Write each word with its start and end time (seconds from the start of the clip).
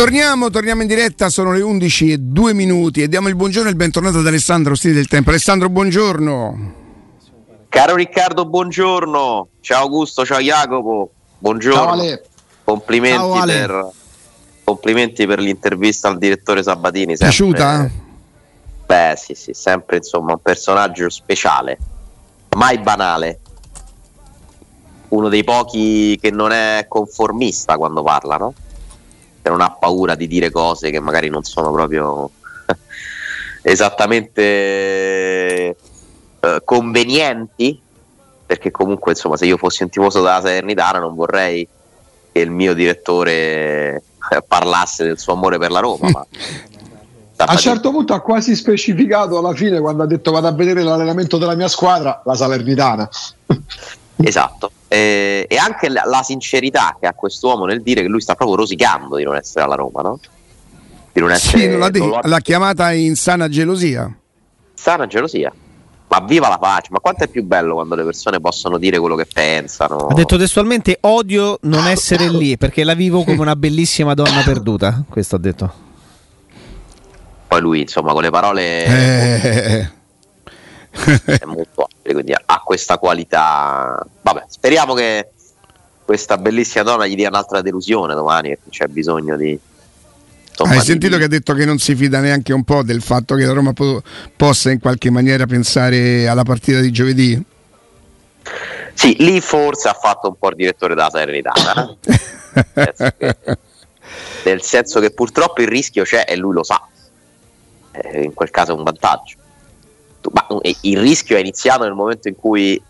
Torniamo, 0.00 0.48
torniamo 0.48 0.80
in 0.80 0.88
diretta, 0.88 1.28
sono 1.28 1.52
le 1.52 1.60
11 1.60 2.12
e 2.12 2.16
2 2.16 2.54
minuti 2.54 3.02
e 3.02 3.08
diamo 3.08 3.28
il 3.28 3.36
buongiorno 3.36 3.68
e 3.68 3.72
il 3.72 3.76
bentornato 3.76 4.20
ad 4.20 4.26
Alessandro 4.26 4.72
Ostini 4.72 4.94
del 4.94 5.08
Tempo. 5.08 5.28
Alessandro, 5.28 5.68
buongiorno. 5.68 6.72
Caro 7.68 7.96
Riccardo, 7.96 8.46
buongiorno. 8.46 9.48
Ciao 9.60 9.82
Augusto, 9.82 10.24
ciao 10.24 10.38
Jacopo. 10.38 11.10
Buongiorno. 11.36 11.82
Ciao 11.82 11.92
Ale. 11.92 12.24
Complimenti, 12.64 13.18
ciao, 13.18 13.34
Ale. 13.34 13.52
Per, 13.52 13.90
complimenti 14.64 15.26
per 15.26 15.38
l'intervista 15.38 16.08
al 16.08 16.16
direttore 16.16 16.62
Sabatini. 16.62 17.14
Sempre, 17.14 17.26
Piaciuta? 17.26 17.90
Beh, 18.86 19.14
sì, 19.18 19.34
sì, 19.34 19.52
sempre 19.52 19.98
insomma 19.98 20.32
un 20.32 20.40
personaggio 20.40 21.10
speciale, 21.10 21.76
mai 22.56 22.78
banale. 22.78 23.40
Uno 25.08 25.28
dei 25.28 25.44
pochi 25.44 26.18
che 26.18 26.30
non 26.30 26.52
è 26.52 26.86
conformista 26.88 27.76
quando 27.76 28.02
parla, 28.02 28.36
no? 28.38 28.54
Che 29.42 29.48
non 29.48 29.60
ha 29.60 29.70
paura 29.70 30.14
di 30.14 30.26
dire 30.26 30.50
cose 30.50 30.90
che 30.90 31.00
magari 31.00 31.28
non 31.28 31.42
sono 31.44 31.72
proprio 31.72 32.30
esattamente 33.62 34.42
eh, 36.40 36.62
convenienti, 36.64 37.80
perché 38.46 38.70
comunque 38.70 39.12
insomma 39.12 39.36
se 39.36 39.46
io 39.46 39.56
fossi 39.56 39.82
un 39.82 39.88
tifoso 39.88 40.20
della 40.20 40.40
Salernitana 40.40 40.98
non 40.98 41.14
vorrei 41.14 41.66
che 42.32 42.40
il 42.40 42.50
mio 42.50 42.74
direttore 42.74 44.02
parlasse 44.46 45.04
del 45.04 45.18
suo 45.18 45.32
amore 45.32 45.58
per 45.58 45.70
la 45.70 45.80
Roma, 45.80 46.10
ma 46.10 46.26
a 47.44 47.52
un 47.52 47.58
certo 47.58 47.90
punto 47.90 48.12
ha 48.12 48.20
quasi 48.20 48.54
specificato 48.54 49.38
alla 49.38 49.54
fine 49.54 49.80
quando 49.80 50.02
ha 50.02 50.06
detto 50.06 50.30
vado 50.30 50.46
a 50.46 50.52
vedere 50.52 50.82
l'allenamento 50.82 51.38
della 51.38 51.54
mia 51.54 51.68
squadra, 51.68 52.22
la 52.24 52.34
Salernitana. 52.34 53.08
esatto. 54.22 54.70
E, 54.88 55.46
e 55.48 55.56
anche 55.56 55.88
la, 55.88 56.02
la, 56.04 56.22
sincerità 56.22 56.96
che 57.00 57.06
ha 57.06 57.14
quest'uomo 57.14 57.64
nel 57.64 57.82
dire 57.82 58.02
che 58.02 58.08
lui 58.08 58.20
sta 58.20 58.34
proprio 58.34 58.56
rosicando 58.56 59.16
di 59.16 59.24
non 59.24 59.36
essere 59.36 59.64
alla 59.64 59.76
Roma, 59.76 60.02
no? 60.02 60.18
Di 61.12 61.20
non 61.20 61.30
essere. 61.30 61.58
Sì, 61.58 61.68
non 61.68 61.78
l'ha, 61.78 61.88
non 61.90 62.20
l'ha 62.22 62.40
chiamata 62.40 62.92
in 62.92 63.14
sana 63.14 63.48
gelosia. 63.48 64.12
Sana 64.74 65.06
gelosia. 65.06 65.52
Ma 66.08 66.24
viva 66.26 66.48
la 66.48 66.58
pace, 66.58 66.88
ma 66.90 66.98
quanto 66.98 67.22
è 67.22 67.28
più 67.28 67.44
bello 67.44 67.74
quando 67.74 67.94
le 67.94 68.02
persone 68.02 68.40
possono 68.40 68.78
dire 68.78 68.98
quello 68.98 69.14
che 69.14 69.26
pensano. 69.32 70.08
Ha 70.08 70.14
detto 70.14 70.36
testualmente 70.36 70.98
odio 71.02 71.58
non 71.62 71.86
essere 71.86 72.28
lì 72.28 72.56
perché 72.56 72.82
la 72.82 72.94
vivo 72.94 73.22
come 73.22 73.38
una 73.38 73.54
bellissima 73.54 74.14
donna 74.14 74.42
perduta. 74.44 75.04
Questo 75.08 75.36
ha 75.36 75.38
detto. 75.38 75.72
Poi 77.46 77.60
lui, 77.60 77.80
insomma, 77.82 78.12
con 78.12 78.22
le 78.22 78.30
parole 78.30 78.84
eh. 78.84 79.90
è 81.24 81.44
molto 81.44 81.88
ampio, 82.10 82.14
quindi 82.14 82.32
ha 82.32 82.60
questa 82.64 82.98
qualità. 82.98 84.04
Vabbè, 84.22 84.44
speriamo 84.48 84.94
che 84.94 85.30
questa 86.04 86.36
bellissima 86.36 86.84
donna 86.84 87.06
gli 87.06 87.14
dia 87.14 87.28
un'altra 87.28 87.62
delusione 87.62 88.14
domani, 88.14 88.48
perché 88.50 88.70
c'è 88.70 88.86
bisogno 88.86 89.36
di. 89.36 89.58
Insomma, 90.50 90.72
Hai 90.72 90.80
sentito 90.80 91.14
di... 91.14 91.18
che 91.18 91.24
ha 91.24 91.28
detto 91.28 91.54
che 91.54 91.64
non 91.64 91.78
si 91.78 91.94
fida 91.94 92.20
neanche 92.20 92.52
un 92.52 92.64
po' 92.64 92.82
del 92.82 93.02
fatto 93.02 93.34
che 93.34 93.44
la 93.44 93.52
Roma 93.52 93.72
po- 93.72 94.02
possa 94.36 94.70
in 94.70 94.80
qualche 94.80 95.10
maniera 95.10 95.46
pensare 95.46 96.28
alla 96.28 96.42
partita 96.42 96.80
di 96.80 96.90
giovedì? 96.90 97.42
Sì, 98.92 99.16
lì 99.18 99.40
forse 99.40 99.88
ha 99.88 99.94
fatto 99.94 100.28
un 100.28 100.34
po' 100.38 100.50
il 100.50 100.56
direttore 100.56 100.94
della 100.94 101.10
Serenità. 101.10 101.52
Eh? 102.04 103.58
nel 104.44 104.62
senso 104.62 105.00
che 105.00 105.12
purtroppo 105.12 105.62
il 105.62 105.68
rischio 105.68 106.02
c'è 106.02 106.24
e 106.26 106.36
lui 106.36 106.54
lo 106.54 106.64
sa 106.64 106.82
eh, 107.92 108.22
in 108.22 108.34
quel 108.34 108.50
caso 108.50 108.72
è 108.72 108.74
un 108.74 108.82
vantaggio. 108.82 109.36
Ma 110.32 110.46
il 110.82 110.98
rischio 110.98 111.36
è 111.36 111.40
iniziato 111.40 111.84
nel 111.84 111.94
momento 111.94 112.28
in 112.28 112.36
cui 112.36 112.80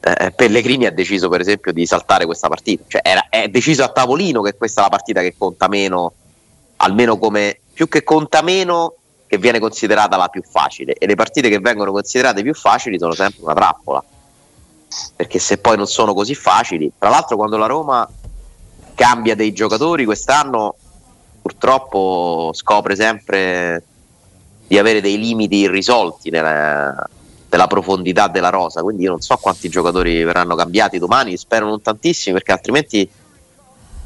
eh, 0.00 0.30
Pellegrini 0.30 0.86
ha 0.86 0.92
deciso, 0.92 1.28
per 1.28 1.40
esempio, 1.40 1.72
di 1.72 1.86
saltare 1.86 2.26
questa 2.26 2.48
partita. 2.48 2.84
Cioè, 2.86 3.00
era, 3.02 3.26
è 3.28 3.48
deciso 3.48 3.82
a 3.82 3.88
tavolino 3.88 4.42
che 4.42 4.54
questa 4.54 4.80
è 4.80 4.84
la 4.84 4.90
partita 4.90 5.20
che 5.20 5.34
conta 5.36 5.68
meno, 5.68 6.12
almeno 6.76 7.18
come 7.18 7.60
più 7.72 7.88
che 7.88 8.04
conta 8.04 8.42
meno, 8.42 8.94
che 9.26 9.38
viene 9.38 9.58
considerata 9.58 10.16
la 10.16 10.28
più 10.28 10.42
facile. 10.42 10.94
E 10.94 11.06
le 11.06 11.14
partite 11.14 11.48
che 11.48 11.58
vengono 11.58 11.92
considerate 11.92 12.42
più 12.42 12.54
facili 12.54 12.98
sono 12.98 13.12
sempre 13.12 13.42
una 13.42 13.54
trappola. 13.54 14.04
Perché 15.16 15.38
se 15.38 15.58
poi 15.58 15.76
non 15.76 15.86
sono 15.86 16.14
così 16.14 16.34
facili, 16.34 16.92
tra 16.98 17.08
l'altro, 17.08 17.36
quando 17.36 17.56
la 17.56 17.66
Roma 17.66 18.08
cambia 18.94 19.34
dei 19.34 19.52
giocatori 19.52 20.04
quest'anno, 20.04 20.74
purtroppo 21.42 22.50
scopre 22.52 22.96
sempre 22.96 23.82
di 24.66 24.78
avere 24.78 25.00
dei 25.00 25.18
limiti 25.18 25.56
irrisolti 25.56 26.30
nella, 26.30 26.94
nella, 27.48 27.66
profondità 27.66 28.28
della 28.28 28.50
rosa. 28.50 28.82
Quindi 28.82 29.04
io 29.04 29.10
non 29.10 29.20
so 29.20 29.36
quanti 29.36 29.68
giocatori 29.68 30.24
verranno 30.24 30.54
cambiati 30.54 30.98
domani, 30.98 31.36
spero 31.36 31.66
non 31.66 31.80
tantissimi, 31.80 32.34
perché 32.34 32.52
altrimenti 32.52 33.08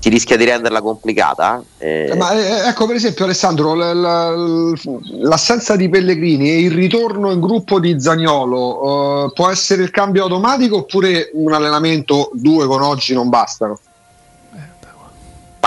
si 0.00 0.08
rischia 0.08 0.36
di 0.36 0.44
renderla 0.44 0.80
complicata. 0.80 1.62
Eh. 1.76 2.08
eh 2.10 2.16
ma 2.16 2.32
eh, 2.32 2.68
ecco 2.68 2.86
per 2.86 2.96
esempio 2.96 3.24
Alessandro, 3.24 3.74
l'assenza 3.74 5.76
di 5.76 5.88
Pellegrini 5.88 6.50
e 6.50 6.60
il 6.60 6.72
ritorno 6.72 7.30
in 7.30 7.40
gruppo 7.40 7.78
di 7.78 8.00
Zagnolo 8.00 9.24
uh, 9.24 9.32
può 9.32 9.50
essere 9.50 9.82
il 9.82 9.90
cambio 9.90 10.22
automatico 10.22 10.78
oppure 10.78 11.30
un 11.34 11.52
allenamento 11.52 12.30
due 12.32 12.66
con 12.66 12.80
oggi 12.80 13.12
non 13.12 13.28
bastano? 13.28 13.78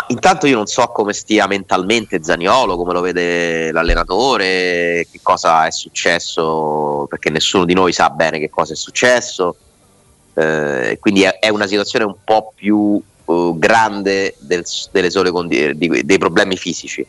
Intanto 0.08 0.48
io 0.48 0.56
non 0.56 0.66
so 0.66 0.88
come 0.88 1.14
stia 1.14 1.48
mentalmente 1.48 2.24
Zaniolo, 2.24 2.78
come 2.78 2.94
lo 2.94 3.02
vede 3.02 3.72
l'allenatore, 3.72 5.08
che 5.12 5.20
cosa 5.22 5.66
è 5.66 5.72
successo, 5.72 7.06
perché 7.10 7.30
nessuno 7.30 7.66
di 7.66 7.74
noi 7.74 7.94
sa 7.94 8.10
bene 8.10 8.40
che 8.40 8.50
cosa 8.50 8.74
è 8.74 8.76
successo. 8.76 9.56
Eh, 10.34 10.98
quindi 11.00 11.24
è, 11.24 11.38
è, 11.40 11.50
una 11.50 11.68
situazione 11.68 12.06
un 12.06 12.16
po' 12.24 12.54
più 12.56 13.00
uh, 13.26 13.60
grande 13.60 14.36
del, 14.40 14.64
delle 14.92 15.12
sole 15.12 15.30
condi- 15.30 15.78
di, 15.78 16.04
dei 16.04 16.18
problemi 16.18 16.58
fisici. 16.58 17.06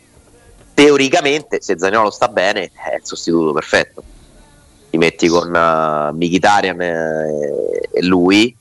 Teoricamente, 0.75 1.62
se 1.62 1.78
Zaniolo 1.78 2.11
sta 2.11 2.28
bene, 2.28 2.65
è 2.65 2.97
il 2.97 3.05
sostituto 3.05 3.53
perfetto. 3.53 4.03
Ti 4.91 4.99
metti 4.99 5.28
con 5.28 5.49
uh, 5.49 6.15
Mkhitaryan 6.15 6.81
e, 6.83 7.89
e 7.93 8.05
lui 8.05 8.55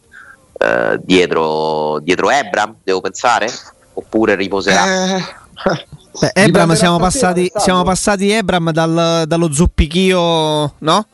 uh, 0.54 0.98
dietro, 1.02 2.00
dietro 2.00 2.30
Ebram, 2.30 2.78
devo 2.84 3.02
pensare 3.02 3.48
oppure 3.94 4.36
riposerà? 4.36 5.18
Eh. 5.18 5.24
Beh, 6.20 6.32
Ebram 6.34 6.74
siamo 6.76 7.00
passati, 7.00 7.52
siamo 7.56 7.84
passati 7.84 8.30
Ebram 8.30 8.72
dal, 8.72 9.24
dallo 9.26 9.52
zoppichio, 9.52 10.74
no? 10.78 11.08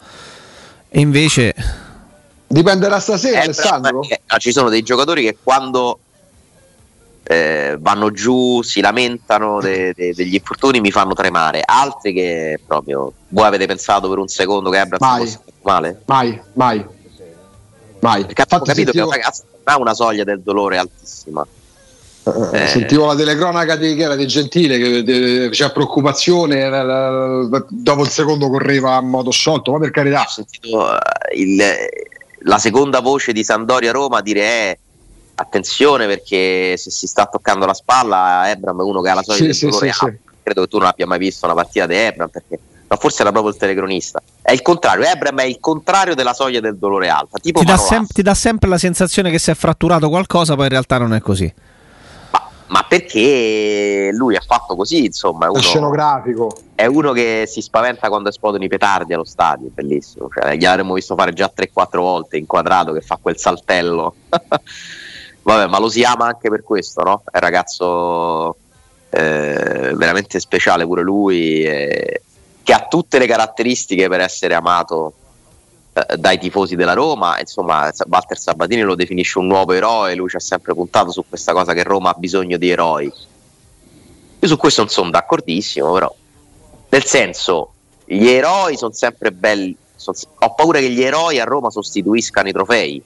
E 0.89 0.99
invece 0.99 1.53
dipenderà 2.47 2.99
stasera, 2.99 3.43
Ebram, 3.43 3.53
Alessandro. 3.53 4.01
Eh, 4.03 4.19
ci 4.39 4.51
sono 4.51 4.69
dei 4.69 4.81
giocatori 4.81 5.23
che 5.23 5.37
quando 5.41 5.99
eh, 7.23 7.77
vanno 7.79 8.11
giù, 8.11 8.61
si 8.61 8.81
lamentano 8.81 9.61
de, 9.61 9.93
de, 9.95 10.13
degli 10.13 10.33
infortuni, 10.33 10.81
mi 10.81 10.91
fanno 10.91 11.13
tremare. 11.13 11.61
Altri 11.63 12.11
che 12.11 12.59
proprio 12.65 13.13
voi 13.29 13.45
avete 13.45 13.67
pensato 13.67 14.09
per 14.09 14.17
un 14.17 14.27
secondo 14.27 14.69
che 14.69 14.79
Ebram 14.79 14.97
mai, 14.99 15.25
fosse 15.25 15.39
male? 15.61 16.01
Mai, 16.05 16.41
mai, 16.53 16.85
mai. 17.99 18.25
Perché 18.25 18.41
ho 18.41 18.45
capito 18.45 18.73
sentivo... 18.73 18.91
che 18.91 19.01
un 19.01 19.11
ragazzo 19.11 19.43
ha 19.63 19.77
una 19.77 19.93
soglia 19.93 20.23
del 20.23 20.41
dolore 20.41 20.77
altissima. 20.77 21.45
Eh, 22.23 22.67
Sentivo 22.67 23.05
la 23.05 23.15
telecronaca 23.15 23.75
di, 23.75 23.95
che 23.95 24.03
era 24.03 24.15
di 24.15 24.27
Gentile 24.27 24.77
che 24.77 25.49
c'era 25.51 25.71
preoccupazione, 25.71 26.69
dopo 27.69 28.01
il 28.01 28.09
secondo 28.09 28.49
correva 28.49 28.95
a 28.95 29.01
modo 29.01 29.31
sciolto, 29.31 29.71
ma 29.71 29.79
per 29.79 29.91
carità. 29.91 30.21
Ho 30.21 30.29
sentito 30.29 30.93
eh, 30.93 30.99
il, 31.39 31.63
la 32.43 32.57
seconda 32.57 32.99
voce 32.99 33.31
di 33.31 33.43
Sandoria 33.43 33.91
Roma 33.91 34.21
dire 34.21 34.41
eh, 34.41 34.79
attenzione 35.35 36.05
perché 36.05 36.75
se 36.77 36.91
si 36.91 37.07
sta 37.07 37.25
toccando 37.25 37.65
la 37.65 37.73
spalla 37.73 38.49
Ebram 38.49 38.79
è 38.79 38.83
uno 38.83 39.01
che 39.01 39.09
ha 39.09 39.13
la 39.15 39.23
solita 39.23 39.53
sì, 39.53 39.65
dolore 39.67 39.91
sì, 39.91 40.05
sì, 40.05 40.17
credo 40.43 40.61
che 40.61 40.67
tu 40.67 40.77
non 40.77 40.87
abbia 40.87 41.07
mai 41.07 41.17
visto 41.17 41.45
una 41.45 41.55
partita 41.55 41.87
di 41.87 41.95
Ebram 41.95 42.29
perché 42.29 42.59
ma 42.89 42.95
forse 42.95 43.21
era 43.21 43.31
proprio 43.31 43.53
il 43.53 43.59
telecronista. 43.59 44.19
È 44.41 44.51
il 44.51 44.63
contrario, 44.63 45.05
Ebram 45.05 45.39
è 45.39 45.43
il 45.43 45.59
contrario 45.59 46.15
della 46.15 46.33
soglia 46.33 46.59
del 46.59 46.75
dolore 46.75 47.07
alta. 47.07 47.37
Tipo 47.37 47.59
ti, 47.59 47.65
dà 47.65 47.77
sem- 47.77 48.07
ti 48.07 48.23
dà 48.23 48.33
sempre 48.33 48.67
la 48.67 48.79
sensazione 48.79 49.29
che 49.29 49.37
si 49.37 49.51
è 49.51 49.53
fratturato 49.53 50.09
qualcosa, 50.09 50.55
poi 50.55 50.63
in 50.63 50.71
realtà 50.71 50.97
non 50.97 51.13
è 51.13 51.21
così 51.21 51.53
ma 52.69 52.85
perché 52.87 54.09
lui 54.13 54.35
ha 54.35 54.43
fatto 54.45 54.75
così, 54.75 55.05
insomma. 55.05 55.47
È 55.47 55.49
uno, 55.49 55.59
scenografico. 55.59 56.55
È 56.75 56.85
uno 56.85 57.11
che 57.11 57.45
si 57.47 57.61
spaventa 57.61 58.09
quando 58.09 58.29
esplodono 58.29 58.63
i 58.63 58.67
petardi 58.67 59.13
allo 59.13 59.25
stadio, 59.25 59.69
bellissimo. 59.73 60.29
Cioè, 60.33 60.55
gli 60.55 60.65
avremmo 60.65 60.93
visto 60.93 61.15
fare 61.15 61.33
già 61.33 61.51
3-4 61.55 61.97
volte 61.97 62.37
inquadrato 62.37 62.91
che 62.93 63.01
fa 63.01 63.17
quel 63.21 63.37
saltello. 63.37 64.15
Vabbè, 65.41 65.67
ma 65.67 65.79
lo 65.79 65.89
si 65.89 66.03
ama 66.03 66.27
anche 66.27 66.49
per 66.49 66.63
questo, 66.63 67.01
no? 67.01 67.23
È 67.25 67.37
un 67.37 67.41
ragazzo 67.41 68.55
eh, 69.09 69.91
veramente 69.95 70.39
speciale 70.39 70.85
pure 70.85 71.01
lui, 71.01 71.63
eh, 71.63 72.21
che 72.61 72.73
ha 72.73 72.85
tutte 72.87 73.17
le 73.17 73.25
caratteristiche 73.25 74.07
per 74.07 74.19
essere 74.19 74.53
amato 74.53 75.13
dai 76.17 76.37
tifosi 76.37 76.75
della 76.75 76.93
Roma. 76.93 77.39
Insomma, 77.39 77.91
Walter 78.07 78.37
Sabatini 78.37 78.81
lo 78.81 78.95
definisce 78.95 79.39
un 79.39 79.47
nuovo 79.47 79.73
eroe. 79.73 80.15
Lui 80.15 80.29
ci 80.29 80.35
ha 80.35 80.39
sempre 80.39 80.73
puntato 80.73 81.11
su 81.11 81.23
questa 81.27 81.53
cosa 81.53 81.73
che 81.73 81.83
Roma 81.83 82.11
ha 82.11 82.15
bisogno 82.17 82.57
di 82.57 82.69
eroi. 82.69 83.11
Io 84.41 84.47
su 84.47 84.57
questo 84.57 84.81
non 84.81 84.89
sono 84.89 85.09
d'accordissimo, 85.09 85.91
però. 85.91 86.13
Nel 86.89 87.05
senso, 87.05 87.73
gli 88.05 88.27
eroi 88.27 88.77
sono 88.77 88.93
sempre 88.93 89.31
belli. 89.31 89.75
Sono, 89.95 90.17
ho 90.39 90.53
paura 90.53 90.79
che 90.79 90.89
gli 90.89 91.03
eroi 91.03 91.39
a 91.39 91.43
Roma 91.43 91.69
sostituiscano 91.69 92.47
i 92.47 92.53
trofei. 92.53 93.03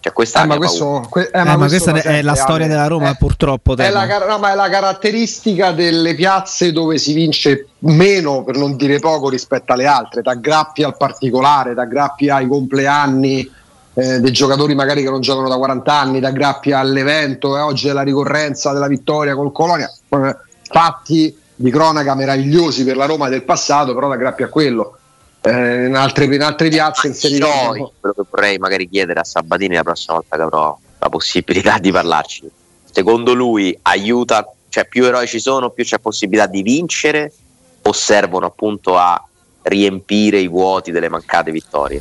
Cioè, 0.00 0.12
questa, 0.12 0.42
eh, 0.42 0.46
ma 0.46 0.56
questo, 0.56 1.06
que- 1.10 1.30
eh, 1.32 1.42
ma, 1.42 1.52
eh, 1.52 1.56
ma 1.56 1.66
questa 1.66 1.92
è 1.94 2.22
la 2.22 2.34
storia 2.36 2.68
della 2.68 2.86
Roma, 2.86 3.14
purtroppo. 3.14 3.76
È 3.76 3.90
la, 3.90 4.26
no, 4.26 4.38
ma 4.38 4.52
è 4.52 4.54
la 4.54 4.68
caratteristica 4.68 5.72
delle 5.72 6.14
piazze 6.14 6.70
dove 6.70 6.98
si 6.98 7.12
vince 7.14 7.68
meno, 7.80 8.44
per 8.44 8.56
non 8.56 8.76
dire 8.76 9.00
poco, 9.00 9.28
rispetto 9.28 9.72
alle 9.72 9.86
altre. 9.86 10.22
Da 10.22 10.34
grappi 10.34 10.84
al 10.84 10.96
particolare, 10.96 11.74
da 11.74 11.84
grappi 11.84 12.28
ai 12.28 12.46
compleanni 12.46 13.50
eh, 13.94 14.20
dei 14.20 14.30
giocatori 14.30 14.76
magari 14.76 15.02
che 15.02 15.10
non 15.10 15.20
giocano 15.20 15.48
da 15.48 15.56
40 15.56 15.92
anni, 15.92 16.20
da 16.20 16.30
grappi 16.30 16.70
all'evento. 16.70 17.56
E 17.56 17.60
oggi 17.60 17.88
è 17.88 17.92
la 17.92 18.02
ricorrenza 18.02 18.72
della 18.72 18.86
vittoria 18.86 19.34
col 19.34 19.50
Colonia. 19.50 19.90
Fatti 20.70 21.36
di 21.56 21.70
cronaca 21.72 22.14
meravigliosi 22.14 22.84
per 22.84 22.96
la 22.96 23.06
Roma 23.06 23.28
del 23.28 23.42
passato, 23.42 23.94
però 23.94 24.08
da 24.08 24.16
grappi 24.16 24.44
a 24.44 24.48
quello 24.48 24.97
eh, 25.40 25.86
in, 25.86 25.94
altre, 25.94 26.24
in, 26.24 26.42
altre, 26.42 26.68
piazze 26.68 27.06
inserite. 27.08 27.46
Quello 27.46 28.14
che 28.14 28.22
vorrei 28.28 28.58
magari 28.58 28.88
chiedere 28.88 29.20
a 29.20 29.24
Sabatini 29.24 29.74
la 29.74 29.82
prossima 29.82 30.14
volta 30.14 30.36
che 30.36 30.42
avrò 30.42 30.78
la 30.98 31.08
possibilità 31.08 31.78
di 31.78 31.92
parlarci. 31.92 32.50
Secondo 32.90 33.34
lui 33.34 33.76
aiuta, 33.82 34.50
cioè 34.68 34.86
più 34.86 35.04
eroi 35.04 35.26
ci 35.26 35.38
sono, 35.38 35.70
più 35.70 35.84
c'è 35.84 35.98
possibilità 35.98 36.46
di 36.46 36.62
vincere 36.62 37.32
o 37.82 37.92
servono 37.92 38.46
appunto 38.46 38.96
a 38.96 39.22
riempire 39.62 40.38
i 40.38 40.48
vuoti 40.48 40.90
delle 40.90 41.08
mancate 41.08 41.52
vittorie? 41.52 42.00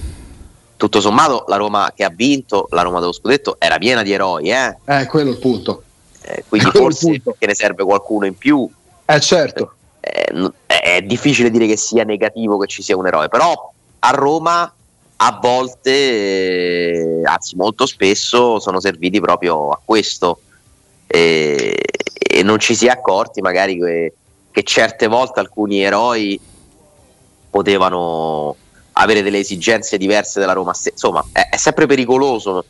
Tutto 0.75 1.01
sommato 1.01 1.45
la 1.47 1.57
Roma 1.57 1.91
che 1.95 2.03
ha 2.03 2.11
vinto, 2.13 2.67
la 2.71 2.81
Roma 2.81 2.99
dello 2.99 3.11
scudetto, 3.11 3.57
era 3.59 3.77
piena 3.77 4.03
di 4.03 4.11
eroi, 4.11 4.49
eh? 4.49 4.77
Eh, 4.85 5.05
quello 5.05 5.29
è 5.29 5.33
il 5.33 5.39
punto. 5.39 5.83
Eh, 6.21 6.43
quindi 6.47 6.69
forse 6.73 7.21
che 7.37 7.45
ne 7.45 7.55
serve 7.55 7.83
qualcuno 7.83 8.25
in 8.25 8.35
più. 8.35 8.67
Eh 9.05 9.19
certo 9.19 9.76
eh, 10.07 10.51
è 10.65 11.01
difficile 11.01 11.49
dire 11.49 11.67
che 11.67 11.77
sia 11.77 12.03
negativo 12.03 12.57
che 12.57 12.67
ci 12.67 12.81
sia 12.81 12.97
un 12.97 13.07
eroe, 13.07 13.27
però 13.27 13.71
a 13.99 14.09
Roma 14.11 14.71
a 15.19 15.39
volte, 15.41 15.91
eh, 15.91 17.21
anzi 17.23 17.55
molto 17.55 17.85
spesso, 17.85 18.59
sono 18.59 18.79
serviti 18.79 19.19
proprio 19.19 19.69
a 19.69 19.79
questo 19.83 20.41
e, 21.07 21.75
e 22.09 22.43
non 22.43 22.59
ci 22.59 22.75
si 22.75 22.85
è 22.85 22.89
accorti 22.89 23.41
magari 23.41 23.79
che, 23.79 24.13
che, 24.51 24.63
certe 24.63 25.07
volte 25.07 25.39
alcuni 25.39 25.81
eroi 25.81 26.39
potevano 27.49 28.55
avere 28.93 29.23
delle 29.23 29.39
esigenze 29.39 29.97
diverse 29.97 30.39
della 30.39 30.53
Roma. 30.53 30.73
Insomma, 30.91 31.25
è, 31.31 31.49
è 31.49 31.57
sempre 31.57 31.87
pericoloso 31.87 32.65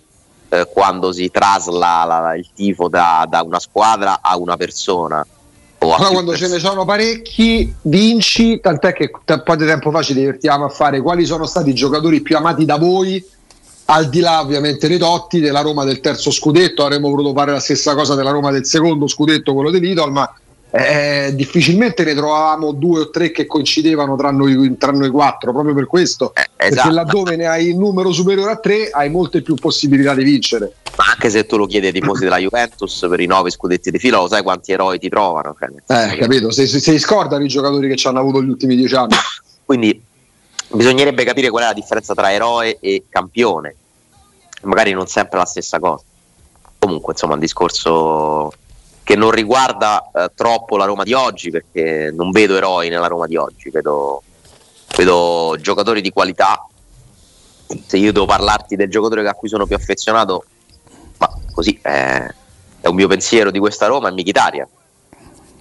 eh, 0.49 0.69
quando 0.71 1.11
si 1.11 1.29
trasla 1.29 2.05
la, 2.05 2.35
il 2.35 2.47
tifo 2.53 2.87
da, 2.87 3.25
da 3.29 3.41
una 3.41 3.59
squadra 3.59 4.19
a 4.21 4.37
una 4.37 4.55
persona 4.55 5.25
però 5.95 6.11
quando 6.11 6.35
ce 6.35 6.47
ne 6.47 6.59
sono 6.59 6.85
parecchi 6.85 7.73
vinci, 7.83 8.59
tant'è 8.59 8.93
che 8.93 9.11
un 9.13 9.41
po' 9.43 9.55
di 9.55 9.65
tempo 9.65 9.91
fa 9.91 10.01
ci 10.01 10.13
divertiamo 10.13 10.65
a 10.65 10.69
fare 10.69 11.01
quali 11.01 11.25
sono 11.25 11.45
stati 11.45 11.69
i 11.69 11.73
giocatori 11.73 12.21
più 12.21 12.35
amati 12.35 12.65
da 12.65 12.77
voi, 12.77 13.23
al 13.85 14.09
di 14.09 14.19
là 14.19 14.41
ovviamente 14.41 14.87
dei 14.87 14.97
Totti, 14.97 15.39
della 15.39 15.61
Roma 15.61 15.83
del 15.85 15.99
terzo 15.99 16.31
scudetto, 16.31 16.83
avremmo 16.83 17.09
voluto 17.09 17.33
fare 17.33 17.51
la 17.51 17.59
stessa 17.59 17.95
cosa 17.95 18.15
della 18.15 18.31
Roma 18.31 18.51
del 18.51 18.65
secondo 18.65 19.07
scudetto, 19.07 19.53
quello 19.53 19.71
di 19.71 19.79
Lidl, 19.79 20.11
ma 20.11 20.29
eh, 20.69 21.31
difficilmente 21.33 22.03
ne 22.03 22.13
trovavamo 22.13 22.73
due 22.73 23.01
o 23.01 23.09
tre 23.09 23.31
che 23.31 23.45
coincidevano 23.45 24.15
tra 24.15 24.31
noi, 24.31 24.75
tra 24.77 24.91
noi 24.91 25.09
quattro, 25.09 25.53
proprio 25.53 25.73
per 25.73 25.87
questo, 25.87 26.33
eh, 26.35 26.47
esatto. 26.57 26.75
perché 26.75 26.91
laddove 26.91 27.35
ne 27.35 27.45
hai 27.45 27.67
il 27.69 27.77
numero 27.77 28.11
superiore 28.11 28.51
a 28.51 28.57
tre 28.57 28.89
hai 28.89 29.09
molte 29.09 29.41
più 29.41 29.55
possibilità 29.55 30.13
di 30.13 30.23
vincere. 30.23 30.73
Ma 30.97 31.05
anche 31.11 31.29
se 31.29 31.45
tu 31.45 31.57
lo 31.57 31.67
chiedi 31.67 31.87
ai 31.87 31.93
tifosi 31.93 32.23
della 32.23 32.37
Juventus 32.37 33.05
per 33.07 33.19
i 33.19 33.27
nove 33.27 33.49
scudetti 33.49 33.91
di 33.91 33.99
fila, 33.99 34.17
lo 34.17 34.27
sai 34.27 34.41
quanti 34.43 34.71
eroi 34.71 34.99
ti 34.99 35.09
trovano? 35.09 35.55
Cioè, 35.57 36.11
eh, 36.11 36.17
capito, 36.17 36.51
se, 36.51 36.67
se, 36.67 36.79
se 36.79 36.99
scordano 36.99 37.43
i 37.43 37.47
giocatori 37.47 37.87
che 37.87 37.95
ci 37.95 38.07
hanno 38.07 38.19
avuto 38.19 38.43
gli 38.43 38.49
ultimi 38.49 38.75
dieci 38.75 38.95
anni. 38.95 39.13
Quindi 39.63 40.01
bisognerebbe 40.69 41.23
capire 41.23 41.49
qual 41.49 41.63
è 41.63 41.67
la 41.67 41.73
differenza 41.73 42.13
tra 42.13 42.31
eroe 42.33 42.77
e 42.79 43.05
campione, 43.07 43.75
magari 44.63 44.91
non 44.91 45.07
sempre 45.07 45.37
la 45.37 45.45
stessa 45.45 45.79
cosa. 45.79 46.03
Comunque, 46.79 47.13
insomma, 47.13 47.33
un 47.35 47.39
discorso 47.39 48.51
che 49.07 49.15
non 49.15 49.31
riguarda 49.31 50.12
eh, 50.13 50.31
troppo 50.36 50.75
la 50.75 50.83
Roma 50.83 51.04
di 51.04 51.13
oggi, 51.13 51.50
perché 51.50 52.12
non 52.13 52.30
vedo 52.31 52.57
eroi 52.57 52.89
nella 52.89 53.07
Roma 53.07 53.25
di 53.25 53.38
oggi, 53.38 53.69
vedo, 53.69 54.21
vedo 54.98 55.56
giocatori 55.62 56.01
di 56.01 56.12
qualità. 56.12 56.68
Se 57.86 57.95
io 57.95 58.12
devo 58.12 58.25
parlarti 58.25 58.75
del 58.75 58.89
giocatore 58.89 59.25
a 59.25 59.33
cui 59.33 59.48
sono 59.48 59.65
più 59.65 59.77
affezionato, 59.77 60.44
ma 61.19 61.33
così 61.54 61.80
è, 61.81 62.27
è 62.81 62.88
un 62.88 62.95
mio 62.95 63.07
pensiero 63.07 63.50
di 63.50 63.59
questa 63.59 63.86
Roma, 63.86 64.09
è 64.09 64.12
Michitarian. 64.12 64.68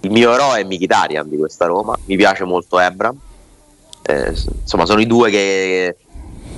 Il 0.01 0.11
mio 0.11 0.33
eroe 0.33 0.59
è 0.59 0.63
Michitarian 0.65 1.29
di 1.29 1.37
questa 1.37 1.67
Roma, 1.67 1.97
mi 2.03 2.17
piace 2.17 2.43
molto 2.43 2.77
Ebram. 2.79 3.17
Eh, 4.01 4.33
insomma, 4.59 4.85
sono 4.85 4.99
i 4.99 5.07
due 5.07 5.29
che, 5.29 5.95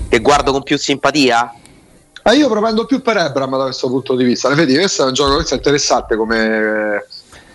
che 0.10 0.20
guardo 0.22 0.52
con 0.52 0.64
più 0.64 0.76
simpatia 0.76 1.54
Ah, 2.30 2.34
io 2.34 2.48
propendo 2.48 2.86
più 2.86 3.02
per 3.02 3.18
Ebram 3.18 3.58
da 3.58 3.64
questo 3.64 3.88
punto 3.88 4.16
di 4.16 4.24
vista. 4.24 4.54
Vedi, 4.54 4.76
questo 4.76 5.04
è 5.04 5.08
un 5.08 5.14
gioco 5.14 5.34
questo 5.34 5.56
è 5.56 5.58
interessante 5.58 6.16
come 6.16 7.04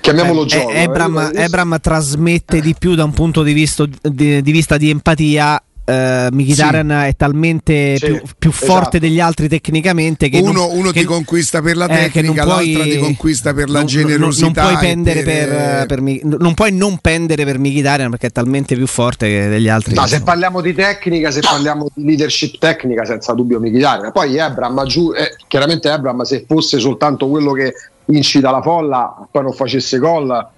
chiamiamolo 0.00 0.42
eh, 0.42 0.46
gioco. 0.46 0.70
Ebram, 0.70 1.30
Ebram 1.32 1.78
trasmette 1.80 2.60
di 2.60 2.74
più 2.76 2.96
da 2.96 3.04
un 3.04 3.12
punto 3.12 3.44
di 3.44 3.52
vista 3.52 3.84
di, 3.86 4.42
di, 4.42 4.52
vista 4.52 4.76
di 4.76 4.90
empatia 4.90 5.62
Uh, 5.86 6.34
Mkhitaryan 6.34 6.88
sì. 6.88 7.08
è 7.08 7.14
talmente 7.14 7.96
sì, 7.98 8.06
più, 8.06 8.22
più 8.38 8.48
esatto. 8.48 8.72
forte 8.72 8.98
degli 8.98 9.20
altri 9.20 9.48
tecnicamente 9.48 10.30
che 10.30 10.38
uno, 10.38 10.52
non, 10.52 10.78
uno 10.78 10.90
che, 10.92 11.00
ti 11.00 11.04
conquista 11.04 11.60
per 11.60 11.76
la 11.76 11.86
tecnica, 11.86 12.42
eh, 12.42 12.46
puoi, 12.46 12.72
l'altra 12.72 12.82
ti 12.84 12.98
conquista 12.98 13.52
per 13.52 13.68
la 13.68 13.78
non, 13.80 13.86
generosità. 13.86 14.62
Non, 14.62 14.70
puoi 14.70 14.82
pendere 14.82 15.22
per, 15.22 15.48
per, 15.86 15.86
per, 15.86 16.00
non 16.00 16.54
puoi 16.54 16.72
non 16.72 16.96
pendere 16.96 17.44
per 17.44 17.58
Mkhitaryan 17.58 18.08
perché 18.08 18.28
è 18.28 18.30
talmente 18.30 18.76
più 18.76 18.86
forte 18.86 19.48
degli 19.50 19.68
altri. 19.68 19.94
No, 19.94 20.06
se 20.06 20.22
parliamo 20.22 20.62
di 20.62 20.72
tecnica, 20.72 21.30
se 21.30 21.40
parliamo 21.40 21.90
di 21.92 22.02
leadership 22.02 22.56
tecnica, 22.58 23.04
senza 23.04 23.34
dubbio 23.34 23.60
Mkhitaryan. 23.60 24.10
Poi 24.10 24.38
Ebram, 24.38 24.78
eh, 24.78 25.36
chiaramente 25.46 25.90
Ebram 25.90 26.22
se 26.22 26.46
fosse 26.48 26.78
soltanto 26.78 27.28
quello 27.28 27.52
che 27.52 27.74
incita 28.06 28.50
la 28.50 28.62
folla, 28.62 29.26
poi 29.30 29.42
non 29.42 29.52
facesse 29.52 29.98
gol, 29.98 30.48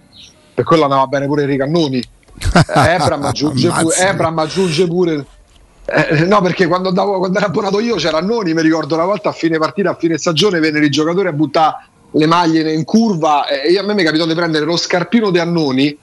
per 0.55 0.65
quello 0.65 0.85
andava 0.85 1.07
bene 1.09 1.27
pure 1.27 1.43
i 1.43 1.47
ricannoni 1.47 2.01
Ebram 2.67 3.25
aggiunge, 3.27 3.69
pure, 3.71 3.97
Ebram 3.97 4.39
aggiunge 4.39 4.87
pure 4.87 5.27
eh, 5.89 6.25
no, 6.25 6.41
perché 6.41 6.67
quando, 6.67 6.89
andavo, 6.89 7.19
quando 7.19 7.39
ero 7.39 7.47
abbonato 7.47 7.79
io 7.79 7.95
c'era 7.95 8.19
Annoni, 8.19 8.55
mi 8.55 8.63
ricordo 8.63 8.97
una 8.97 9.05
volta 9.05 9.29
a 9.29 9.33
fine 9.33 9.57
partita, 9.57 9.91
a 9.91 9.95
fine 9.95 10.19
stagione, 10.19 10.59
vennero 10.59 10.85
i 10.85 10.91
giocatori 10.91 11.29
a 11.29 11.33
buttare 11.33 11.77
le 12.11 12.27
maglie 12.27 12.73
in 12.73 12.85
curva 12.85 13.47
e 13.47 13.79
a 13.79 13.83
me 13.83 13.95
mi 13.95 14.03
capitò 14.03 14.27
di 14.27 14.35
prendere 14.35 14.65
lo 14.65 14.77
scarpino 14.77 15.31
di 15.31 15.39
Annoni 15.39 15.97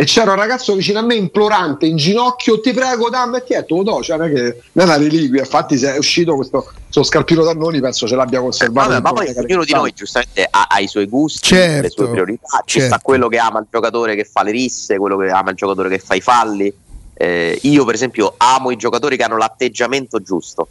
e 0.00 0.04
c'era 0.04 0.30
un 0.30 0.38
ragazzo 0.38 0.74
vicino 0.74 0.98
a 0.98 1.02
me 1.02 1.14
implorante 1.14 1.84
in 1.84 1.96
ginocchio 1.96 2.58
ti 2.58 2.72
prego 2.72 3.10
dammi 3.10 3.36
e 3.36 3.44
ti 3.44 3.52
è 3.52 3.66
tu 3.66 3.82
do. 3.82 4.02
Cioè 4.02 4.16
non 4.16 4.28
è 4.28 4.32
che 4.32 4.62
non 4.72 4.86
è 4.86 4.88
una 4.88 4.96
reliquia 4.96 5.40
infatti 5.40 5.76
se 5.76 5.92
è 5.92 5.98
uscito 5.98 6.36
questo, 6.36 6.72
questo 6.84 7.02
scarpino 7.02 7.44
d'Annoni 7.44 7.82
penso 7.82 8.08
ce 8.08 8.16
l'abbia 8.16 8.40
conservato 8.40 8.94
eh, 8.94 9.00
ma 9.02 9.12
poi 9.12 9.30
ognuno 9.36 9.62
di 9.62 9.74
noi 9.74 9.92
giustamente 9.92 10.48
ha, 10.50 10.68
ha, 10.70 10.80
i 10.80 10.88
suoi 10.88 11.04
gusti 11.04 11.48
certo, 11.48 11.82
le 11.82 11.90
sue 11.90 12.08
priorità 12.08 12.62
ci 12.64 12.78
certo. 12.78 12.94
sta 12.94 13.04
quello 13.04 13.28
che 13.28 13.36
ama 13.36 13.58
il 13.58 13.66
giocatore 13.70 14.14
che 14.14 14.24
fa 14.24 14.42
le 14.42 14.52
risse 14.52 14.96
quello 14.96 15.18
che 15.18 15.28
ama 15.28 15.50
il 15.50 15.56
giocatore 15.56 15.90
che 15.90 15.98
fa 15.98 16.14
i 16.14 16.22
falli. 16.22 16.72
Eh, 17.12 17.58
io 17.60 17.84
per 17.84 17.94
esempio 17.94 18.32
amo 18.38 18.70
i 18.70 18.76
giocatori 18.76 19.18
che 19.18 19.24
hanno 19.24 19.36
l'atteggiamento 19.36 20.22
giusto 20.22 20.66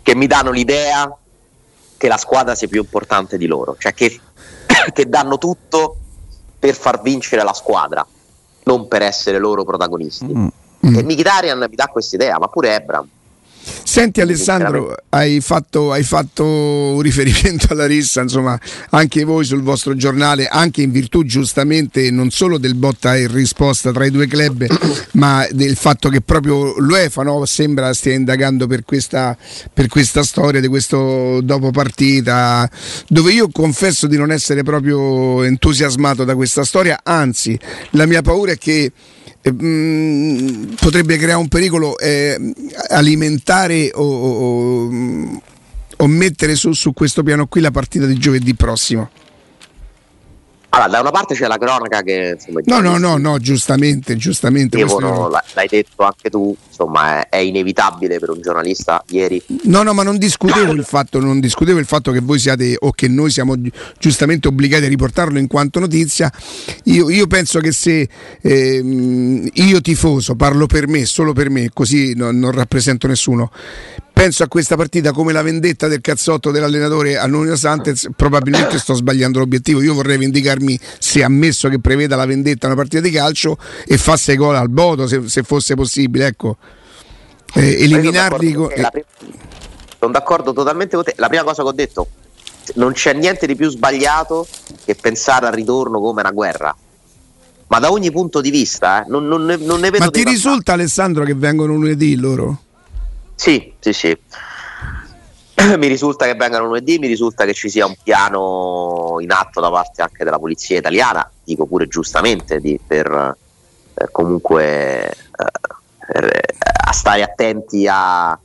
che 0.00 0.14
mi 0.14 0.26
danno 0.26 0.50
l'idea 0.50 1.14
che 1.98 2.08
la 2.08 2.16
squadra 2.16 2.54
sia 2.54 2.68
più 2.68 2.80
importante 2.80 3.36
di 3.36 3.44
loro 3.44 3.76
cioè 3.78 3.92
che, 3.92 4.18
che 4.94 5.08
danno 5.10 5.36
tutto 5.36 5.98
per 6.66 6.74
far 6.74 7.00
vincere 7.00 7.44
la 7.44 7.52
squadra, 7.52 8.04
non 8.64 8.88
per 8.88 9.02
essere 9.02 9.38
loro 9.38 9.62
protagonisti. 9.64 10.24
Mm. 10.24 10.46
Mm. 10.86 10.96
E 10.96 11.02
Mkhitaryan 11.04 11.58
mi 11.58 11.76
dà 11.76 11.86
questa 11.86 12.16
idea, 12.16 12.38
ma 12.38 12.48
pure 12.48 12.74
Ebram. 12.74 13.08
Senti 13.82 14.20
Alessandro, 14.20 14.94
hai 15.08 15.40
fatto, 15.40 15.90
hai 15.90 16.02
fatto, 16.02 16.44
un 16.44 17.00
riferimento 17.00 17.68
alla 17.72 17.86
rissa, 17.86 18.20
insomma, 18.20 18.58
anche 18.90 19.24
voi 19.24 19.44
sul 19.44 19.62
vostro 19.62 19.96
giornale, 19.96 20.46
anche 20.46 20.82
in 20.82 20.90
virtù 20.90 21.24
giustamente 21.24 22.10
non 22.10 22.30
solo 22.30 22.58
del 22.58 22.74
botta 22.74 23.16
e 23.16 23.26
risposta 23.26 23.92
tra 23.92 24.04
i 24.04 24.10
due 24.10 24.26
club, 24.26 24.66
ma 25.12 25.46
del 25.50 25.76
fatto 25.76 26.08
che 26.08 26.20
proprio 26.20 26.78
l'UEFA 26.78 27.22
no, 27.22 27.44
sembra 27.44 27.92
stia 27.92 28.12
indagando 28.12 28.66
per 28.66 28.84
questa, 28.84 29.36
per 29.72 29.88
questa 29.88 30.22
storia 30.22 30.60
di 30.60 30.68
questo 30.68 31.40
dopo 31.42 31.70
partita, 31.70 32.70
dove 33.08 33.32
io 33.32 33.48
confesso 33.50 34.06
di 34.06 34.16
non 34.16 34.30
essere 34.30 34.62
proprio 34.62 35.42
entusiasmato 35.42 36.24
da 36.24 36.34
questa 36.34 36.64
storia, 36.64 37.00
anzi 37.02 37.58
la 37.90 38.06
mia 38.06 38.22
paura 38.22 38.52
è 38.52 38.58
che 38.58 38.92
eh, 39.46 40.68
potrebbe 40.78 41.16
creare 41.16 41.38
un 41.38 41.48
pericolo 41.48 41.96
eh, 41.98 42.36
alimentare 42.88 43.90
o, 43.94 44.02
o, 44.02 45.40
o 45.96 46.06
mettere 46.06 46.54
su, 46.54 46.72
su 46.72 46.92
questo 46.92 47.22
piano 47.22 47.46
qui 47.46 47.60
la 47.60 47.70
partita 47.70 48.06
di 48.06 48.18
giovedì 48.18 48.54
prossimo. 48.54 49.10
Allora, 50.70 50.90
da 50.90 51.00
una 51.00 51.10
parte 51.10 51.34
c'è 51.34 51.46
la 51.46 51.56
cronaca 51.56 52.02
che 52.02 52.34
insomma, 52.34 52.60
no, 52.64 52.80
no, 52.80 52.98
no, 52.98 53.16
no, 53.16 53.38
giustamente, 53.38 54.16
giustamente 54.16 54.76
devono, 54.76 55.30
l'hai 55.54 55.68
detto 55.68 56.02
anche 56.02 56.28
tu, 56.28 56.54
insomma 56.76 57.28
è, 57.28 57.38
inevitabile 57.38 58.18
per 58.18 58.30
un 58.30 58.40
giornalista 58.42 59.02
ieri. 59.08 59.42
No, 59.64 59.82
no, 59.82 59.94
ma 59.94 60.02
non 60.02 60.18
discutevo 60.18 60.72
il 60.72 60.84
fatto, 60.84 61.18
non 61.18 61.40
discutevo 61.40 61.78
il 61.78 61.86
fatto 61.86 62.12
che 62.12 62.20
voi 62.20 62.38
siate 62.38 62.76
o 62.78 62.92
che 62.92 63.08
noi 63.08 63.30
siamo 63.30 63.54
giustamente 63.98 64.48
obbligati 64.48 64.84
a 64.84 64.88
riportarlo 64.88 65.38
in 65.38 65.46
quanto 65.46 65.80
notizia. 65.80 66.30
Io, 66.84 67.08
io 67.08 67.26
penso 67.26 67.60
che 67.60 67.72
se 67.72 68.08
eh, 68.40 69.50
io 69.52 69.80
tifoso, 69.80 70.36
parlo 70.36 70.66
per 70.66 70.86
me, 70.86 71.06
solo 71.06 71.32
per 71.32 71.48
me, 71.48 71.70
così 71.72 72.14
no, 72.14 72.30
non 72.30 72.50
rappresento 72.50 73.06
nessuno. 73.06 73.50
Penso 74.16 74.44
a 74.44 74.48
questa 74.48 74.76
partita 74.76 75.12
come 75.12 75.34
la 75.34 75.42
vendetta 75.42 75.88
del 75.88 76.00
cazzotto 76.00 76.50
dell'allenatore 76.50 77.18
a 77.18 77.26
Nuno 77.26 77.54
Santez, 77.54 78.08
probabilmente 78.16 78.78
sto 78.78 78.94
sbagliando 78.94 79.38
l'obiettivo. 79.38 79.82
Io 79.82 79.92
vorrei 79.92 80.16
vendicarmi 80.16 80.80
se 80.98 81.22
ammesso 81.22 81.68
che 81.68 81.80
preveda 81.80 82.16
la 82.16 82.24
vendetta 82.24 82.66
una 82.66 82.76
partita 82.76 83.02
di 83.02 83.10
calcio 83.10 83.58
e 83.86 83.98
fa 83.98 84.16
6 84.16 84.36
gol 84.36 84.56
al 84.56 84.70
Bodo 84.70 85.06
se, 85.06 85.20
se 85.26 85.42
fosse 85.42 85.74
possibile. 85.74 86.28
Ecco 86.28 86.56
eh, 87.54 87.82
eliminarli. 87.82 88.52
Sono 88.52 88.68
d'accordo, 88.68 88.90
prima, 88.90 89.04
sono 89.98 90.12
d'accordo 90.12 90.52
totalmente 90.52 90.96
con 90.96 91.04
te. 91.04 91.14
La 91.16 91.28
prima 91.28 91.44
cosa 91.44 91.62
che 91.62 91.68
ho 91.68 91.72
detto, 91.72 92.08
non 92.74 92.92
c'è 92.92 93.12
niente 93.12 93.46
di 93.46 93.54
più 93.54 93.68
sbagliato 93.70 94.46
che 94.84 94.94
pensare 94.94 95.46
al 95.46 95.52
ritorno 95.52 96.00
come 96.00 96.20
una 96.20 96.32
guerra. 96.32 96.76
Ma 97.68 97.78
da 97.80 97.90
ogni 97.90 98.12
punto 98.12 98.40
di 98.40 98.50
vista, 98.50 99.04
eh, 99.04 99.08
non, 99.08 99.26
non, 99.26 99.44
ne, 99.44 99.56
non, 99.56 99.80
ne, 99.80 99.90
vedo. 99.90 100.04
Ma 100.04 100.10
ti 100.10 100.22
risulta, 100.22 100.74
Alessandro, 100.74 101.24
che 101.24 101.34
vengono 101.34 101.74
lunedì 101.74 102.16
loro? 102.16 102.60
Sì, 103.34 103.72
sì, 103.80 103.92
sì. 103.92 104.16
mi 105.76 105.86
risulta 105.86 106.26
che 106.26 106.34
vengano 106.34 106.66
lunedì, 106.66 106.98
mi 106.98 107.06
risulta 107.06 107.44
che 107.44 107.54
ci 107.54 107.68
sia 107.68 107.86
un 107.86 107.96
piano 108.02 109.16
in 109.20 109.32
atto 109.32 109.60
da 109.60 109.70
parte 109.70 110.02
anche 110.02 110.22
della 110.22 110.38
polizia 110.38 110.78
italiana, 110.78 111.28
dico 111.42 111.66
pure 111.66 111.88
giustamente, 111.88 112.60
di, 112.60 112.78
per 112.84 113.36
eh, 113.94 114.08
comunque 114.12 115.08
eh, 115.08 115.14
a 116.08 116.92
stare 116.92 117.22
attenti 117.22 117.86
a 117.90 118.38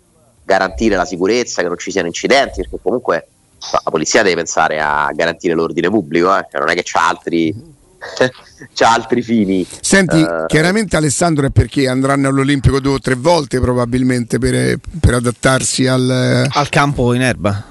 garantire 0.44 0.96
la 0.96 1.06
sicurezza, 1.06 1.62
che 1.62 1.68
non 1.68 1.78
ci 1.78 1.92
siano 1.92 2.08
incidenti, 2.08 2.62
perché 2.62 2.78
comunque 2.82 3.28
la 3.72 3.92
polizia 3.92 4.24
deve 4.24 4.38
pensare 4.38 4.80
a 4.80 5.10
garantire 5.14 5.54
l'ordine 5.54 5.90
pubblico, 5.90 6.36
eh? 6.36 6.48
Cioè, 6.50 6.60
non 6.60 6.70
è 6.70 6.74
che 6.74 6.82
c'ha 6.84 7.08
altri, 7.08 7.54
c'ha 8.74 8.92
altri 8.92 9.22
fini. 9.22 9.66
Senti, 9.82 10.20
uh, 10.20 10.46
chiaramente 10.48 10.96
Alessandro 10.96 11.46
è 11.46 11.52
perché 11.52 11.88
andranno 11.88 12.28
all'Olimpico 12.28 12.80
due 12.80 12.94
o 12.94 13.00
tre 13.00 13.16
volte 13.16 13.60
probabilmente 13.60 14.40
per, 14.40 14.80
per 15.00 15.14
adattarsi 15.14 15.88
al... 15.88 16.48
al 16.50 16.70
campo 16.70 17.14
in 17.14 17.22
erba. 17.22 17.64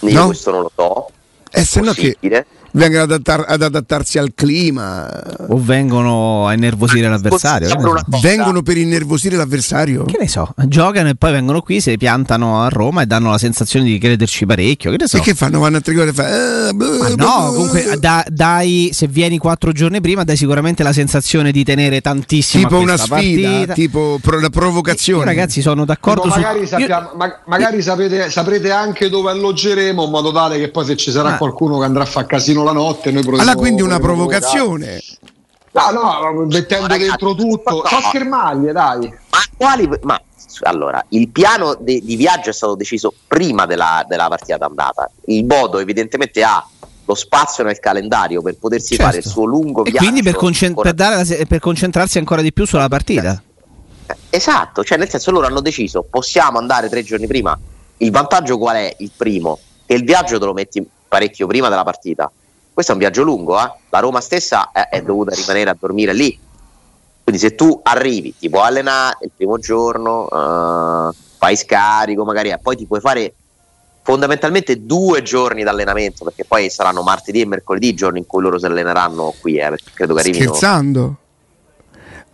Io 0.00 0.18
no? 0.18 0.26
questo 0.26 0.50
non 0.50 0.62
lo 0.62 0.72
so. 0.74 1.10
Eh, 1.50 1.64
se 1.64 1.80
no 1.80 1.92
che 1.92 2.16
vengono 2.76 3.02
ad, 3.02 3.12
adattar- 3.12 3.44
ad, 3.48 3.62
adattarsi 3.62 4.18
al 4.18 4.32
clima. 4.34 5.08
O 5.48 5.58
vengono 5.58 6.46
a 6.46 6.52
innervosire 6.52 7.08
l'avversario 7.08 7.68
vengono 8.20 8.62
per 8.62 8.76
innervosire 8.76 9.36
l'avversario? 9.36 10.04
Che 10.04 10.16
ne 10.18 10.28
so 10.28 10.54
giocano 10.66 11.08
e 11.08 11.14
poi 11.14 11.32
vengono 11.32 11.60
qui 11.60 11.80
si 11.80 11.96
piantano 11.96 12.62
a 12.62 12.68
Roma 12.68 13.02
e 13.02 13.06
danno 13.06 13.30
la 13.30 13.38
sensazione 13.38 13.86
di 13.86 13.98
crederci 13.98 14.46
parecchio 14.46 14.90
che 14.90 14.96
ne 14.98 15.06
so. 15.06 15.16
E 15.16 15.20
che 15.20 15.34
fanno? 15.34 15.60
Vanno 15.60 15.78
a 15.78 15.80
trigore 15.80 16.10
e 16.10 16.12
fanno 16.12 17.06
eh, 17.06 17.14
no 17.16 17.52
comunque 17.52 17.96
da, 17.98 18.24
dai 18.28 18.90
se 18.92 19.06
vieni 19.06 19.38
quattro 19.38 19.72
giorni 19.72 20.00
prima 20.00 20.24
dai 20.24 20.36
sicuramente 20.36 20.82
la 20.82 20.92
sensazione 20.92 21.52
di 21.52 21.64
tenere 21.64 22.00
tantissimo 22.00 22.64
tipo 22.64 22.78
una 22.78 22.96
sfida 22.96 23.50
partita. 23.50 23.72
tipo 23.72 24.18
pro- 24.20 24.40
la 24.40 24.50
provocazione. 24.50 25.20
Io, 25.20 25.26
ragazzi 25.26 25.60
sono 25.60 25.84
d'accordo 25.84 26.22
su... 26.22 26.28
magari, 26.28 26.66
sappiamo, 26.66 27.10
io... 27.10 27.16
ma- 27.16 27.40
magari 27.46 27.82
sapete, 27.82 28.30
saprete 28.30 28.70
anche 28.70 29.08
dove 29.08 29.30
alloggeremo 29.30 30.04
in 30.04 30.10
modo 30.10 30.32
tale 30.32 30.58
che 30.58 30.70
poi 30.70 30.84
se 30.84 30.96
ci 30.96 31.10
sarà 31.10 31.34
ah. 31.34 31.36
qualcuno 31.36 31.78
che 31.78 31.84
andrà 31.84 32.02
a 32.02 32.06
fare 32.06 32.26
casino 32.26 32.62
la 32.66 32.72
notte. 32.72 33.10
Noi 33.10 33.22
allora, 33.24 33.54
quindi 33.54 33.82
una 33.82 33.98
provocazione. 33.98 35.00
No, 35.72 35.90
no, 35.90 36.46
mettendo 36.46 36.86
no, 36.86 36.96
dentro 36.96 37.34
tutto. 37.34 37.82
No. 37.82 37.88
So 37.88 38.00
schermaglie, 38.08 38.72
dai. 38.72 39.08
Ma 39.30 39.38
quali. 39.56 39.88
Ma 40.02 40.20
allora, 40.62 41.04
il 41.10 41.28
piano 41.28 41.76
de, 41.78 42.00
di 42.02 42.16
viaggio 42.16 42.50
è 42.50 42.52
stato 42.52 42.74
deciso 42.74 43.12
prima 43.26 43.66
della, 43.66 44.04
della 44.08 44.28
partita 44.28 44.56
d'andata. 44.56 45.10
Il 45.26 45.44
Bodo, 45.44 45.78
evidentemente, 45.78 46.42
ha 46.42 46.66
lo 47.04 47.14
spazio 47.14 47.62
nel 47.62 47.78
calendario 47.78 48.42
per 48.42 48.56
potersi 48.56 48.96
certo. 48.96 49.04
fare 49.04 49.18
il 49.18 49.24
suo 49.24 49.44
lungo 49.44 49.84
e 49.84 49.90
viaggio. 49.90 49.98
Quindi 49.98 50.22
per, 50.22 50.34
concent- 50.34 50.80
per, 50.80 50.94
la, 50.96 51.24
per, 51.46 51.60
concentrarsi 51.60 52.18
ancora 52.18 52.42
di 52.42 52.52
più 52.52 52.66
sulla 52.66 52.88
partita. 52.88 53.40
Eh, 54.06 54.16
esatto, 54.30 54.82
cioè 54.82 54.98
nel 54.98 55.08
senso 55.08 55.30
loro 55.30 55.46
hanno 55.46 55.60
deciso 55.60 56.04
possiamo 56.08 56.58
andare 56.58 56.88
tre 56.88 57.02
giorni 57.02 57.26
prima. 57.26 57.56
Il 57.98 58.10
vantaggio 58.10 58.58
qual 58.58 58.76
è? 58.76 58.96
Il 58.98 59.10
primo, 59.16 59.58
che 59.84 59.94
il 59.94 60.04
viaggio 60.04 60.38
te 60.38 60.44
lo 60.44 60.52
metti 60.52 60.86
parecchio 61.08 61.46
prima 61.46 61.68
della 61.68 61.84
partita. 61.84 62.30
Questo 62.76 62.92
è 62.92 62.96
un 62.96 63.00
viaggio 63.00 63.22
lungo, 63.22 63.58
eh? 63.58 63.72
la 63.88 64.00
Roma 64.00 64.20
stessa 64.20 64.70
è, 64.70 64.90
è, 64.90 65.00
dovuta 65.00 65.34
rimanere 65.34 65.70
a 65.70 65.76
dormire 65.80 66.12
lì. 66.12 66.38
Quindi 67.22 67.40
se 67.40 67.54
tu 67.54 67.80
arrivi, 67.82 68.34
ti 68.38 68.50
puoi 68.50 68.66
allenare 68.66 69.16
il 69.22 69.30
primo 69.34 69.56
giorno, 69.56 70.24
uh, 70.24 71.10
fai 71.38 71.56
scarico 71.56 72.26
magari, 72.26 72.50
e 72.50 72.58
poi 72.58 72.76
ti 72.76 72.84
puoi 72.84 73.00
fare 73.00 73.32
fondamentalmente 74.02 74.84
due 74.84 75.22
giorni 75.22 75.62
di 75.62 75.68
allenamento, 75.70 76.22
perché 76.24 76.44
poi 76.44 76.68
saranno 76.68 77.00
martedì 77.00 77.40
e 77.40 77.46
mercoledì 77.46 77.88
i 77.88 77.94
giorni 77.94 78.18
in 78.18 78.26
cui 78.26 78.42
loro 78.42 78.58
si 78.58 78.66
alleneranno 78.66 79.32
qui, 79.40 79.56
eh, 79.56 79.74
credo 79.94 80.12
che 80.12 80.20
arrivino... 80.20 80.44
Scherzando? 80.44 81.16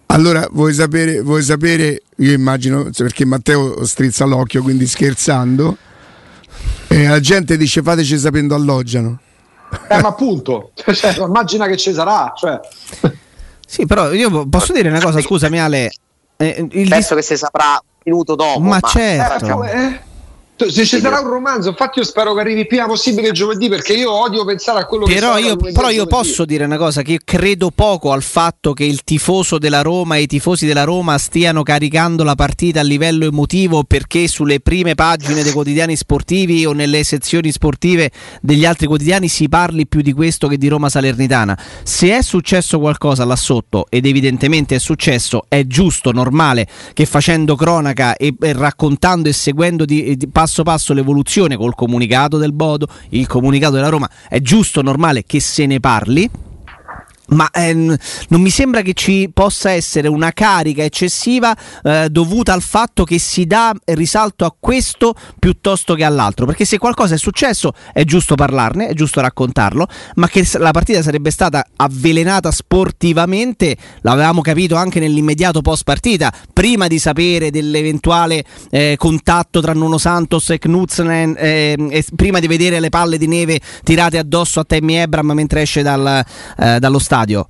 Allora, 0.06 0.48
vuoi 0.50 0.74
sapere, 0.74 1.20
vuoi 1.20 1.44
sapere, 1.44 2.02
io 2.16 2.32
immagino, 2.32 2.90
perché 2.92 3.24
Matteo 3.24 3.84
strizza 3.84 4.24
l'occhio, 4.24 4.60
quindi 4.64 4.88
scherzando, 4.88 5.76
e 6.88 7.06
la 7.06 7.20
gente 7.20 7.56
dice 7.56 7.80
fateci 7.80 8.18
sapendo 8.18 8.56
alloggiano. 8.56 9.20
Eh, 9.88 10.00
ma 10.00 10.08
appunto, 10.08 10.70
cioè, 10.92 11.14
immagina 11.18 11.66
che 11.66 11.76
ci 11.76 11.92
sarà. 11.92 12.32
Cioè. 12.36 12.60
Sì, 13.66 13.86
però 13.86 14.12
io 14.12 14.46
posso 14.48 14.72
dire 14.72 14.88
una 14.88 15.00
cosa, 15.00 15.20
scusami 15.20 15.58
Ale. 15.60 15.90
Eh, 16.36 16.66
Penso 16.68 17.14
dis- 17.14 17.14
che 17.14 17.22
si 17.22 17.36
saprà 17.36 17.80
un 17.82 18.00
minuto 18.04 18.34
dopo. 18.34 18.60
Ma, 18.60 18.78
ma 18.80 18.88
certo. 18.88 19.64
Eh, 19.64 20.00
se 20.70 20.84
ci 20.84 21.00
sarà 21.00 21.20
un 21.20 21.28
romanzo, 21.28 21.70
infatti 21.70 21.98
io 21.98 22.04
spero 22.04 22.34
che 22.34 22.40
arrivi 22.40 22.66
prima 22.66 22.86
possibile 22.86 23.32
giovedì 23.32 23.68
perché 23.68 23.94
io 23.94 24.10
odio 24.10 24.44
pensare 24.44 24.80
a 24.80 24.86
quello 24.86 25.06
però 25.06 25.34
che 25.34 25.40
io, 25.40 25.56
Però 25.56 25.88
io 25.88 26.06
posso 26.06 26.44
dire 26.44 26.64
una 26.64 26.76
cosa, 26.76 27.02
che 27.02 27.12
io 27.12 27.18
credo 27.24 27.70
poco 27.70 28.12
al 28.12 28.22
fatto 28.22 28.72
che 28.72 28.84
il 28.84 29.02
tifoso 29.04 29.58
della 29.58 29.82
Roma 29.82 30.16
e 30.16 30.22
i 30.22 30.26
tifosi 30.26 30.66
della 30.66 30.84
Roma 30.84 31.18
stiano 31.18 31.62
caricando 31.62 32.24
la 32.24 32.34
partita 32.34 32.80
a 32.80 32.82
livello 32.82 33.24
emotivo 33.24 33.84
perché 33.84 34.28
sulle 34.28 34.60
prime 34.60 34.94
pagine 34.94 35.42
dei 35.42 35.52
quotidiani 35.52 35.96
sportivi 35.96 36.66
o 36.66 36.72
nelle 36.72 37.04
sezioni 37.04 37.50
sportive 37.50 38.10
degli 38.40 38.64
altri 38.64 38.86
quotidiani 38.86 39.28
si 39.28 39.48
parli 39.48 39.86
più 39.86 40.02
di 40.02 40.12
questo 40.12 40.48
che 40.48 40.58
di 40.58 40.68
Roma 40.68 40.88
Salernitana. 40.88 41.58
Se 41.82 42.16
è 42.16 42.22
successo 42.22 42.78
qualcosa 42.78 43.24
là 43.24 43.36
sotto, 43.36 43.86
ed 43.88 44.06
evidentemente 44.06 44.74
è 44.74 44.78
successo, 44.78 45.44
è 45.48 45.66
giusto, 45.66 46.12
normale 46.12 46.66
che 46.92 47.06
facendo 47.06 47.56
cronaca 47.56 48.16
e, 48.16 48.34
e 48.38 48.52
raccontando 48.52 49.28
e 49.28 49.32
seguendo 49.32 49.84
di, 49.84 50.16
di 50.16 50.28
passo 50.28 50.51
passo 50.62 50.92
l'evoluzione 50.92 51.56
col 51.56 51.74
comunicato 51.74 52.36
del 52.36 52.52
Bodo, 52.52 52.86
il 53.10 53.26
comunicato 53.26 53.76
della 53.76 53.88
Roma, 53.88 54.10
è 54.28 54.40
giusto, 54.42 54.82
normale 54.82 55.24
che 55.24 55.40
se 55.40 55.64
ne 55.64 55.80
parli 55.80 56.30
ma 57.28 57.50
eh, 57.50 57.72
non 57.74 58.40
mi 58.40 58.50
sembra 58.50 58.82
che 58.82 58.92
ci 58.94 59.30
possa 59.32 59.70
essere 59.70 60.08
una 60.08 60.32
carica 60.32 60.82
eccessiva 60.82 61.56
eh, 61.82 62.08
dovuta 62.10 62.52
al 62.52 62.62
fatto 62.62 63.04
che 63.04 63.18
si 63.18 63.46
dà 63.46 63.72
risalto 63.84 64.44
a 64.44 64.54
questo 64.58 65.14
piuttosto 65.38 65.94
che 65.94 66.04
all'altro, 66.04 66.46
perché 66.46 66.64
se 66.64 66.78
qualcosa 66.78 67.14
è 67.14 67.18
successo 67.18 67.72
è 67.92 68.04
giusto 68.04 68.34
parlarne, 68.34 68.88
è 68.88 68.94
giusto 68.94 69.20
raccontarlo, 69.20 69.86
ma 70.16 70.28
che 70.28 70.46
la 70.58 70.72
partita 70.72 71.02
sarebbe 71.02 71.30
stata 71.30 71.64
avvelenata 71.76 72.50
sportivamente, 72.50 73.76
l'avevamo 74.00 74.40
capito 74.40 74.76
anche 74.76 75.00
nell'immediato 75.00 75.62
post 75.62 75.84
partita, 75.84 76.32
prima 76.52 76.86
di 76.88 76.98
sapere 76.98 77.50
dell'eventuale 77.50 78.44
eh, 78.70 78.96
contatto 78.98 79.60
tra 79.60 79.72
Nuno 79.72 79.98
Santos 79.98 80.50
e 80.50 80.58
Knutzen, 80.58 81.34
eh, 81.38 82.04
prima 82.16 82.40
di 82.40 82.46
vedere 82.46 82.80
le 82.80 82.88
palle 82.88 83.16
di 83.16 83.26
neve 83.26 83.60
tirate 83.84 84.18
addosso 84.18 84.60
a 84.60 84.64
Tammy 84.64 84.94
Ebram 84.94 85.30
mentre 85.32 85.62
esce 85.62 85.82
dal, 85.82 86.24
eh, 86.58 86.78
dallo 86.78 86.98
stadio 86.98 87.11
stadio. 87.12 87.46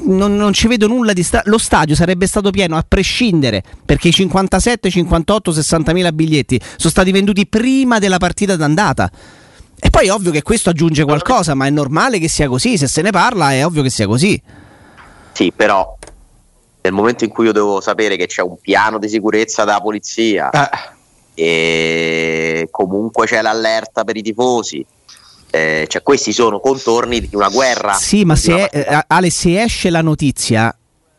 Non, 0.00 0.36
non, 0.36 0.52
ci 0.52 0.66
vedo 0.66 0.86
nulla 0.86 1.12
di 1.14 1.22
sta- 1.22 1.40
lo 1.46 1.56
stadio 1.56 1.94
sarebbe 1.94 2.26
stato 2.26 2.50
pieno 2.50 2.76
a 2.76 2.84
prescindere 2.86 3.62
perché 3.86 4.08
i 4.08 4.12
57, 4.12 4.90
58, 4.90 5.50
60 5.50 5.92
mila 5.94 6.12
biglietti 6.12 6.60
sono 6.76 6.90
stati 6.90 7.10
venduti 7.10 7.46
prima 7.46 7.98
della 7.98 8.18
partita 8.18 8.54
d'andata 8.54 9.10
e 9.80 9.88
poi 9.88 10.08
è 10.08 10.12
ovvio 10.12 10.30
che 10.30 10.42
questo 10.42 10.68
aggiunge 10.68 11.04
qualcosa 11.04 11.54
ma 11.54 11.64
è 11.64 11.70
normale 11.70 12.18
che 12.18 12.28
sia 12.28 12.48
così 12.48 12.76
se 12.76 12.86
se 12.86 13.00
ne 13.00 13.12
parla 13.12 13.52
è 13.52 13.64
ovvio 13.64 13.82
che 13.82 13.88
sia 13.88 14.06
così 14.06 14.38
sì 15.32 15.52
però 15.56 15.96
nel 16.82 16.92
momento 16.92 17.24
in 17.24 17.30
cui 17.30 17.46
io 17.46 17.52
devo 17.52 17.80
sapere 17.80 18.16
che 18.16 18.26
c'è 18.26 18.42
un 18.42 18.58
piano 18.60 18.98
di 18.98 19.08
sicurezza 19.08 19.64
della 19.64 19.80
polizia 19.80 20.50
eh. 20.50 20.68
e 21.34 22.68
comunque 22.70 23.24
c'è 23.24 23.40
l'allerta 23.40 24.04
per 24.04 24.18
i 24.18 24.22
tifosi 24.22 24.84
eh, 25.50 25.86
cioè 25.88 26.02
questi 26.02 26.32
sono 26.32 26.60
contorni 26.60 27.20
di 27.20 27.34
una 27.34 27.48
guerra. 27.48 27.94
Sì, 27.94 28.24
ma 28.24 28.36
se, 28.36 28.68
è, 28.68 29.04
Ale, 29.06 29.30
se 29.30 29.62
esce 29.62 29.90
la 29.90 30.02
notizia, 30.02 30.76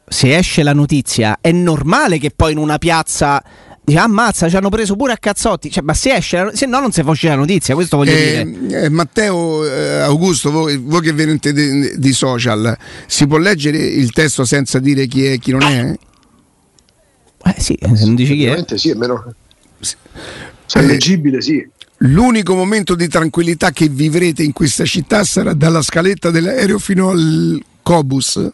se 0.07 0.37
esce 0.37 0.63
la 0.63 0.73
notizia, 0.73 1.37
è 1.41 1.51
normale 1.51 2.17
che 2.17 2.31
poi 2.35 2.51
in 2.51 2.57
una 2.57 2.77
piazza 2.77 3.41
dice 3.81 3.97
ammazza 3.97 4.47
ci 4.47 4.55
hanno 4.55 4.69
preso 4.69 4.95
pure 4.95 5.13
a 5.13 5.17
cazzotti 5.17 5.71
cioè, 5.71 5.81
ma 5.81 5.95
se 5.95 6.13
esce 6.13 6.51
se 6.53 6.67
no 6.67 6.79
non 6.79 6.91
si 6.91 7.01
fa 7.01 7.11
la 7.23 7.33
notizia 7.33 7.73
questo 7.73 7.97
voglio 7.97 8.11
eh, 8.11 8.45
dire 8.45 8.83
eh, 8.83 8.89
Matteo 8.89 9.65
eh, 9.65 10.01
Augusto 10.01 10.51
voi, 10.51 10.77
voi, 10.77 11.01
che 11.01 11.11
venite 11.11 11.51
di, 11.51 11.97
di, 11.97 12.13
social 12.13 12.77
si 13.07 13.25
può 13.25 13.37
leggere 13.37 13.79
il 13.79 14.11
testo 14.11 14.45
senza 14.45 14.77
dire 14.77 15.07
chi 15.07 15.25
è 15.25 15.31
e 15.31 15.39
chi 15.39 15.49
non 15.49 15.63
è? 15.63 15.95
Eh 17.45 17.55
sì, 17.57 17.77
se 17.79 18.05
non 18.05 18.15
dici 18.15 18.35
chi 18.35 18.45
è. 18.45 18.63
Sì, 18.75 18.89
è 18.89 18.93
meno... 18.95 19.33
Se 19.79 19.97
è 20.79 20.81
leggibile, 20.81 21.41
sì. 21.41 21.67
L'unico 22.01 22.55
momento 22.55 22.95
di 22.95 23.09
tranquillità 23.09 23.71
che 23.71 23.89
vivrete 23.89 24.41
in 24.41 24.53
questa 24.53 24.85
città 24.85 25.25
sarà 25.25 25.53
dalla 25.53 25.81
scaletta 25.81 26.31
dell'aereo 26.31 26.79
fino 26.79 27.09
al 27.09 27.61
Cobus 27.83 28.49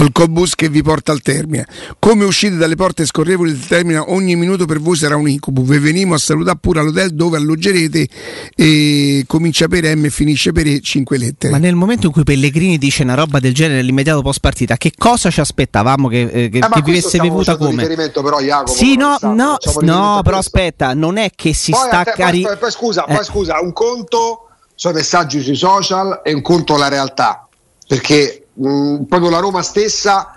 il 0.00 0.12
cobus 0.12 0.54
che 0.54 0.68
vi 0.68 0.82
porta 0.82 1.12
al 1.12 1.20
termine. 1.22 1.66
Come 1.98 2.24
uscite 2.24 2.56
dalle 2.56 2.74
porte 2.76 3.04
scorrevoli 3.06 3.52
del 3.52 3.66
termine, 3.66 3.98
ogni 3.98 4.36
minuto 4.36 4.64
per 4.64 4.80
voi 4.80 4.96
sarà 4.96 5.16
un 5.16 5.28
incubo. 5.28 5.62
Vi 5.62 5.78
venimo 5.78 6.14
a 6.14 6.18
salutare 6.18 6.58
pure 6.60 6.80
all'hotel 6.80 7.10
dove 7.14 7.36
alloggerete 7.36 8.08
e 8.54 9.24
comincia 9.26 9.68
per 9.68 9.84
M 9.96 10.04
e 10.04 10.10
finisce 10.10 10.52
per 10.52 10.66
E 10.66 10.80
5 10.80 11.18
lettere. 11.18 11.52
Ma 11.52 11.58
nel 11.58 11.74
momento 11.74 12.06
in 12.06 12.12
cui 12.12 12.22
Pellegrini 12.24 12.78
dice 12.78 13.02
una 13.02 13.14
roba 13.14 13.38
del 13.40 13.54
genere 13.54 13.76
nell'immediato 13.76 14.22
post 14.22 14.40
partita, 14.40 14.76
che 14.76 14.92
cosa 14.96 15.30
ci 15.30 15.40
aspettavamo 15.40 16.08
che, 16.08 16.20
eh, 16.22 16.48
che, 16.48 16.58
Eh, 16.58 16.68
che 16.70 16.82
vivesse 16.82 17.18
bevuta 17.18 17.56
come? 17.56 17.82
riferimento 17.82 18.22
però, 18.22 18.40
Jacopo, 18.40 18.72
Sì, 18.72 18.96
no, 18.96 19.16
no, 19.22 19.34
no, 19.34 19.58
però 19.60 19.80
questo. 19.80 20.36
aspetta, 20.36 20.94
non 20.94 21.16
è 21.16 21.30
che 21.34 21.52
si 21.54 21.70
Poi, 21.72 21.80
sta 21.86 22.04
cari- 22.04 22.42
poi- 22.42 22.56
poi 22.56 22.70
scusa, 22.70 23.04
Eh. 23.04 23.14
poi 23.14 23.24
scusa, 23.24 23.60
un 23.60 23.72
conto 23.72 24.48
sono 24.74 24.94
i 24.94 24.96
messaggi 24.98 25.40
sui 25.42 25.56
social 25.56 26.20
e 26.24 26.32
un 26.32 26.42
conto 26.42 26.76
la 26.76 26.88
realtà, 26.88 27.48
perché 27.86 28.46
mh, 28.58 29.04
proprio 29.04 29.30
la 29.30 29.38
Roma 29.38 29.62
stessa 29.62 30.34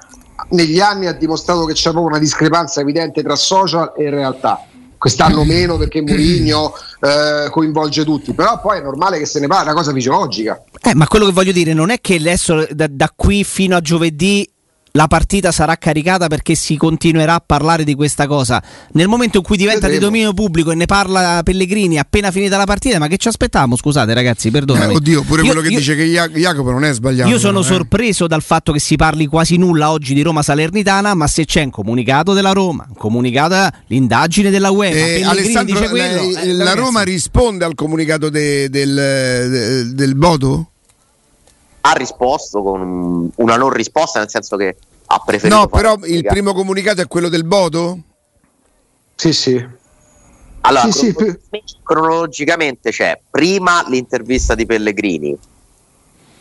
negli 0.49 0.79
anni 0.79 1.07
ha 1.07 1.13
dimostrato 1.13 1.65
che 1.65 1.73
c'è 1.73 1.91
proprio 1.91 2.07
una 2.07 2.19
discrepanza 2.19 2.81
evidente 2.81 3.21
tra 3.23 3.35
social 3.35 3.93
e 3.97 4.09
realtà. 4.09 4.65
Quest'anno 4.97 5.43
meno 5.43 5.77
perché 5.77 6.01
Mourinho 6.05 6.73
eh, 6.99 7.49
coinvolge 7.49 8.03
tutti, 8.03 8.33
però 8.33 8.59
poi 8.59 8.79
è 8.79 8.81
normale 8.81 9.17
che 9.17 9.25
se 9.25 9.39
ne 9.39 9.47
parli, 9.47 9.67
è 9.67 9.71
una 9.71 9.79
cosa 9.79 9.93
fisiologica. 9.93 10.63
Eh, 10.81 10.95
ma 10.95 11.07
quello 11.07 11.25
che 11.25 11.31
voglio 11.31 11.51
dire 11.51 11.73
non 11.73 11.89
è 11.89 11.99
che 12.01 12.15
adesso 12.15 12.65
da, 12.71 12.87
da 12.89 13.11
qui 13.15 13.43
fino 13.43 13.75
a 13.75 13.81
giovedì 13.81 14.47
la 14.93 15.07
partita 15.07 15.51
sarà 15.51 15.77
caricata 15.77 16.27
perché 16.27 16.53
si 16.55 16.75
continuerà 16.75 17.35
a 17.35 17.43
parlare 17.45 17.83
di 17.83 17.95
questa 17.95 18.27
cosa. 18.27 18.61
Nel 18.93 19.07
momento 19.07 19.37
in 19.37 19.43
cui 19.43 19.55
diventa 19.57 19.87
di 19.87 19.93
Vedremo. 19.93 20.11
dominio 20.11 20.33
pubblico 20.33 20.71
e 20.71 20.75
ne 20.75 20.85
parla 20.85 21.41
Pellegrini 21.43 21.97
appena 21.97 22.29
finita 22.31 22.57
la 22.57 22.65
partita, 22.65 22.99
ma 22.99 23.07
che 23.07 23.17
ci 23.17 23.27
aspettiamo? 23.29 23.75
Scusate 23.75 24.13
ragazzi, 24.13 24.49
Eh, 24.49 24.51
perdonami. 24.51 24.95
oddio, 24.95 25.23
pure 25.23 25.41
Io- 25.43 25.47
quello 25.47 25.61
che 25.61 25.69
io- 25.71 25.77
dice 25.79 25.95
che 25.95 26.03
Ja- 26.05 26.27
Jacopo 26.27 26.71
non 26.71 26.83
è 26.83 26.93
sbagliato. 26.93 27.29
Io 27.29 27.39
sono 27.39 27.61
eh. 27.61 27.63
sorpreso 27.63 28.27
dal 28.27 28.41
fatto 28.41 28.71
che 28.73 28.79
si 28.79 28.95
parli 28.95 29.27
quasi 29.27 29.57
nulla 29.57 29.91
oggi 29.91 30.13
di 30.13 30.21
Roma 30.21 30.41
Salernitana, 30.43 31.13
ma 31.13 31.27
se 31.27 31.45
c'è 31.45 31.63
un 31.63 31.69
comunicato 31.71 32.33
della 32.33 32.51
Roma, 32.51 32.85
un 32.87 32.95
comunicato 32.95 33.69
l'indagine 33.87 34.49
della 34.49 34.71
UEFA, 34.71 34.95
Eh, 34.97 35.23
Alessandro, 35.23 35.79
dice 35.79 35.89
quello, 35.89 36.21
lei- 36.21 36.33
eh, 36.49 36.53
la 36.53 36.73
Roma 36.73 37.01
risponde 37.03 37.65
al 37.65 37.75
comunicato 37.75 38.29
de- 38.29 38.69
del, 38.69 38.93
de- 38.95 39.93
del 39.93 40.15
Bodo? 40.15 40.70
Ha 41.81 41.91
risposto 41.93 42.61
con 42.61 42.81
un- 42.81 43.29
una 43.35 43.55
non 43.57 43.69
risposta, 43.71 44.19
nel 44.19 44.29
senso 44.29 44.55
che 44.55 44.77
ha 45.07 45.19
preferito. 45.19 45.57
No, 45.59 45.67
però 45.67 45.95
il 46.03 46.23
primo 46.25 46.53
comunicato 46.53 47.01
è 47.01 47.07
quello 47.07 47.27
del 47.29 47.43
Bodo? 47.43 47.99
Sì, 49.15 49.33
sì. 49.33 49.79
Allora, 50.61 50.83
Sì, 50.85 50.91
sì, 50.91 51.13
crono- 51.13 51.37
cronologicamente 51.83 52.91
c'è 52.91 53.19
prima 53.29 53.83
l'intervista 53.87 54.53
di 54.53 54.65
Pellegrini, 54.67 55.35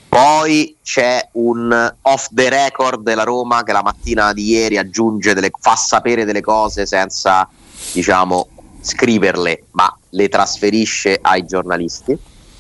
poi 0.08 0.76
c'è 0.82 1.26
un 1.32 1.94
off 2.02 2.26
the 2.32 2.48
record 2.50 3.02
della 3.02 3.22
Roma 3.22 3.62
che 3.62 3.72
la 3.72 3.82
mattina 3.82 4.32
di 4.34 4.44
ieri 4.50 4.76
aggiunge 4.76 5.32
delle, 5.34 5.50
fa 5.58 5.74
sapere 5.76 6.24
delle 6.26 6.42
cose 6.42 6.84
senza, 6.84 7.48
diciamo, 7.92 8.48
scriverle, 8.82 9.64
ma 9.72 9.96
le 10.10 10.28
trasferisce 10.28 11.18
ai 11.20 11.46
giornalisti 11.46 12.18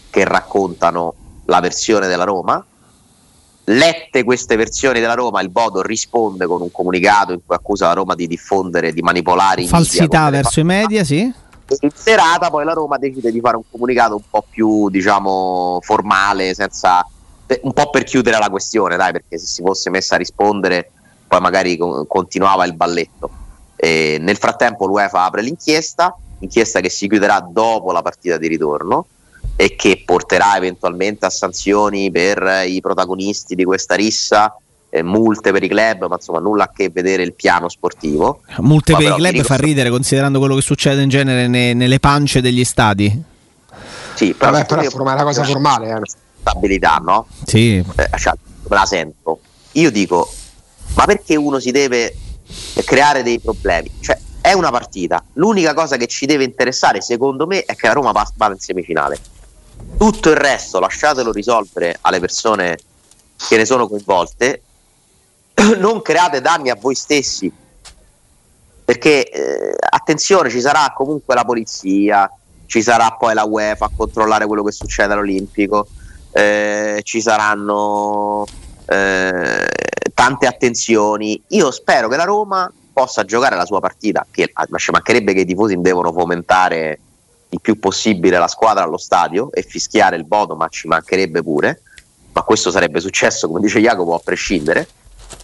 che 0.08 0.24
raccontano 0.24 1.14
la 1.46 1.60
versione 1.60 2.06
della 2.06 2.24
Roma. 2.24 2.64
Lette 3.64 4.24
queste 4.24 4.56
versioni 4.56 5.00
della 5.00 5.14
Roma, 5.14 5.40
il 5.42 5.50
Bodo 5.50 5.82
risponde 5.82 6.46
con 6.46 6.60
un 6.60 6.70
comunicato 6.70 7.32
in 7.32 7.40
cui 7.44 7.54
accusa 7.54 7.86
la 7.86 7.92
Roma 7.92 8.14
di 8.14 8.26
diffondere, 8.26 8.92
di 8.92 9.02
manipolare 9.02 9.66
falsità 9.66 10.30
verso 10.30 10.60
i 10.60 10.64
media, 10.64 11.04
sì. 11.04 11.32
In 11.80 11.90
serata 11.94 12.50
poi 12.50 12.64
la 12.64 12.72
Roma 12.72 12.98
decide 12.98 13.30
di 13.30 13.38
fare 13.40 13.56
un 13.56 13.62
comunicato 13.70 14.16
un 14.16 14.22
po' 14.28 14.44
più, 14.48 14.88
diciamo, 14.90 15.78
formale, 15.82 16.52
senza, 16.52 17.06
un 17.62 17.72
po' 17.72 17.90
per 17.90 18.02
chiudere 18.02 18.38
la 18.38 18.50
questione, 18.50 18.96
dai, 18.96 19.12
perché 19.12 19.38
se 19.38 19.46
si 19.46 19.62
fosse 19.62 19.88
messa 19.88 20.16
a 20.16 20.18
rispondere 20.18 20.90
poi 21.28 21.40
magari 21.40 21.76
co- 21.76 22.04
continuava 22.06 22.64
il 22.64 22.74
balletto. 22.74 23.30
E 23.76 24.18
nel 24.20 24.36
frattempo 24.36 24.86
l'UEFA 24.86 25.22
apre 25.22 25.42
l'inchiesta, 25.42 26.16
inchiesta 26.40 26.80
che 26.80 26.88
si 26.88 27.06
chiuderà 27.06 27.38
dopo 27.38 27.92
la 27.92 28.02
partita 28.02 28.36
di 28.36 28.48
ritorno 28.48 29.06
e 29.60 29.76
che 29.76 30.02
porterà 30.06 30.56
eventualmente 30.56 31.26
a 31.26 31.28
sanzioni 31.28 32.10
per 32.10 32.62
i 32.66 32.80
protagonisti 32.80 33.54
di 33.54 33.64
questa 33.64 33.94
rissa, 33.94 34.56
eh, 34.88 35.02
multe 35.02 35.52
per 35.52 35.62
i 35.62 35.68
club, 35.68 36.06
ma 36.08 36.14
insomma 36.14 36.38
nulla 36.38 36.64
a 36.64 36.70
che 36.74 36.88
vedere 36.88 37.22
il 37.24 37.34
piano 37.34 37.68
sportivo. 37.68 38.40
Multe 38.60 38.92
Ma 38.92 38.98
per 38.98 39.06
i 39.08 39.14
club 39.16 39.32
dico- 39.32 39.44
fa 39.44 39.56
ridere 39.56 39.90
considerando 39.90 40.38
quello 40.38 40.54
che 40.54 40.62
succede 40.62 41.02
in 41.02 41.10
genere 41.10 41.46
ne- 41.46 41.74
nelle 41.74 42.00
pance 42.00 42.40
degli 42.40 42.64
stadi. 42.64 43.22
Sì, 44.14 44.32
però, 44.32 44.50
Vabbè, 44.52 44.64
però 44.64 44.80
è 44.80 45.12
una 45.12 45.24
cosa 45.24 45.44
formale, 45.44 45.90
eh. 45.90 46.00
Stabilità, 46.40 46.96
no? 47.04 47.26
Sì. 47.44 47.76
Eh, 47.76 48.18
cioè, 48.18 48.32
me 48.66 48.76
la 48.76 48.86
sento. 48.86 49.40
Io 49.72 49.90
dico, 49.90 50.32
ma 50.94 51.04
perché 51.04 51.36
uno 51.36 51.58
si 51.60 51.70
deve 51.70 52.16
creare 52.86 53.22
dei 53.22 53.38
problemi? 53.40 53.90
Cioè, 54.00 54.18
è 54.40 54.54
una 54.54 54.70
partita. 54.70 55.22
L'unica 55.34 55.74
cosa 55.74 55.98
che 55.98 56.06
ci 56.06 56.24
deve 56.24 56.44
interessare, 56.44 57.02
secondo 57.02 57.46
me, 57.46 57.62
è 57.66 57.76
che 57.76 57.88
la 57.88 57.92
Roma 57.92 58.12
va- 58.12 58.32
vada 58.36 58.54
in 58.54 58.58
semifinale. 58.58 59.18
Tutto 59.96 60.30
il 60.30 60.36
resto 60.36 60.80
lasciatelo 60.80 61.32
risolvere 61.32 61.98
alle 62.00 62.20
persone 62.20 62.78
che 63.36 63.56
ne 63.56 63.64
sono 63.64 63.88
coinvolte. 63.88 64.62
Non 65.78 66.02
create 66.02 66.40
danni 66.40 66.70
a 66.70 66.76
voi 66.78 66.94
stessi. 66.94 67.52
Perché 68.84 69.28
eh, 69.28 69.76
attenzione, 69.78 70.50
ci 70.50 70.60
sarà 70.60 70.92
comunque 70.94 71.34
la 71.34 71.44
polizia, 71.44 72.30
ci 72.66 72.82
sarà 72.82 73.10
poi 73.12 73.34
la 73.34 73.44
UEFA 73.44 73.86
a 73.86 73.90
controllare 73.94 74.46
quello 74.46 74.64
che 74.64 74.72
succede 74.72 75.12
all'Olimpico, 75.12 75.86
eh, 76.32 77.00
ci 77.04 77.20
saranno 77.20 78.44
eh, 78.86 79.68
tante 80.14 80.46
attenzioni. 80.46 81.40
Io 81.48 81.70
spero 81.70 82.08
che 82.08 82.16
la 82.16 82.24
Roma 82.24 82.72
possa 82.92 83.24
giocare 83.24 83.56
la 83.56 83.64
sua 83.64 83.80
partita, 83.80 84.26
che 84.30 84.52
ci 84.76 84.90
mancherebbe 84.90 85.32
che 85.32 85.40
i 85.40 85.46
tifosi 85.46 85.80
devono 85.80 86.12
fomentare 86.12 86.98
il 87.50 87.60
più 87.60 87.78
possibile 87.78 88.38
la 88.38 88.48
squadra 88.48 88.84
allo 88.84 88.96
stadio 88.96 89.50
e 89.52 89.62
fischiare 89.62 90.16
il 90.16 90.24
Bodo, 90.24 90.56
ma 90.56 90.68
ci 90.68 90.86
mancherebbe 90.88 91.42
pure. 91.42 91.82
Ma 92.32 92.42
questo 92.42 92.70
sarebbe 92.70 93.00
successo, 93.00 93.48
come 93.48 93.60
dice 93.60 93.80
Jacopo, 93.80 94.14
a 94.14 94.20
prescindere. 94.22 94.86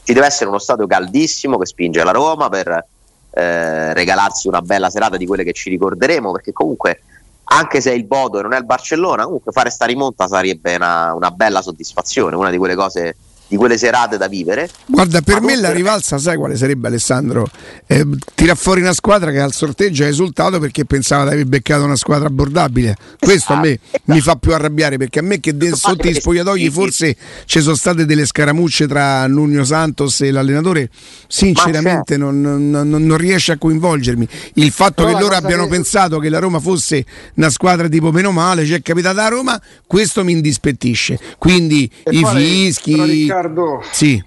Ci 0.02 0.12
deve 0.12 0.26
essere 0.26 0.48
uno 0.48 0.58
stadio 0.58 0.86
caldissimo 0.86 1.58
che 1.58 1.66
spinge 1.66 2.02
la 2.04 2.12
Roma 2.12 2.48
per 2.48 2.86
eh, 3.30 3.92
regalarsi 3.92 4.48
una 4.48 4.62
bella 4.62 4.88
serata 4.88 5.16
di 5.16 5.26
quelle 5.26 5.44
che 5.44 5.52
ci 5.52 5.68
ricorderemo, 5.68 6.32
perché 6.32 6.52
comunque 6.52 7.02
anche 7.48 7.80
se 7.80 7.90
è 7.90 7.94
il 7.94 8.04
Bodo 8.04 8.38
e 8.38 8.42
non 8.42 8.52
è 8.52 8.58
il 8.58 8.64
Barcellona, 8.64 9.24
comunque 9.24 9.52
fare 9.52 9.70
sta 9.70 9.84
rimonta 9.84 10.26
sarebbe 10.26 10.74
una, 10.74 11.12
una 11.14 11.30
bella 11.30 11.62
soddisfazione, 11.62 12.34
una 12.34 12.50
di 12.50 12.56
quelle 12.56 12.74
cose, 12.74 13.16
di 13.48 13.56
quelle 13.56 13.78
serate 13.78 14.16
da 14.16 14.26
vivere. 14.28 14.68
Guarda, 14.86 15.20
per 15.20 15.40
me 15.40 15.56
la 15.56 15.70
rivalsa, 15.72 16.18
sai 16.18 16.36
quale 16.36 16.56
sarebbe 16.56 16.88
Alessandro? 16.88 17.48
Eh, 17.86 18.04
tira 18.34 18.54
fuori 18.54 18.80
una 18.80 18.92
squadra 18.92 19.30
che 19.30 19.38
al 19.38 19.52
sorteggio 19.52 20.02
ha 20.04 20.08
esultato 20.08 20.58
perché 20.58 20.84
pensava 20.84 21.24
di 21.28 21.34
aver 21.34 21.46
beccato 21.46 21.84
una 21.84 21.96
squadra 21.96 22.26
abbordabile. 22.26 22.96
Questo 23.18 23.52
a 23.52 23.60
me 23.60 23.78
Esatto. 23.80 24.00
mi 24.12 24.20
fa 24.20 24.36
più 24.36 24.52
arrabbiare 24.52 24.96
perché 24.96 25.20
a 25.20 25.22
me 25.22 25.38
che 25.40 25.56
de- 25.56 25.74
sotto 25.76 26.08
i 26.08 26.12
che- 26.12 26.20
spogliatoi 26.20 26.60
sì, 26.60 26.70
forse 26.70 27.16
ci 27.44 27.60
sono 27.60 27.76
state 27.76 28.04
delle 28.04 28.26
scaramucce 28.26 28.86
tra 28.88 29.26
Nuno 29.28 29.64
Santos 29.64 30.20
e 30.22 30.30
l'allenatore, 30.30 30.88
sinceramente 31.28 32.16
non, 32.16 32.40
non- 32.40 32.88
non- 32.88 33.16
riesce 33.16 33.52
a 33.52 33.58
coinvolgermi. 33.58 34.26
Il 34.54 34.70
fatto 34.72 35.04
Però 35.04 35.16
che 35.16 35.22
loro 35.22 35.34
abbiano 35.36 35.64
che- 35.64 35.70
pensato 35.70 36.18
che 36.18 36.28
la 36.28 36.38
Roma 36.38 36.58
fosse 36.60 37.04
una 37.34 37.50
squadra 37.50 37.88
tipo 37.88 38.10
meno 38.10 38.32
male, 38.32 38.64
c'è 38.64 38.82
capitata 38.82 39.24
a 39.24 39.28
Roma, 39.28 39.60
questo 39.86 40.24
mi 40.24 40.32
indispettisce. 40.32 41.18
Quindi 41.38 41.88
E 42.02 42.10
i 42.18 42.24
fischi... 42.24 43.26
Riccardo, 43.36 43.82
Sì. 43.90 44.22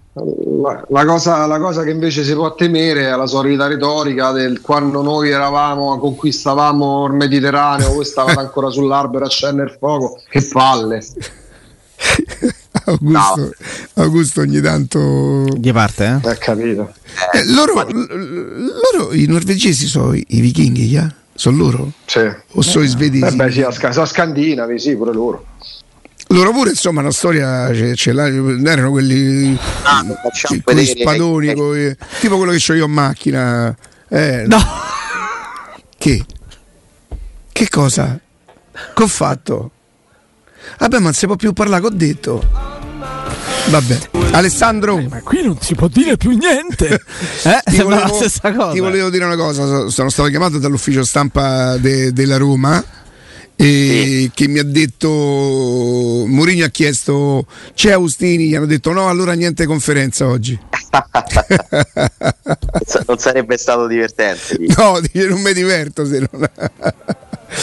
La, 0.62 0.86
la 0.90 1.06
cosa, 1.06 1.46
la 1.46 1.60
cosa 1.60 1.84
che 1.84 1.92
invece 1.92 2.24
si 2.24 2.34
può 2.34 2.54
temere 2.54 3.08
è 3.08 3.16
la 3.16 3.26
solita 3.26 3.68
retorica 3.68 4.32
del 4.32 4.60
quando 4.60 5.02
noi 5.02 5.30
eravamo, 5.30 5.98
conquistavamo 5.98 7.08
il 7.08 7.14
Mediterraneo, 7.14 7.94
voi 7.94 8.04
stavate 8.06 8.40
ancora 8.40 8.70
sull'albero 8.70 9.24
a 9.24 9.28
accendere 9.28 9.72
il 9.72 9.78
fuoco, 9.78 10.22
che 10.30 10.46
palle. 10.52 11.02
Augusto, 12.86 13.52
Augusto 13.96 14.42
ogni 14.42 14.62
tanto 14.62 15.46
Di 15.58 15.72
parte, 15.74 16.06
eh? 16.06 16.30
Hai 16.30 16.38
capito? 16.38 16.94
Eh, 17.34 17.46
loro, 17.52 17.82
l- 17.82 18.72
loro, 18.94 19.14
i 19.14 19.26
norvegesi 19.26 19.86
sono 19.86 20.14
i, 20.14 20.24
i 20.30 20.40
vichinghi, 20.40 20.86
yeah? 20.86 21.14
sono 21.34 21.58
loro? 21.58 21.92
Sì. 22.06 22.30
O 22.54 22.62
sono 22.62 22.84
i 22.84 22.88
svedesi? 22.88 23.26
Eh 23.26 23.36
beh, 23.36 23.52
sì, 23.52 23.66
sono 23.92 24.06
scandinavi, 24.06 24.80
sì, 24.80 24.96
pure 24.96 25.14
loro. 25.14 25.46
Loro 26.32 26.52
pure, 26.52 26.70
insomma, 26.70 27.02
una 27.02 27.12
storia 27.12 27.74
ce, 27.74 27.96
ce 27.96 28.12
l'ha- 28.12 28.28
erano 28.28 28.92
quelli 28.92 29.58
Ah, 29.82 30.06
facciamo 30.22 30.62
con 30.64 30.78
i 30.78 30.86
vedere- 30.86 31.00
spadoni, 31.02 31.54
coi- 31.56 31.96
tipo 32.20 32.38
quello 32.38 32.52
che 32.52 32.72
ho 32.72 32.76
io 32.76 32.86
in 32.86 32.92
macchina. 32.92 33.76
Eh, 34.08 34.44
No. 34.48 34.58
Che? 35.98 36.26
Che 37.52 37.70
cosa? 37.70 38.20
Che 38.94 39.04
ho 39.04 39.08
fatto? 39.08 39.72
Vabbè, 40.78 40.98
ma 40.98 41.04
non 41.06 41.14
si 41.14 41.26
può 41.26 41.36
più 41.36 41.52
parlare, 41.52 41.82
che 41.82 41.88
ho 41.88 41.92
detto. 41.92 42.48
Vabbè. 43.70 44.00
Alessandro, 44.32 44.98
eh, 45.00 45.08
ma 45.10 45.22
qui 45.22 45.44
non 45.44 45.58
si 45.60 45.74
può 45.76 45.88
dire 45.88 46.16
più 46.16 46.32
niente. 46.38 46.88
eh? 47.44 47.60
Ti 47.66 47.78
volevo, 47.82 48.04
la 48.04 48.08
stessa 48.14 48.52
cosa. 48.54 48.72
Ti 48.72 48.80
volevo 48.80 49.10
dire 49.10 49.26
una 49.26 49.36
cosa, 49.36 49.90
sono 49.90 50.10
stato 50.10 50.30
chiamato 50.30 50.60
dall'ufficio 50.60 51.04
stampa 51.04 51.76
de, 51.78 52.14
della 52.14 52.38
Roma 52.38 52.84
sì. 53.64 54.32
che 54.34 54.48
mi 54.48 54.60
ha 54.60 54.64
detto 54.64 55.10
Mourinho 55.10 56.66
ha 56.66 56.70
chiesto 56.70 57.46
c'è 57.74 57.92
Austini? 57.92 58.48
Gli 58.48 58.56
hanno 58.56 58.66
detto 58.66 58.92
no 58.92 59.10
allora 59.10 59.34
niente 59.34 59.66
conferenza 59.66 60.28
oggi. 60.28 60.58
Non 63.06 63.18
sarebbe 63.20 63.58
stato 63.58 63.86
divertente 63.86 64.58
no 64.76 65.00
non 65.28 65.42
mi 65.42 65.54
diverto 65.54 66.04
se 66.06 66.20
non 66.20 66.50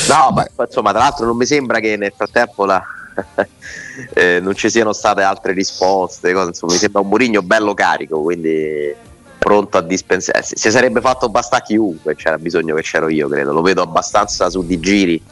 no 0.09 0.31
ma 0.33 0.47
insomma 0.65 0.91
tra 0.91 1.01
l'altro 1.01 1.27
non 1.27 1.37
mi 1.37 1.45
sembra 1.45 1.81
che 1.81 1.97
nel 1.97 2.13
frattempo 2.15 2.65
la 2.65 2.81
eh, 4.15 4.39
non 4.41 4.55
ci 4.55 4.71
siano 4.71 4.93
state 4.93 5.23
altre 5.23 5.53
risposte 5.53 6.33
cose, 6.33 6.49
insomma, 6.49 6.73
mi 6.73 6.79
sembra 6.79 7.01
un 7.01 7.09
Mourinho 7.09 7.43
bello 7.43 7.75
carico 7.75 8.21
quindi 8.21 8.95
pronto 9.39 9.79
a 9.79 9.83
dispensare. 9.83 10.43
Si 10.43 10.71
sarebbe 10.71 11.01
fatto 11.01 11.29
bastare 11.29 11.63
chiunque 11.65 12.17
c'era 12.17 12.37
bisogno 12.37 12.75
che 12.75 12.83
c'ero 12.83 13.09
io 13.09 13.29
credo. 13.29 13.53
Lo 13.53 13.63
vedo 13.63 13.81
abbastanza 13.81 14.51
su 14.51 14.67
di 14.67 14.81
giri 14.81 15.23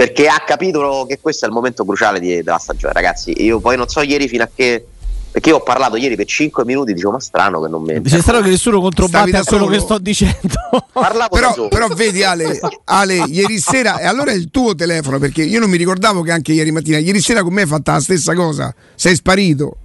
perché 0.00 0.28
ha 0.28 0.42
capito 0.46 1.04
che 1.06 1.20
questo 1.20 1.44
è 1.44 1.48
il 1.48 1.52
momento 1.52 1.84
cruciale 1.84 2.20
di, 2.20 2.42
della 2.42 2.56
stagione, 2.56 2.94
ragazzi. 2.94 3.34
Io 3.44 3.60
poi 3.60 3.76
non 3.76 3.86
so 3.86 4.00
ieri 4.00 4.28
fino 4.28 4.44
a 4.44 4.48
che. 4.54 4.86
Perché 5.30 5.50
io 5.50 5.56
ho 5.56 5.62
parlato 5.62 5.96
ieri 5.96 6.16
per 6.16 6.24
5 6.24 6.64
minuti, 6.64 6.94
dicevo, 6.94 7.12
ma 7.12 7.20
strano 7.20 7.60
che 7.60 7.68
non 7.68 7.82
mi. 7.82 8.00
C'è 8.00 8.22
strano 8.22 8.40
che 8.40 8.48
nessuno 8.48 8.80
controbatte 8.80 9.36
a 9.36 9.44
quello 9.44 9.66
che 9.66 9.78
sto 9.78 9.98
dicendo. 9.98 10.56
Parlavo 10.90 11.36
però, 11.36 11.68
però 11.68 11.86
vedi, 11.88 12.24
Ale, 12.24 12.58
Ale, 12.84 13.24
ieri 13.26 13.58
sera, 13.58 13.98
e 13.98 14.06
allora 14.06 14.30
è 14.30 14.34
il 14.34 14.50
tuo 14.50 14.74
telefono, 14.74 15.18
perché 15.18 15.42
io 15.42 15.60
non 15.60 15.68
mi 15.68 15.76
ricordavo 15.76 16.22
che 16.22 16.32
anche 16.32 16.52
ieri 16.52 16.70
mattina, 16.70 16.96
ieri 16.96 17.20
sera 17.20 17.42
con 17.42 17.52
me 17.52 17.60
hai 17.60 17.68
fatto 17.68 17.90
la 17.90 18.00
stessa 18.00 18.34
cosa. 18.34 18.74
Sei 18.94 19.14
sparito. 19.14 19.76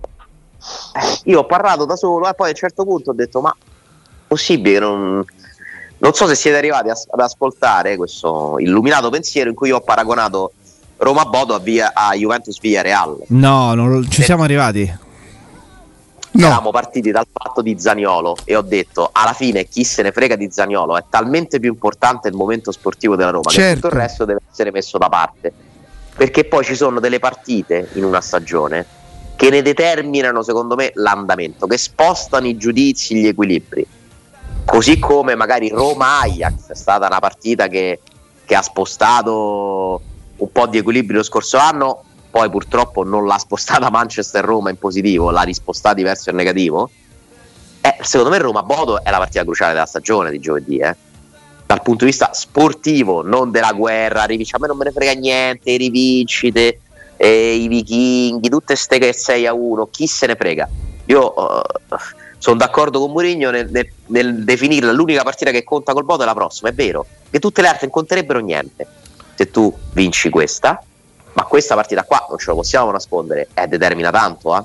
Io 1.25 1.39
ho 1.39 1.45
parlato 1.45 1.84
da 1.84 1.97
solo 1.97 2.30
e 2.30 2.34
poi 2.36 2.47
a 2.47 2.49
un 2.51 2.56
certo 2.56 2.86
punto 2.86 3.10
ho 3.10 3.13
detto, 3.13 3.41
ma 3.41 3.54
possibile 4.28 4.75
che 4.75 4.80
non 4.80 5.25
non 6.06 6.13
so 6.13 6.28
se 6.28 6.36
siete 6.36 6.58
arrivati 6.58 6.89
a, 6.89 6.94
ad 6.94 7.20
ascoltare 7.20 7.98
questo 7.98 8.58
illuminato 8.60 9.10
pensiero 9.10 9.50
in 9.50 9.56
cui 9.56 9.70
io 9.70 9.78
ho 9.78 9.82
paragonato 9.82 10.52
Roma 10.98 11.26
Bodo 11.26 11.56
a, 11.56 11.60
via, 11.60 11.94
a 11.94 12.13
Juventus 12.13 12.60
via 12.60 12.84
Real. 12.84 13.18
No, 13.30 13.74
non 13.74 14.08
ci 14.08 14.22
siamo 14.22 14.44
arrivati. 14.44 15.04
No. 16.32 16.48
Siamo 16.48 16.70
partiti 16.70 17.12
dal 17.12 17.26
fatto 17.32 17.62
di 17.62 17.80
Zaniolo 17.80 18.36
e 18.44 18.56
ho 18.56 18.62
detto 18.62 19.10
alla 19.12 19.34
fine 19.34 19.65
chi 19.65 19.84
se 19.84 20.04
ne 20.04 20.12
frega 20.12 20.36
di 20.36 20.50
Zaniolo 20.52 20.98
è 20.98 21.04
talmente 21.10 21.60
più 21.60 21.72
importante 21.72 22.28
il 22.28 22.36
momento 22.36 22.72
sportivo 22.72 23.15
della 23.15 23.32
Roma 23.32 23.50
certo. 23.50 23.68
che 23.68 23.74
tutto 23.76 23.88
il 23.88 23.94
resto 23.94 24.26
deve 24.26 24.41
essere 24.52 24.72
messo 24.72 24.98
da 24.98 25.10
parte. 25.10 25.52
Perché 26.15 26.44
poi 26.44 26.63
ci 26.63 26.76
sono 26.76 27.00
delle 27.00 27.20
partite 27.20 27.89
in 27.94 28.04
una 28.04 28.22
stagione 28.22 28.86
che 29.36 29.50
ne 29.50 29.62
determinano 29.62 30.44
secondo 30.44 30.76
me 30.76 30.91
l'andamento, 30.94 31.65
che 31.68 31.78
spostano 31.78 32.48
i 32.48 32.58
giudizi, 32.58 33.15
gli 33.15 33.28
equilibri 33.28 33.86
così 34.65 34.99
come 34.99 35.36
magari 35.36 35.69
Roma-Ajax 35.69 36.69
è 36.69 36.75
stata 36.75 37.06
una 37.06 37.19
partita 37.19 37.67
che, 37.67 38.01
che, 38.43 38.56
ha 38.56 38.62
spostato 38.62 40.01
un 40.38 40.51
po' 40.51 40.67
di 40.67 40.80
equilibrio 40.80 41.19
lo 41.19 41.23
scorso 41.23 41.58
anno, 41.58 42.04
poi 42.32 42.49
purtroppo 42.49 43.04
non 43.04 43.25
l'ha 43.25 43.38
spostata 43.38 43.89
Manchester-Roma 43.89 44.71
in 44.71 44.78
positivo, 44.78 45.32
l'ha 45.32 45.43
rispostata 45.43 46.01
verso 46.01 46.32
il 46.32 46.36
negativo. 46.36 46.89
Eh, 47.80 47.97
secondo 48.01 48.32
me 48.32 48.39
Roma-Bodo 48.39 49.04
è 49.04 49.10
la 49.12 49.19
partita 49.19 49.43
cruciale 49.43 49.73
della 49.73 49.86
stagione 49.86 50.32
di 50.32 50.39
giovedì, 50.39 50.78
eh. 50.78 50.95
dal 51.65 51.84
punto 51.84 52.04
di 52.04 52.10
vista 52.10 52.32
sportivo, 52.34 53.21
non 53.21 53.51
della 53.51 53.71
guerra, 53.73 54.23
rivinci, 54.23 54.56
a 54.56 54.60
me 54.60 54.67
non 54.67 54.78
me 54.78 54.86
ne 54.86 54.91
frega 54.91 55.13
niente, 55.13 55.78
rivincite, 55.78 56.80
eh, 57.17 57.54
i 57.54 57.67
vichinghi, 57.67 58.49
tutte 58.49 58.65
queste 58.73 58.97
che 58.97 59.13
6 59.13 59.45
a 59.45 59.54
1, 59.54 59.88
chi 59.91 60.08
se 60.08 60.25
ne 60.25 60.36
frega. 60.36 60.67
Io... 61.06 61.34
Uh, 61.38 62.23
sono 62.46 62.58
d'accordo 62.58 63.00
con 63.00 63.10
Mourinho 63.10 63.50
nel, 63.50 63.72
nel, 63.72 63.90
nel, 64.06 64.44
definirla 64.44 64.92
l'unica 64.92 65.24
partita 65.24 65.50
che 65.50 65.64
conta 65.64 65.94
col 65.94 66.06
voto 66.06 66.22
è 66.22 66.26
la 66.26 66.36
prossima, 66.36 66.70
è 66.70 66.74
vero, 66.74 67.04
che 67.32 67.40
tutte 67.40 67.62
le 67.62 67.70
altre 67.70 67.88
non 67.88 67.96
conterebbero 67.96 68.38
niente. 68.38 68.86
Se 69.34 69.50
tu 69.50 69.76
vinci 69.94 70.30
questa, 70.30 70.80
ma 71.34 71.44
questa 71.46 71.74
partita 71.74 72.04
qua 72.04 72.24
non 72.30 72.38
ce 72.38 72.52
lo 72.52 72.58
possiamo 72.58 72.92
nascondere, 72.92 73.48
eh, 73.52 73.66
determina 73.66 74.12
tanto, 74.12 74.56
eh. 74.56 74.64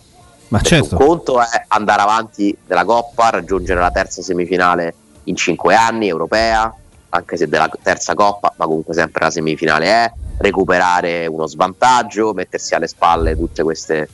Ma 0.48 0.58
Perché 0.58 0.76
certo. 0.76 0.94
Un 0.94 1.06
conto 1.06 1.40
è 1.40 1.64
andare 1.68 2.02
avanti 2.02 2.54
nella 2.66 2.84
Coppa, 2.84 3.30
raggiungere 3.30 3.80
la 3.80 3.90
terza 3.90 4.20
semifinale 4.20 4.94
in 5.24 5.36
cinque 5.36 5.74
anni, 5.74 6.06
europea, 6.06 6.70
anche 7.08 7.38
se 7.38 7.48
della 7.48 7.70
terza 7.82 8.12
Coppa, 8.12 8.52
ma 8.56 8.66
comunque 8.66 8.92
sempre 8.92 9.24
la 9.24 9.30
semifinale 9.30 9.86
è, 9.86 10.12
recuperare 10.36 11.26
uno 11.26 11.46
svantaggio, 11.46 12.34
mettersi 12.34 12.74
alle 12.74 12.88
spalle 12.88 13.34
tutte 13.34 13.62
queste 13.62 14.06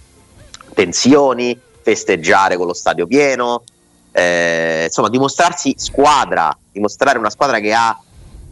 tensioni, 0.72 1.58
festeggiare 1.86 2.56
con 2.56 2.66
lo 2.66 2.72
stadio 2.72 3.06
pieno, 3.06 3.62
eh, 4.10 4.84
insomma 4.86 5.08
dimostrarsi 5.08 5.72
squadra, 5.76 6.56
dimostrare 6.72 7.16
una 7.16 7.30
squadra 7.30 7.60
che 7.60 7.72
ha 7.72 7.96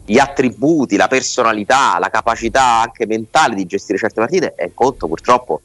gli 0.06 0.18
attributi, 0.18 0.94
la 0.96 1.08
personalità, 1.08 1.98
la 1.98 2.10
capacità 2.10 2.80
anche 2.82 3.06
mentale 3.06 3.56
di 3.56 3.66
gestire 3.66 3.98
certe 3.98 4.20
partite 4.20 4.54
è 4.54 4.70
conto 4.72 5.08
purtroppo 5.08 5.62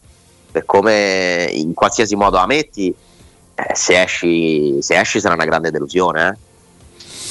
per 0.51 0.65
come 0.65 1.47
in 1.51 1.75
qualsiasi 1.75 2.15
modo 2.15 2.37
la 2.37 2.47
metti, 2.47 2.89
eh, 3.53 3.75
se, 3.75 4.01
esci, 4.01 4.81
se, 4.81 4.99
esci, 4.99 5.19
sarà 5.19 5.35
una 5.35 5.45
grande 5.45 5.69
delusione. 5.69 6.27
Eh? 6.27 6.48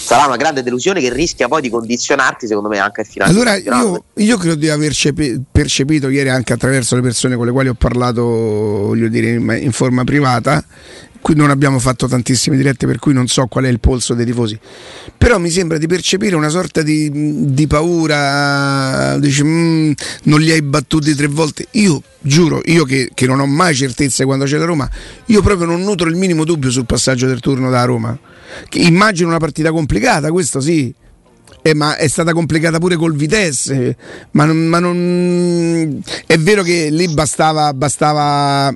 Sarà 0.08 0.24
una 0.24 0.36
grande 0.36 0.62
delusione 0.62 1.02
che 1.02 1.12
rischia 1.12 1.48
poi 1.48 1.60
di 1.60 1.68
condizionarti, 1.68 2.46
secondo 2.46 2.70
me, 2.70 2.78
anche 2.78 3.02
al 3.02 3.06
finale. 3.06 3.30
Allora, 3.30 3.56
io, 3.56 4.04
io, 4.14 4.38
credo 4.38 4.54
di 4.54 4.70
aver 4.70 4.94
percepito 5.52 6.08
ieri 6.08 6.30
anche 6.30 6.54
attraverso 6.54 6.94
le 6.94 7.02
persone 7.02 7.36
con 7.36 7.44
le 7.44 7.52
quali 7.52 7.68
ho 7.68 7.74
parlato, 7.74 8.22
voglio 8.22 9.08
dire, 9.08 9.32
in, 9.32 9.58
in 9.60 9.70
forma 9.70 10.04
privata, 10.04 10.64
qui 11.20 11.34
non 11.34 11.50
abbiamo 11.50 11.78
fatto 11.78 12.06
tantissime 12.06 12.56
dirette 12.56 12.86
per 12.86 12.98
cui 12.98 13.12
non 13.12 13.26
so 13.26 13.46
qual 13.46 13.64
è 13.64 13.68
il 13.68 13.80
polso 13.80 14.14
dei 14.14 14.24
tifosi. 14.24 14.58
Però 15.16 15.38
mi 15.38 15.50
sembra 15.50 15.78
di 15.78 15.86
percepire 15.86 16.36
una 16.36 16.48
sorta 16.48 16.82
di, 16.82 17.10
di 17.52 17.66
paura 17.66 19.18
dici 19.18 19.42
mm, 19.44 19.92
non 20.24 20.40
li 20.40 20.50
hai 20.50 20.62
battuti 20.62 21.14
tre 21.14 21.26
volte 21.26 21.66
io 21.72 22.02
giuro 22.20 22.60
io 22.64 22.84
che, 22.84 23.10
che, 23.14 23.26
non 23.26 23.40
ho 23.40 23.46
mai 23.46 23.74
certezze 23.74 24.24
quando 24.24 24.44
c'è 24.44 24.56
la 24.58 24.64
Roma 24.64 24.88
io 25.26 25.40
proprio 25.42 25.66
non 25.66 25.82
nutro 25.82 26.08
il 26.08 26.16
minimo 26.16 26.44
dubbio 26.44 26.70
sul 26.70 26.86
passaggio 26.86 27.26
del 27.26 27.40
turno 27.40 27.70
da 27.70 27.84
Roma. 27.84 28.18
Che 28.68 28.78
immagino 28.78 29.28
una 29.28 29.38
partita 29.38 29.70
complicata 29.70 30.30
questo 30.30 30.60
sì. 30.60 30.94
Eh, 31.60 31.74
ma 31.74 31.96
è 31.96 32.06
stata 32.06 32.32
complicata 32.32 32.78
pure 32.78 32.94
col 32.94 33.14
Vitesse 33.14 33.96
ma 34.32 34.44
non, 34.44 34.58
ma 34.66 34.78
non... 34.78 36.00
è 36.26 36.38
vero 36.38 36.62
che 36.62 36.88
lì 36.88 37.08
bastava, 37.08 37.74
bastava 37.74 38.72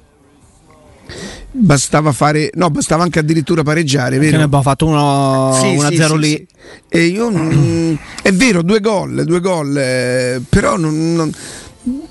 bastava 1.55 2.13
fare 2.13 2.51
no 2.55 2.71
bastava 2.71 3.03
anche 3.03 3.19
addirittura 3.19 3.63
pareggiare 3.63 4.19
vero? 4.19 4.39
ne 4.39 4.45
abbiamo 4.45 4.63
fatto 4.63 4.87
uno, 4.87 5.53
sì, 5.61 5.77
1-0 5.77 6.07
sì, 6.07 6.19
lì. 6.19 6.29
sì, 6.29 6.47
e 6.89 7.05
io 7.05 7.31
mm, 7.31 7.95
è 8.23 8.33
vero 8.33 8.63
due 8.63 8.81
gol 8.81 9.25
due 9.25 9.41
gol 9.41 9.77
eh, 9.77 10.41
però 10.49 10.79
non, 10.79 11.15
non, 11.15 11.33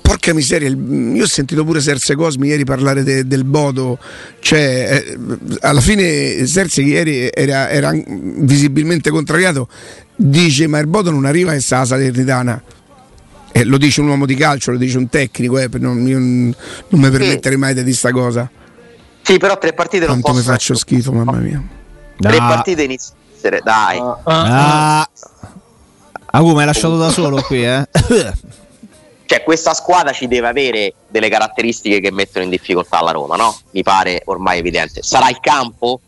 porca 0.00 0.32
miseria 0.32 0.68
io 0.68 1.24
ho 1.24 1.26
sentito 1.26 1.64
pure 1.64 1.80
Serse 1.80 2.14
Cosmi 2.14 2.48
ieri 2.48 2.62
parlare 2.62 3.02
de, 3.02 3.26
del 3.26 3.42
Bodo 3.42 3.98
cioè 4.38 5.04
eh, 5.08 5.18
alla 5.60 5.80
fine 5.80 6.46
Serse 6.46 6.82
ieri 6.82 7.28
era, 7.32 7.68
era, 7.68 7.92
visibilmente 8.36 9.10
contrariato 9.10 9.68
dice 10.14 10.68
ma 10.68 10.78
il 10.78 10.86
Bodo 10.86 11.10
non 11.10 11.24
arriva 11.24 11.52
e 11.52 11.60
sa 11.60 11.78
la 11.78 11.84
Salernitana. 11.86 12.62
Eh, 13.54 13.64
lo 13.64 13.76
dice 13.76 14.00
un 14.00 14.08
uomo 14.08 14.24
di 14.24 14.34
calcio 14.34 14.70
lo 14.70 14.78
dice 14.78 14.96
un 14.96 15.08
tecnico 15.08 15.58
eh, 15.58 15.68
non, 15.78 16.06
io 16.06 16.18
non 16.18 16.54
mi 16.88 17.10
permetterei 17.10 17.58
mai 17.58 17.74
di 17.74 17.80
dire 17.82 17.90
questa 17.90 18.12
cosa 18.12 18.50
sì, 19.22 19.38
però 19.38 19.56
tre 19.58 19.72
partite 19.72 20.04
Quanto 20.06 20.26
non 20.28 20.34
possono. 20.34 20.52
mi 20.52 20.58
faccio 20.58 20.74
schifo, 20.74 21.12
mamma 21.12 21.38
mia. 21.38 21.62
Tre 22.16 22.38
no. 22.38 22.48
partite 22.48 22.82
iniziano 22.82 23.20
a 23.20 23.36
essere, 23.36 23.60
dai. 23.62 23.98
Ah, 23.98 24.18
ah, 24.24 25.00
ah. 25.00 25.08
ah 26.26 26.42
mi 26.42 26.58
hai 26.58 26.66
lasciato 26.66 26.96
da 26.96 27.10
solo 27.10 27.40
qui, 27.42 27.64
eh? 27.64 27.88
cioè, 29.26 29.42
questa 29.42 29.74
squadra 29.74 30.12
ci 30.12 30.28
deve 30.28 30.48
avere 30.48 30.94
delle 31.08 31.28
caratteristiche 31.28 32.00
che 32.00 32.10
mettono 32.10 32.44
in 32.44 32.50
difficoltà 32.50 33.00
la 33.00 33.12
Roma, 33.12 33.36
no? 33.36 33.56
Mi 33.70 33.82
pare 33.82 34.22
ormai 34.26 34.58
evidente. 34.58 35.02
Sarà 35.02 35.28
il 35.28 35.38
campo? 35.40 36.00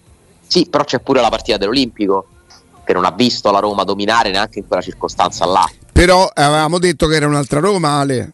Sì, 0.47 0.67
però 0.69 0.85
c'è 0.85 1.01
pure 1.01 1.21
la 1.21 1.31
partita 1.31 1.57
dell'Olimpico 1.57 2.27
che 2.85 2.93
non 2.93 3.05
ha 3.05 3.13
visto 3.13 3.51
la 3.51 3.61
Roma 3.61 3.85
dominare 3.85 4.31
neanche 4.31 4.59
in 4.59 4.67
quella 4.67 4.83
circostanza 4.83 5.47
là. 5.47 5.69
Però 5.93 6.31
avevamo 6.33 6.79
detto 6.79 7.07
che 7.07 7.17
era 7.17 7.27
un'altra 7.27 7.61
Roma, 7.61 7.99
Ale. 8.01 8.33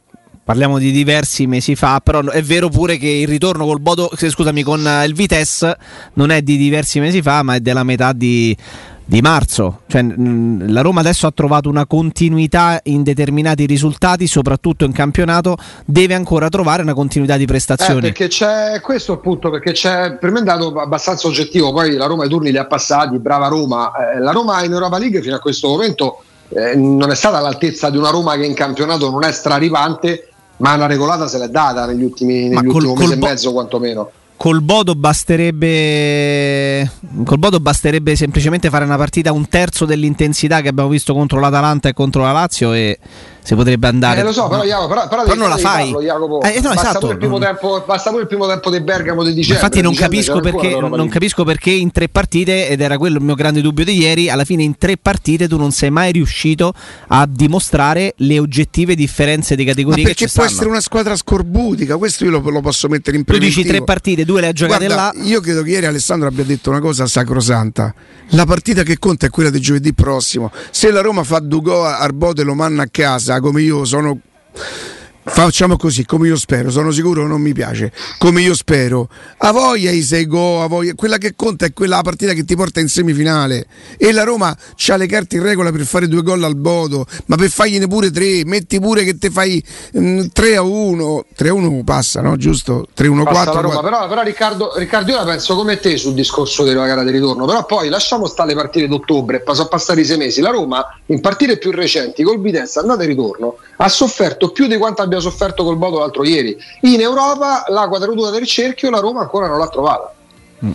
Parliamo 0.51 0.79
di 0.79 0.91
diversi 0.91 1.47
mesi 1.47 1.77
fa, 1.77 2.01
però 2.03 2.23
è 2.23 2.43
vero 2.43 2.69
pure 2.69 2.97
che 2.97 3.07
il 3.07 3.29
ritorno 3.29 3.65
col 3.67 3.79
Bodo, 3.79 4.11
scusami, 4.13 4.65
con 4.65 4.85
eh, 4.85 5.07
il 5.07 5.15
Vitesse 5.15 5.79
non 6.15 6.33
è 6.33 6.43
di 6.43 6.57
diversi 6.57 6.99
mesi 6.99 7.23
fa, 7.23 7.45
ma 7.45 7.55
è 7.55 7.61
della 7.61 7.85
metà 7.85 8.13
di, 8.13 8.57
di 9.05 9.21
marzo. 9.21 9.83
Cioè, 9.87 10.03
la 10.03 10.81
Roma 10.81 11.03
adesso 11.03 11.29
ha 11.29 11.31
trovato 11.31 11.69
una 11.69 11.87
continuità 11.87 12.81
in 12.87 13.05
determinati 13.05 13.65
risultati, 13.65 14.27
soprattutto 14.27 14.85
in 14.85 14.91
campionato, 14.91 15.57
deve 15.85 16.15
ancora 16.15 16.49
trovare 16.49 16.83
una 16.83 16.95
continuità 16.95 17.37
di 17.37 17.47
prestazioni. 17.47 17.99
Eh, 17.99 18.11
perché 18.11 18.27
c'è 18.27 18.81
questo 18.81 19.13
appunto, 19.13 19.51
perché 19.51 19.71
c'è 19.71 20.17
per 20.17 20.33
me 20.33 20.41
è 20.41 20.43
dato 20.43 20.73
abbastanza 20.81 21.29
oggettivo, 21.29 21.73
poi 21.73 21.95
la 21.95 22.07
Roma 22.07 22.25
i 22.25 22.29
turni 22.29 22.51
li 22.51 22.59
ha 22.59 22.67
passati, 22.67 23.17
brava 23.21 23.47
Roma. 23.47 23.93
Eh, 23.93 24.19
la 24.19 24.33
Roma 24.33 24.65
in 24.65 24.73
Europa 24.73 24.99
League 24.99 25.23
fino 25.23 25.37
a 25.37 25.39
questo 25.39 25.69
momento 25.69 26.25
eh, 26.49 26.75
non 26.75 27.09
è 27.09 27.15
stata 27.15 27.39
all'altezza 27.39 27.89
di 27.89 27.97
una 27.97 28.11
Roma 28.11 28.35
che 28.35 28.45
in 28.45 28.55
campionato 28.55 29.09
non 29.11 29.23
è 29.23 29.31
straripante 29.31 30.30
ma 30.61 30.75
una 30.75 30.87
regolata 30.87 31.27
se 31.27 31.39
l'è 31.39 31.49
data 31.49 31.87
negli 31.87 32.05
ultimi, 32.05 32.49
negli 32.49 32.67
ultimi 32.67 32.95
col, 32.95 32.97
mesi 32.97 33.05
col 33.05 33.13
e 33.13 33.17
mezzo 33.17 33.53
quantomeno. 33.53 34.11
Col 34.37 34.63
Bodo 34.63 34.95
basterebbe 34.95 36.91
col 37.25 37.39
Bodo 37.39 37.61
basterebbe 37.61 38.17
semplicemente 38.17 38.71
fare 38.71 38.87
una 38.87 38.97
partita 38.97 39.33
un 39.33 39.47
terzo 39.49 39.85
dell'intensità 39.85 40.63
che 40.63 40.69
abbiamo 40.69 40.89
visto 40.89 41.13
contro 41.13 41.41
l'Atalanta 41.41 41.91
e 41.91 41.93
contro 41.93 42.23
la 42.23 42.33
Lazio 42.33 42.73
e 42.73 42.99
si 43.51 43.57
potrebbe 43.57 43.89
andare. 43.89 44.21
Eh, 44.21 44.23
lo 44.23 44.33
so, 44.33 44.47
però, 44.47 44.63
Jacopo, 44.63 44.89
però, 44.89 45.09
però, 45.09 45.23
però 45.25 45.35
non 45.35 45.49
la 45.49 45.57
fai. 45.57 45.91
Farlo, 45.91 46.41
eh, 46.43 46.61
no, 46.61 46.69
basta, 46.69 46.83
esatto. 46.83 46.99
pure 47.01 47.13
il 47.13 47.19
primo 47.19 47.39
tempo, 47.39 47.83
basta 47.85 48.11
pure 48.11 48.23
il 48.23 48.29
primo 48.29 48.47
tempo 48.47 48.71
di 48.71 48.81
Bergamo 48.81 49.25
di 49.25 49.35
dicembre. 49.35 49.55
Infatti, 49.57 49.81
non, 49.81 49.91
dicembre 49.91 50.19
capisco 50.19 50.41
perché, 50.41 50.81
non 50.81 51.09
capisco 51.09 51.45
perché 51.45 51.71
in 51.71 51.91
tre 51.91 52.09
partite, 52.09 52.69
ed 52.69 52.81
era 52.81 52.97
quello 52.97 53.19
il 53.19 53.25
mio 53.25 53.35
grande 53.35 53.61
dubbio 53.61 53.85
di 53.85 53.99
ieri, 53.99 54.31
alla 54.31 54.45
fine 54.45 54.63
in 54.63 54.79
tre 54.79 54.97
partite 54.97 55.49
tu 55.49 55.57
non 55.57 55.73
sei 55.73 55.91
mai 55.91 56.13
riuscito 56.13 56.73
a 57.09 57.27
dimostrare 57.29 58.15
le 58.19 58.39
oggettive 58.39 58.95
differenze 58.95 59.57
di 59.57 59.65
categoria. 59.65 60.05
Ma 60.05 60.11
perché 60.11 60.29
può 60.33 60.45
essere 60.45 60.69
una 60.69 60.81
squadra 60.81 61.17
scorbutica, 61.17 61.97
questo 61.97 62.25
io 62.25 62.31
lo, 62.31 62.49
lo 62.49 62.61
posso 62.61 62.87
mettere 62.89 63.17
in 63.17 63.25
preventivo. 63.25 63.53
Tu 63.53 63.63
dici 63.63 63.75
tre 63.75 63.85
partite, 63.85 64.25
due 64.25 64.43
le 64.43 64.47
ha 64.49 64.53
giocate 64.53 64.87
Guarda, 64.87 65.13
là. 65.13 65.25
Io 65.25 65.41
credo 65.41 65.63
che 65.63 65.71
ieri 65.71 65.87
Alessandro 65.87 66.29
abbia 66.29 66.45
detto 66.45 66.71
una 66.71 66.81
cosa 66.81 67.07
sacrosanta. 67.07 67.93
La 68.35 68.47
partita 68.47 68.85
che 68.85 68.97
conta 69.01 69.27
è 69.27 69.31
quella 69.31 69.51
di 69.51 69.61
giovedì 69.61 69.93
prossimo. 69.93 70.53
Se 70.71 70.93
la 70.93 71.01
Roma 71.01 71.25
fa 71.25 71.41
Dugò 71.41 71.85
Arbote 71.85 72.45
lo 72.45 72.55
manna 72.55 72.85
a 72.85 72.89
casa, 72.89 73.40
come 73.41 73.63
io 73.63 73.85
sono 73.85 74.19
Facciamo 75.33 75.77
così, 75.77 76.05
come 76.05 76.27
io 76.27 76.37
spero, 76.37 76.71
sono 76.71 76.91
sicuro 76.91 77.23
che 77.23 77.29
non 77.29 77.41
mi 77.41 77.53
piace, 77.53 77.93
come 78.19 78.43
io 78.43 78.53
spero. 78.53 79.09
A 79.39 79.53
voglia 79.53 79.91
i 79.91 80.03
sei 80.03 80.27
go, 80.27 80.63
a 80.63 80.67
voglia. 80.67 80.93
quella 80.95 81.19
che 81.19 81.35
conta 81.35 81.65
è 81.65 81.73
quella 81.73 82.03
partita 82.03 82.33
che 82.33 82.45
ti 82.45 82.57
porta 82.57 82.81
in 82.81 82.89
semifinale. 82.89 83.67
E 83.97 84.13
la 84.13 84.25
Roma 84.25 84.49
ha 84.49 84.97
le 84.97 85.07
carte 85.07 85.37
in 85.37 85.43
regola 85.43 85.71
per 85.71 85.87
fare 85.87 86.09
due 86.09 86.23
gol 86.23 86.43
al 86.43 86.57
Bodo, 86.57 87.07
ma 87.27 87.37
per 87.37 87.49
fargliene 87.49 87.87
pure 87.87 88.11
tre, 88.11 88.43
metti 88.45 88.81
pure 88.81 89.05
che 89.05 89.17
te 89.19 89.31
fai 89.31 89.65
mh, 89.93 90.01
mm, 90.01 90.21
3 90.33 90.57
a 90.57 90.63
1, 90.63 91.25
3 91.35 91.49
a 91.49 91.55
1 91.55 91.85
passa, 91.85 92.21
no? 92.21 92.37
Giusto? 92.37 92.87
3 92.93 93.07
a 93.07 93.11
1 93.11 93.25
4. 93.25 93.61
Roma, 93.61 93.81
però, 93.81 94.09
però, 94.09 94.23
Riccardo, 94.23 94.73
Riccardo, 94.77 95.13
io 95.13 95.17
la 95.17 95.25
penso 95.25 95.55
come 95.55 95.79
te 95.79 95.97
sul 95.97 96.13
discorso 96.13 96.65
della 96.65 96.87
gara 96.87 97.05
di 97.05 97.13
ritorno, 97.13 97.47
però 97.47 97.65
poi 97.65 97.89
lasciamo 97.89 98.27
stare 98.27 98.51
le 98.51 98.57
partite 98.57 98.89
d'ottobre, 98.89 99.43
sono 99.47 99.69
passati 99.69 100.05
sei 100.05 100.19
mesi. 100.19 100.41
La 100.41 100.51
Roma 100.51 100.85
in 101.07 101.21
partite 101.21 101.57
più 101.57 101.71
recenti 101.71 102.23
col 102.25 102.41
Vitesse 102.41 102.81
andata 102.81 103.05
e 103.05 103.07
ritorno 103.07 103.57
ha 103.77 103.89
sofferto 103.89 104.51
più 104.51 104.67
di 104.67 104.77
quanto 104.77 105.03
abbia 105.03 105.20
sofferto 105.21 105.65
col 105.65 105.77
Bodo 105.77 105.99
l'altro 105.99 106.25
ieri. 106.25 106.57
In 106.83 107.01
Europa 107.01 107.65
la 107.69 107.89
quadratura 107.89 108.31
del 108.31 108.47
cerchio 108.47 108.91
la 108.91 109.01
Roma 109.01 109.21
ancora 109.21 109.47
non 109.47 109.59
l'ha 109.59 109.69
trovata. 109.69 110.15
Mm. 110.65 110.71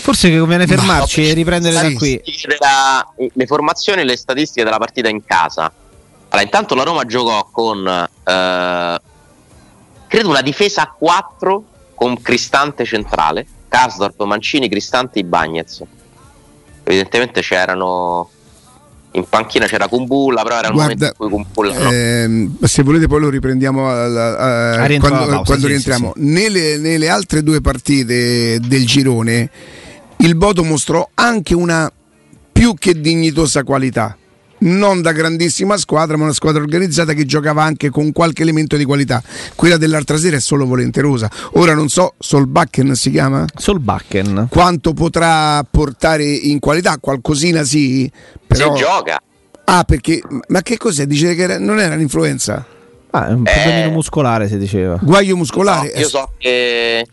Forse 0.00 0.30
che 0.30 0.38
conviene 0.38 0.66
fermarci 0.66 1.28
e 1.28 1.34
riprendere 1.34 1.74
da 1.74 1.92
qui. 1.92 2.20
Della, 2.46 3.14
le 3.32 3.46
formazioni 3.46 4.00
e 4.00 4.04
le 4.04 4.16
statistiche 4.16 4.64
della 4.64 4.78
partita 4.78 5.08
in 5.08 5.24
casa. 5.24 5.70
Allora, 6.28 6.42
intanto 6.42 6.74
la 6.74 6.84
Roma 6.84 7.04
giocò 7.04 7.48
con 7.50 7.86
eh, 7.86 9.00
credo 10.06 10.28
una 10.28 10.40
difesa 10.40 10.82
a 10.82 10.94
4 10.96 11.64
con 11.94 12.20
Cristante 12.20 12.84
centrale, 12.84 13.46
Karsdorp, 13.68 14.22
Mancini, 14.22 14.68
Cristante 14.68 15.20
e 15.20 15.24
Bagnez. 15.24 15.82
Evidentemente 16.84 17.42
c'erano 17.42 18.30
in 19.12 19.24
panchina 19.28 19.66
c'era 19.66 19.88
Kumbulla, 19.88 20.42
però 20.42 20.58
era 20.58 20.68
il 20.68 20.74
Guarda, 20.74 21.12
momento 21.18 21.36
in 21.36 21.44
cui 21.44 21.44
Kumbulla 21.44 21.78
no. 21.78 21.90
ehm, 21.90 22.58
se 22.62 22.82
volete 22.82 23.06
poi 23.06 23.20
lo 23.20 23.28
riprendiamo 23.28 23.90
alla, 23.90 24.38
a, 24.38 24.82
a, 24.82 24.98
quando, 24.98 25.08
pausa, 25.08 25.42
quando 25.42 25.66
sì, 25.66 25.66
rientriamo. 25.66 26.12
Sì, 26.14 26.22
sì. 26.22 26.28
Nelle, 26.28 26.76
nelle 26.78 27.08
altre 27.08 27.42
due 27.42 27.60
partite 27.60 28.60
del 28.60 28.86
girone 28.86 29.50
il 30.18 30.36
Bodo 30.36 30.62
mostrò 30.62 31.08
anche 31.14 31.54
una 31.54 31.90
più 32.52 32.74
che 32.74 33.00
dignitosa 33.00 33.64
qualità 33.64 34.16
non 34.60 35.02
da 35.02 35.12
grandissima 35.12 35.76
squadra, 35.76 36.16
ma 36.16 36.24
una 36.24 36.32
squadra 36.32 36.62
organizzata 36.62 37.12
che 37.12 37.24
giocava 37.26 37.62
anche 37.62 37.90
con 37.90 38.12
qualche 38.12 38.42
elemento 38.42 38.76
di 38.76 38.84
qualità. 38.84 39.22
Quella 39.54 39.76
dell'altra 39.76 40.16
sera 40.16 40.36
è 40.36 40.40
solo 40.40 40.66
volenterosa. 40.66 41.30
Ora 41.52 41.74
non 41.74 41.88
so, 41.88 42.14
Solbakken 42.18 42.94
si 42.94 43.10
chiama? 43.10 43.44
Solbakken. 43.54 44.48
Quanto 44.50 44.92
potrà 44.92 45.64
portare 45.68 46.24
in 46.24 46.58
qualità? 46.58 46.98
Qualcosina 46.98 47.64
sì, 47.64 48.10
però... 48.46 48.74
Si 48.74 48.82
gioca. 48.82 49.20
Ah, 49.64 49.84
perché... 49.84 50.20
Ma 50.48 50.62
che 50.62 50.76
cos'è? 50.76 51.06
Dice 51.06 51.34
che 51.34 51.42
era... 51.42 51.58
non 51.58 51.78
era 51.78 51.94
un'influenza? 51.94 52.64
Ah, 53.10 53.28
è 53.28 53.32
un 53.32 53.42
problemino 53.42 53.88
eh... 53.88 53.92
muscolare 53.92 54.48
si 54.48 54.58
diceva. 54.58 54.98
Guaio 55.00 55.36
muscolare? 55.36 55.92
No, 55.94 56.00
io 56.00 56.08
so 56.08 56.32
che... 56.38 57.06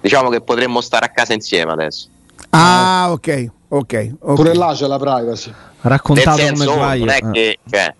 Diciamo 0.00 0.28
che 0.28 0.40
potremmo 0.42 0.80
stare 0.80 1.06
a 1.06 1.08
casa 1.08 1.32
insieme 1.32 1.72
adesso. 1.72 2.08
Ah, 2.50 3.06
ok, 3.10 3.48
ok. 3.78 4.14
okay. 4.18 4.34
Pure 4.34 4.54
là 4.54 4.72
c'è 4.74 4.86
la 4.86 4.98
privacy 4.98 5.52
raccontato 5.80 6.36
senso, 6.38 6.64
come 6.64 6.76
sbaglio. 6.76 7.04
Non 7.04 7.14
è 7.14 7.30
che, 7.30 7.58
cioè, 7.70 7.94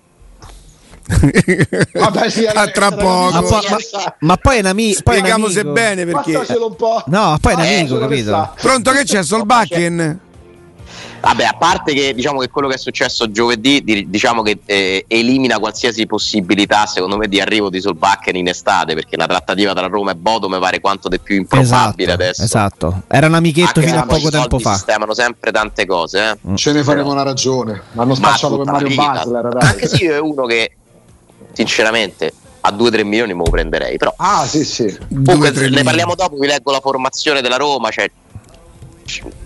Vabbè, 1.93 2.31
sì, 2.31 2.47
a 2.47 2.67
tra 2.69 2.91
poco. 2.91 3.33
Ma, 3.33 3.41
ma, 3.43 4.15
ma, 4.21 4.37
poi 4.37 4.57
è 4.57 4.61
un 4.61 4.67
amico. 4.67 4.99
Spieghiamo 4.99 5.49
se 5.49 5.65
bene 5.65 6.07
perché. 6.07 6.37
Un 6.37 6.77
po'. 6.77 7.03
No, 7.07 7.37
poi 7.41 7.53
è 7.53 7.57
un 7.57 7.63
eh, 7.63 7.79
amico, 7.79 7.99
capito? 7.99 8.53
Pronto 8.61 8.91
che 8.93 9.05
c'è 9.05 9.23
Solbakken? 9.23 10.21
Vabbè, 11.25 11.45
a 11.45 11.55
parte 11.55 11.95
che 11.95 12.13
diciamo 12.13 12.39
che 12.41 12.51
quello 12.51 12.69
che 12.69 12.75
è 12.75 12.79
successo 12.79 13.31
giovedì, 13.31 13.83
diciamo 14.07 14.43
che 14.43 14.59
eh, 14.67 15.07
elimina 15.09 15.59
qualsiasi 15.59 16.07
possibilità, 16.07 16.85
secondo 16.85 17.17
me, 17.17 17.29
di 17.29 17.41
arrivo 17.41 17.71
di 17.71 17.81
Solbakken 17.81 18.37
in 18.37 18.49
estate, 18.49 18.93
perché 18.93 19.17
la 19.17 19.27
trattativa 19.27 19.73
tra 19.73 19.87
Roma 19.87 20.11
e 20.11 20.17
Bodo 20.17 20.51
mi 20.51 20.59
pare 20.59 20.81
quanto 20.81 21.09
di 21.09 21.19
più 21.19 21.37
improbabile 21.37 22.13
esatto, 22.13 22.13
adesso. 22.13 22.43
Esatto, 22.43 23.03
era 23.09 23.27
un 23.27 23.35
amichetto 23.35 23.79
Anche 23.79 23.87
fino 23.87 24.01
a 24.01 24.07
poco 24.07 24.29
tempo 24.29 24.59
fa. 24.59 24.75
Sistemano 24.75 25.15
sempre 25.15 25.51
tante 25.51 25.87
cose. 25.87 26.29
Eh. 26.29 26.51
Mm. 26.51 26.55
Ce 26.57 26.73
ne 26.73 26.83
faremo 26.83 27.11
una 27.11 27.23
ragione. 27.23 27.81
L'hanno 27.93 28.15
spacciato 28.15 28.59
per 28.59 28.67
Mario 28.67 28.95
Basler. 28.95 29.57
Anche 29.61 29.89
se 29.89 30.05
io 30.05 30.15
è 30.15 30.21
uno 30.21 30.45
che, 30.45 30.73
sinceramente, 31.55 32.35
a 32.61 32.71
2-3 32.71 33.03
milioni 33.03 33.33
me 33.33 33.45
lo 33.45 33.51
prenderei. 33.51 33.97
Però, 33.97 34.13
ah, 34.19 34.45
sì, 34.45 34.63
sì. 34.63 34.95
Comunque, 35.09 35.53
ne 35.71 35.83
parliamo 35.83 36.15
dopo. 36.15 36.37
Vi 36.37 36.47
leggo 36.47 36.71
la 36.71 36.81
formazione 36.81 37.41
della 37.41 37.57
Roma. 37.57 37.89
Cioè, 37.89 38.11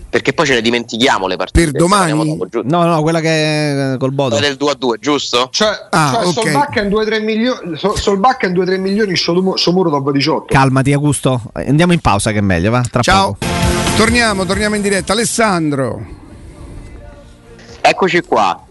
perché 0.09 0.33
poi 0.33 0.47
ce 0.47 0.55
ne 0.55 0.61
dimentichiamo 0.61 1.27
le 1.27 1.35
partite. 1.35 1.71
Per 1.71 1.79
domani? 1.79 2.37
Dopo, 2.37 2.61
no, 2.63 2.83
no, 2.83 3.01
quella 3.01 3.19
che 3.19 3.93
è 3.93 3.97
col 3.97 4.11
Bodo. 4.11 4.35
Quella 4.35 4.47
del 4.47 4.57
2 4.57 4.71
a 4.71 4.75
2, 4.75 4.97
giusto? 4.99 5.49
Cioè, 5.51 5.87
ah, 5.91 6.11
cioè 6.13 6.25
okay. 6.25 6.43
Solbakken 6.43 6.89
2-3 6.89 7.23
milioni, 7.23 7.77
Solbakken 7.77 8.53
2-3 8.53 8.79
milioni, 8.79 9.15
Somuro 9.15 9.89
dopo 9.89 10.11
18. 10.11 10.45
Calmati 10.47 10.93
Augusto, 10.93 11.41
andiamo 11.53 11.93
in 11.93 11.99
pausa 11.99 12.31
che 12.31 12.39
è 12.39 12.41
meglio, 12.41 12.71
va? 12.71 12.83
Tra 12.89 13.01
Ciao. 13.01 13.37
Poco. 13.37 13.51
Torniamo, 13.95 14.45
torniamo 14.45 14.75
in 14.75 14.81
diretta. 14.81 15.13
Alessandro. 15.13 16.17
Eccoci 17.81 18.21
qua. 18.21 18.63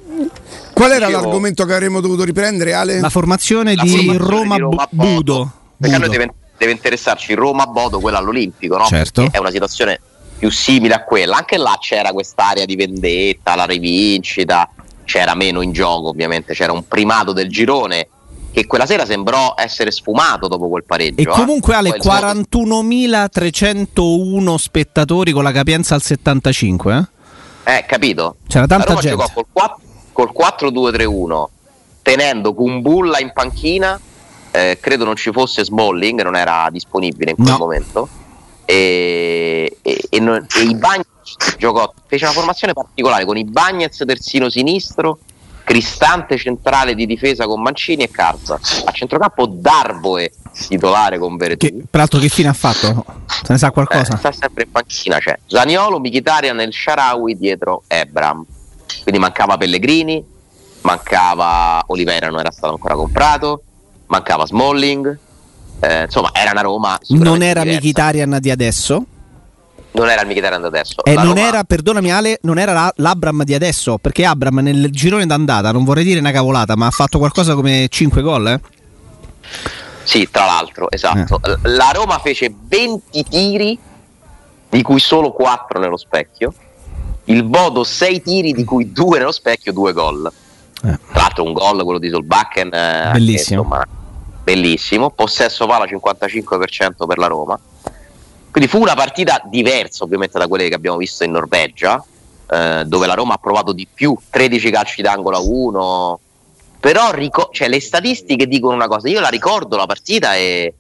Qual 0.73 0.91
era 0.91 1.09
Io... 1.09 1.21
l'argomento 1.21 1.65
che 1.65 1.75
avremmo 1.75 2.01
dovuto 2.01 2.25
riprendere, 2.25 2.73
Ale? 2.73 2.99
La 2.99 3.11
formazione, 3.11 3.77
La 3.77 3.83
di, 3.83 3.91
formazione 3.91 4.19
Roma 4.19 4.55
di 4.55 4.61
Roma 4.61 4.89
Budo. 4.91 5.13
Budo. 5.13 5.53
Perché 5.79 5.95
a 5.95 5.99
noi 5.99 6.09
deve, 6.09 6.35
deve 6.57 6.73
interessarci 6.73 7.35
Roma-Bodo, 7.35 8.01
quella 8.01 8.19
all'Olimpico, 8.19 8.77
no? 8.77 8.85
Certo. 8.87 9.23
Che 9.23 9.31
è 9.31 9.39
una 9.39 9.51
situazione 9.51 10.01
più 10.39 10.51
simile 10.51 10.95
a 10.95 11.05
quella. 11.05 11.39
Anche 11.39 11.57
là 11.57 11.77
c'era 11.81 12.13
quest'area 12.13 12.65
di 12.65 12.77
vendetta, 12.77 13.55
la 13.55 13.65
rivincita, 13.65 14.69
c'era 15.05 15.35
meno 15.35 15.63
in 15.63 15.73
gioco 15.73 16.09
ovviamente, 16.09 16.55
c'era 16.55 16.73
un 16.73 16.87
primato 16.87 17.33
del 17.33 17.49
girone 17.49 18.09
che 18.51 18.67
quella 18.67 18.87
sera 18.87 19.05
sembrò 19.05 19.53
essere 19.57 19.91
sfumato 19.91 20.49
dopo 20.49 20.69
quel 20.69 20.85
pareggio. 20.85 21.21
E 21.21 21.23
eh. 21.23 21.27
comunque 21.27 21.75
alle 21.75 21.99
41.301 21.99 24.55
spettatori 24.55 25.33
con 25.33 25.43
la 25.43 25.53
capienza 25.53 25.95
al 25.95 26.01
75, 26.03 26.97
eh? 26.97 27.07
Eh, 27.77 27.85
capito. 27.87 28.37
C'era 28.47 28.67
tanta 28.67 28.95
gente. 28.95 29.11
Giocò 29.11 29.31
col, 29.33 29.45
4, 29.53 29.81
col 30.13 30.33
4-2-3-1 30.35 31.45
tenendo 32.09 32.55
Kumbulla 32.55 33.19
in 33.19 33.33
panchina, 33.35 34.01
eh, 34.51 34.79
credo 34.81 35.05
non 35.05 35.15
ci 35.15 35.31
fosse 35.31 35.63
Smalling, 35.63 36.23
non 36.23 36.37
era 36.37 36.67
disponibile 36.71 37.33
in 37.33 37.37
quel 37.37 37.51
no. 37.51 37.59
momento 37.59 38.09
e, 38.65 39.38
e, 39.83 40.07
e, 40.09 40.21
non, 40.21 40.45
e 40.57 40.63
i 40.63 40.75
Bagnets 40.75 41.57
giocò, 41.59 41.93
fece 42.07 42.25
una 42.25 42.33
formazione 42.33 42.73
particolare 42.73 43.25
con 43.25 43.37
i 43.37 43.45
Bagnets 43.45 44.03
terzino 44.07 44.49
sinistro, 44.49 45.19
Cristante 45.69 46.39
centrale 46.39 46.95
di 46.95 47.05
difesa 47.05 47.45
con 47.45 47.61
Mancini 47.61 48.03
e 48.03 48.11
Carza. 48.11 48.59
A 48.87 48.91
centrocampo 48.91 49.45
Darboe 49.45 50.33
titolare 50.67 51.19
con 51.19 51.37
Veretù. 51.37 51.67
Che, 51.67 51.85
peraltro 51.91 52.19
che 52.19 52.31
fine 52.31 52.49
ha 52.49 52.55
fatto? 52.55 53.05
Se 53.27 53.53
ne 53.53 53.59
sa 53.59 53.71
qualcosa? 53.71 54.15
Eh, 54.15 54.17
sta 54.17 54.33
sempre 54.33 54.65
in 54.65 54.71
panchina, 54.71 55.19
c'è 55.19 55.39
Zaniolo, 55.47 56.01
Michitarian 56.01 56.59
e 56.61 56.73
Sharawi 56.73 57.37
dietro 57.37 57.83
Ebram. 57.87 58.47
Quindi 59.03 59.21
mancava 59.21 59.59
Pellegrini, 59.59 60.25
mancava 60.81 61.85
Olivera, 61.89 62.31
non 62.31 62.41
era 62.41 62.51
stato 62.51 62.73
ancora 62.73 62.95
comprato, 62.95 63.63
mancava 64.07 64.47
Smalling, 64.47 65.19
eh, 65.81 66.05
insomma 66.05 66.31
era 66.33 66.53
una 66.53 66.63
Roma 66.63 66.99
non 67.09 67.43
era 67.43 67.63
Mkhitaryan 67.63 68.39
di 68.41 68.51
adesso 68.51 69.05
non 69.93 70.09
era 70.09 70.23
il 70.23 70.29
Mkhitaryan 70.29 70.65
adesso 70.65 71.05
e 71.05 71.13
eh, 71.13 71.15
non 71.15 71.35
Roma... 71.35 71.47
era 71.47 71.65
perdonami 71.65 72.13
Ale 72.13 72.39
non 72.43 72.59
era 72.59 72.93
l'Abram 72.97 73.43
di 73.43 73.55
adesso 73.55 73.99
perché 73.99 74.25
Abram 74.25 74.59
nel 74.59 74.91
girone 74.91 75.27
d'andata 75.27 75.73
non 75.73 75.85
vorrei 75.85 76.05
dire 76.05 76.21
una 76.21 76.31
cavolata 76.31 76.77
ma 76.77 76.87
ha 76.87 76.91
fatto 76.91 77.19
qualcosa 77.19 77.55
come 77.55 77.87
5 77.89 78.23
gol 78.23 78.49
eh? 78.49 78.61
sì 80.03 80.29
tra 80.31 80.45
l'altro 80.45 80.91
esatto 80.91 81.41
eh. 81.43 81.59
la 81.63 81.91
Roma 81.93 82.19
fece 82.19 82.55
20 82.69 83.25
tiri 83.25 83.79
di 84.69 84.83
cui 84.83 85.01
solo 85.01 85.33
4 85.33 85.81
nello 85.81 85.97
specchio 85.97 86.53
il 87.25 87.43
Bodo 87.45 87.85
6 87.85 88.23
tiri 88.23 88.53
di 88.53 88.65
cui 88.65 88.93
2 88.93 89.19
nello 89.19 89.33
specchio 89.33 89.73
2 89.73 89.93
gol 89.93 90.31
eh. 90.85 90.99
tra 91.13 91.23
l'altro 91.23 91.45
un 91.45 91.53
gol 91.53 91.83
quello 91.83 91.99
di 91.99 92.11
Solbakken 92.11 92.73
eh, 92.73 93.11
bellissimo 93.13 93.63
che, 93.63 93.67
insomma, 93.67 93.87
bellissimo, 94.49 95.11
possesso 95.11 95.67
palla 95.67 95.85
55% 95.85 97.07
per 97.07 97.19
la 97.19 97.27
Roma. 97.27 97.59
Quindi 98.59 98.77
fu 98.77 98.83
una 98.83 98.97
partita 98.97 99.41
diversa 99.45 100.03
ovviamente 100.03 100.37
da 100.37 100.49
quelle 100.49 100.69
che 100.69 100.75
abbiamo 100.75 100.97
visto 100.97 101.23
in 101.23 101.31
Norvegia, 101.31 102.05
eh, 102.51 102.83
dove 102.87 103.07
la 103.07 103.15
Roma 103.15 103.35
ha 103.35 103.39
provato 103.39 103.71
di 103.71 103.87
più, 103.87 104.19
13 104.31 104.71
calci 104.73 105.01
d'angolo 105.01 105.37
a 105.37 105.41
1, 105.41 106.21
però 106.81 107.13
ric- 107.13 107.51
cioè, 107.53 107.69
le 107.69 107.81
statistiche 107.81 108.49
dicono 108.49 108.75
una 108.75 108.89
cosa, 108.89 109.09
io 109.09 109.21
la 109.21 109.29
ricordo 109.29 109.77
la 109.77 109.87
partita 109.87 110.35
e, 110.35 110.75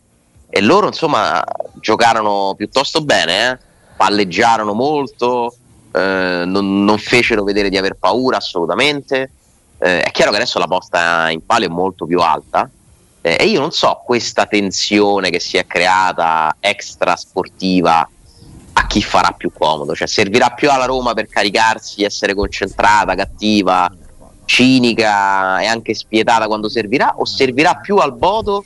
e 0.51 0.61
loro 0.61 0.88
insomma 0.88 1.41
giocarono 1.75 2.55
piuttosto 2.57 3.01
bene, 3.03 3.49
eh? 3.49 3.59
palleggiarono 3.97 4.73
molto, 4.73 5.55
eh, 5.93 6.43
non, 6.47 6.83
non, 6.83 6.99
fecero 6.99 7.45
vedere 7.45 7.69
di 7.69 7.77
aver 7.77 7.95
paura 7.95 8.38
assolutamente. 8.38 9.31
Eh, 9.79 10.03
è 10.03 10.11
chiaro 10.11 10.33
che 10.33 10.38
adesso 10.38 10.59
la 10.59 10.67
posta 10.67 11.31
in 11.31 11.47
palio 11.47 11.69
è 11.69 11.71
molto 11.71 12.07
più 12.07 12.19
alta 12.19 12.69
eh, 13.29 13.37
e 13.41 13.47
io 13.47 13.61
non 13.61 13.73
so 13.73 14.03
questa 14.05 14.47
tensione 14.47 15.29
che 15.29 15.41
si 15.41 15.57
è 15.57 15.67
creata 15.67 16.57
extra 16.61 17.14
sportiva 17.17 18.09
a 18.73 18.87
chi 18.87 19.03
farà 19.03 19.33
più 19.33 19.51
comodo, 19.53 19.95
cioè 19.95 20.07
servirà 20.07 20.51
più 20.51 20.71
alla 20.71 20.85
Roma 20.85 21.12
per 21.12 21.29
caricarsi, 21.29 22.05
essere 22.05 22.33
concentrata, 22.33 23.14
cattiva, 23.14 23.91
cinica 24.45 25.61
e 25.61 25.67
anche 25.67 25.95
spietata 25.95 26.47
quando 26.47 26.69
servirà 26.69 27.14
o 27.17 27.25
servirà 27.27 27.75
più 27.75 27.97
al 27.97 28.14
Bodo 28.14 28.64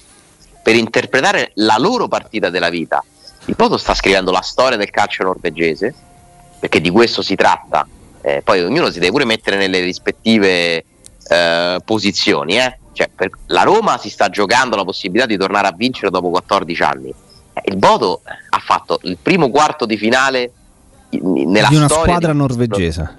per 0.63 0.77
interpretare 0.77 1.53
la 1.55 1.77
loro 1.79 2.07
partita 2.09 2.51
della 2.51 2.69
vita. 2.69 3.03
Il 3.47 3.55
Bodo 3.57 3.77
sta 3.77 3.95
scrivendo 3.95 4.31
la 4.31 4.43
storia 4.43 4.77
del 4.77 4.91
calcio 4.91 5.25
norvegese, 5.25 5.93
perché 6.61 6.81
di 6.81 6.91
questo 6.91 7.23
si 7.23 7.35
tratta. 7.35 7.89
Eh, 8.21 8.43
poi 8.45 8.63
ognuno 8.63 8.91
si 8.91 9.01
deve 9.01 9.11
pure 9.11 9.25
mettere 9.25 9.57
nelle 9.57 9.81
rispettive 9.81 10.85
eh, 11.27 11.81
posizioni. 11.85 12.59
Eh? 12.59 12.79
Cioè, 12.93 13.11
la 13.47 13.63
Roma 13.63 13.99
si 13.99 14.11
sta 14.11 14.29
giocando 14.29 14.77
la 14.77 14.85
possibilità 14.85 15.27
di 15.27 15.37
tornare 15.37 15.67
a 15.67 15.73
vincere 15.73 16.11
dopo 16.11 16.31
14 16.31 16.83
anni. 16.83 17.09
Eh, 17.53 17.63
il 17.67 17.77
Bodo 17.77 18.23
ha 18.25 18.59
fatto 18.59 19.01
il 19.03 19.17
primo 19.21 19.51
quarto 19.51 19.87
di 19.87 19.97
finale 19.97 20.53
nella 21.11 21.69
di 21.69 21.77
una 21.77 21.89
storia 21.89 22.05
squadra 22.05 22.33
di... 22.33 22.39
norvegese. 22.39 23.19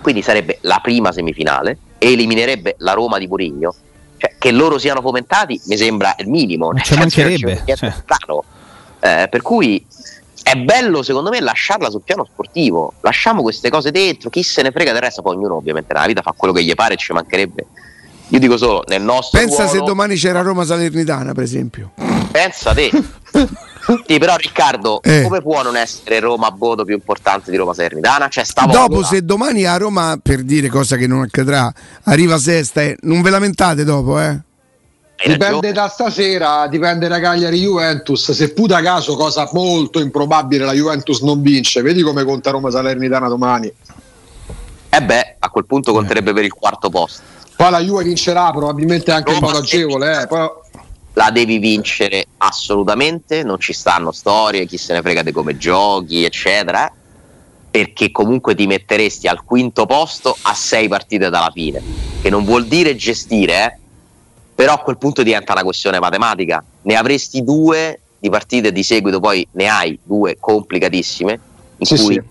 Quindi 0.00 0.22
sarebbe 0.22 0.58
la 0.62 0.80
prima 0.82 1.12
semifinale 1.12 1.78
eliminerebbe 1.98 2.74
la 2.78 2.92
Roma 2.92 3.18
di 3.18 3.26
Murigno. 3.26 3.74
Cioè, 4.16 4.34
che 4.38 4.50
loro 4.50 4.78
siano 4.78 5.00
fomentati 5.00 5.60
mi 5.66 5.76
sembra 5.76 6.14
il 6.18 6.28
minimo. 6.28 6.72
Ci 6.80 6.94
mancherebbe. 6.96 7.62
Cioè. 7.64 7.92
Eh, 9.00 9.28
per 9.28 9.42
cui 9.42 9.84
è 10.42 10.56
bello 10.56 11.02
secondo 11.02 11.30
me 11.30 11.40
lasciarla 11.40 11.90
sul 11.90 12.02
piano 12.02 12.24
sportivo. 12.24 12.94
Lasciamo 13.00 13.42
queste 13.42 13.70
cose 13.70 13.90
dentro, 13.90 14.30
chi 14.30 14.42
se 14.42 14.62
ne 14.62 14.70
frega 14.70 14.92
del 14.92 15.00
resto, 15.00 15.22
poi 15.22 15.36
ognuno 15.36 15.56
ovviamente 15.56 15.92
nella 15.92 16.06
vita 16.06 16.22
fa 16.22 16.34
quello 16.36 16.52
che 16.52 16.62
gli 16.64 16.74
pare 16.74 16.94
e 16.94 16.96
ci 16.96 17.12
mancherebbe. 17.12 17.66
Io 18.32 18.38
dico 18.38 18.56
solo, 18.56 18.82
nel 18.86 19.02
nostro 19.02 19.38
Pensa 19.38 19.64
ruolo, 19.64 19.78
se 19.78 19.84
domani 19.84 20.16
c'era 20.16 20.40
Roma 20.40 20.64
Salernitana, 20.64 21.34
per 21.34 21.44
esempio. 21.44 21.92
Pensa 22.30 22.72
te. 22.72 22.90
Sì, 24.06 24.18
però 24.18 24.36
Riccardo, 24.36 25.02
eh. 25.02 25.22
come 25.22 25.42
può 25.42 25.60
non 25.60 25.76
essere 25.76 26.20
Roma 26.20 26.52
Bodo 26.52 26.84
più 26.84 26.94
importante 26.94 27.50
di 27.50 27.56
Roma 27.56 27.74
Salernitana? 27.74 28.28
Cioè, 28.28 28.44
dopo, 28.70 29.02
se 29.02 29.24
domani 29.24 29.64
a 29.64 29.76
Roma, 29.76 30.20
per 30.22 30.44
dire 30.44 30.68
cosa 30.68 30.94
che 30.96 31.08
non 31.08 31.22
accadrà, 31.22 31.70
arriva 32.04 32.38
sesta, 32.38 32.80
eh, 32.80 32.96
non 33.00 33.22
ve 33.22 33.30
lamentate 33.30 33.82
dopo, 33.82 34.20
eh? 34.20 34.38
Dipende 35.26 35.72
da 35.72 35.88
stasera, 35.88 36.68
dipende 36.68 37.08
da 37.08 37.18
Cagliari 37.18 37.58
Juventus. 37.58 38.30
Se 38.30 38.52
puta 38.52 38.80
caso, 38.80 39.16
cosa 39.16 39.50
molto 39.52 39.98
improbabile, 39.98 40.64
la 40.64 40.74
Juventus 40.74 41.20
non 41.22 41.42
vince, 41.42 41.82
vedi 41.82 42.02
come 42.02 42.22
conta 42.22 42.52
Roma 42.52 42.70
Salernitana 42.70 43.26
domani. 43.26 43.66
E 43.66 43.76
eh 44.88 45.02
beh, 45.02 45.36
a 45.40 45.48
quel 45.48 45.66
punto 45.66 45.92
conterebbe 45.92 46.32
per 46.32 46.44
il 46.44 46.52
quarto 46.52 46.88
posto. 46.88 47.40
Poi 47.62 47.70
la 47.70 47.78
Juve 47.78 48.02
vincerà 48.02 48.50
probabilmente 48.50 49.12
anche 49.12 49.34
Roma 49.34 49.46
in 49.46 49.52
modo 49.52 49.62
agevole, 49.62 50.22
eh. 50.22 50.26
Poi 50.26 50.50
la 51.12 51.30
devi 51.30 51.58
vincere 51.58 52.26
assolutamente, 52.38 53.44
non 53.44 53.60
ci 53.60 53.72
stanno 53.72 54.10
storie, 54.10 54.66
chi 54.66 54.76
se 54.76 54.94
ne 54.94 55.00
frega 55.00 55.22
di 55.22 55.30
come 55.30 55.56
giochi, 55.56 56.24
eccetera, 56.24 56.92
perché 57.70 58.10
comunque 58.10 58.56
ti 58.56 58.66
metteresti 58.66 59.28
al 59.28 59.44
quinto 59.44 59.86
posto 59.86 60.36
a 60.42 60.54
sei 60.54 60.88
partite 60.88 61.30
dalla 61.30 61.52
fine, 61.54 61.80
che 62.20 62.30
non 62.30 62.44
vuol 62.44 62.66
dire 62.66 62.96
gestire, 62.96 63.64
eh? 63.64 63.78
però 64.56 64.72
a 64.72 64.78
quel 64.78 64.98
punto 64.98 65.22
diventa 65.22 65.52
una 65.52 65.62
questione 65.62 66.00
matematica, 66.00 66.64
ne 66.82 66.96
avresti 66.96 67.44
due 67.44 68.00
di 68.18 68.28
partite 68.28 68.72
di 68.72 68.82
seguito, 68.82 69.20
poi 69.20 69.46
ne 69.52 69.68
hai 69.68 69.96
due 70.02 70.36
complicatissime, 70.40 71.40
in 71.76 71.86
sì, 71.86 71.96
cui 71.96 72.14
sì. 72.14 72.22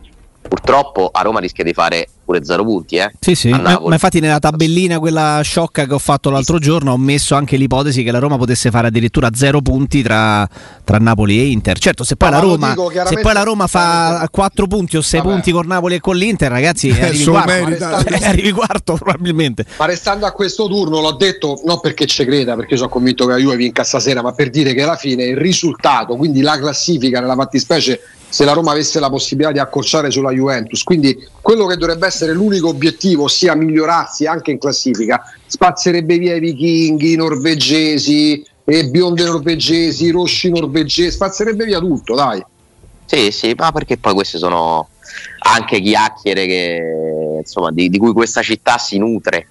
purtroppo 0.41 1.10
a 1.10 1.22
Roma 1.22 1.39
rischia 1.39 1.63
di 1.63 1.72
fare 1.72 2.10
pure 2.23 2.43
zero 2.43 2.63
punti. 2.63 2.95
Eh, 2.95 3.12
sì, 3.19 3.36
sì. 3.36 3.49
Ma, 3.49 3.79
ma, 3.79 3.93
infatti 3.93 4.19
nella 4.19 4.39
tabellina 4.39 4.99
quella 4.99 5.41
sciocca 5.43 5.86
che 5.86 5.93
ho 5.93 5.99
fatto 5.99 6.29
l'altro 6.29 6.60
giorno 6.60 6.93
ho 6.93 6.97
messo 6.97 7.36
anche 7.36 7.57
l'ipotesi 7.57 8.03
che 8.03 8.12
la 8.12 8.19
Roma 8.19 8.38
potesse 8.38 8.71
fare 8.71 8.88
addirittura 8.88 9.29
zero 9.34 9.62
punti 9.62 10.01
tra, 10.01 10.47
tra 10.84 10.97
Napoli 10.97 11.39
e 11.39 11.47
Inter. 11.47 11.77
Certo, 11.77 12.03
se 12.03 12.15
poi, 12.15 12.29
la 12.29 12.39
Roma, 12.39 12.69
dico, 12.69 12.91
se 13.05 13.19
poi 13.19 13.34
la 13.34 13.43
Roma, 13.43 13.67
fa 13.67 14.27
quattro 14.31 14.67
punti 14.67 14.97
o 14.97 15.01
sei 15.01 15.21
punti 15.21 15.51
con 15.51 15.65
Napoli 15.67 15.95
e 15.95 15.99
con 15.99 16.15
l'Inter, 16.15 16.49
ragazzi, 16.49 16.89
eh, 16.89 17.05
arrivi, 17.05 17.25
quarto, 17.25 17.65
restando, 17.67 18.25
arrivi 18.25 18.51
quarto 18.51 18.93
probabilmente. 18.95 19.65
Ma 19.77 19.86
restando 19.86 20.25
a 20.25 20.31
questo 20.31 20.67
turno, 20.67 21.01
l'ho 21.01 21.13
detto 21.13 21.62
non 21.65 21.79
perché 21.79 22.05
ci 22.05 22.23
creda, 22.25 22.55
perché 22.55 22.77
sono 22.77 22.89
convinto 22.89 23.25
che 23.25 23.34
la 23.34 23.38
Juve 23.38 23.55
vinca 23.55 23.84
stasera, 23.84 24.21
ma 24.21 24.31
per 24.34 24.49
dire 24.49 24.73
che 24.73 24.84
alla 24.84 24.95
fine 24.95 25.23
il 25.23 25.38
risultato, 25.38 26.15
quindi 26.15 26.41
la 26.41 26.57
classifica 26.57 27.19
nella 27.19 27.36
fattispecie 27.36 27.99
se 28.31 28.45
la 28.45 28.53
Roma 28.53 28.71
avesse 28.71 29.01
la 29.01 29.10
possibilità 29.10 29.51
di 29.51 29.60
accorciare 29.60 30.10
sulla 30.10 30.31
Juventus. 30.31 30.84
Quindi 30.84 31.27
quello 31.41 31.65
che 31.65 31.75
dovrebbe 31.75 32.08
essere 32.08 32.34
l'unico 32.34 32.69
obiettivo, 32.69 33.23
ossia 33.23 33.56
migliorarsi 33.56 34.25
anche 34.25 34.51
in 34.51 34.60
classifica, 34.60 35.21
spazzerebbe 35.45 36.17
via 36.17 36.36
i 36.36 36.39
vichinghi, 36.39 37.13
i 37.13 37.15
norvegesi, 37.15 38.45
e 38.63 38.89
bionde 38.89 39.25
norvegesi, 39.25 40.06
i 40.06 40.12
rossi 40.12 40.49
norvegesi, 40.49 41.12
spazzerebbe 41.12 41.65
via 41.65 41.80
tutto, 41.80 42.15
dai. 42.15 42.43
Sì, 43.06 43.32
sì, 43.32 43.54
ma 43.58 43.71
perché 43.71 43.97
poi 43.97 44.13
queste 44.13 44.38
sono 44.38 44.88
anche 45.39 45.82
chiacchiere 45.82 46.45
che, 46.45 47.39
insomma, 47.39 47.71
di, 47.71 47.89
di 47.89 47.97
cui 47.97 48.13
questa 48.13 48.41
città 48.41 48.77
si 48.77 48.97
nutre. 48.97 49.47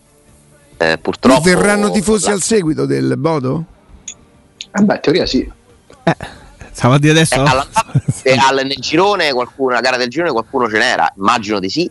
Eh, 0.78 0.96
purtroppo. 0.96 1.42
verranno 1.42 1.90
tifosi 1.90 2.28
la... 2.28 2.32
al 2.32 2.40
seguito 2.40 2.86
del 2.86 3.16
Bodo? 3.18 3.64
Eh 4.72 4.82
beh, 4.82 4.94
in 4.94 5.00
teoria 5.02 5.26
sì. 5.26 5.40
Eh. 6.04 6.16
Stavo 6.72 6.94
a 6.94 6.98
dire 6.98 7.12
adesso? 7.12 7.34
Eh, 7.34 7.38
alla, 7.38 7.66
eh, 8.22 8.36
al, 8.36 8.66
nel 8.66 8.76
girone, 8.78 9.32
qualcuno, 9.32 9.74
la 9.74 9.80
gara 9.80 9.96
del 9.96 10.08
girone 10.08 10.30
qualcuno 10.30 10.68
ce 10.68 10.78
n'era, 10.78 11.12
immagino 11.16 11.58
di 11.58 11.68
sì. 11.68 11.90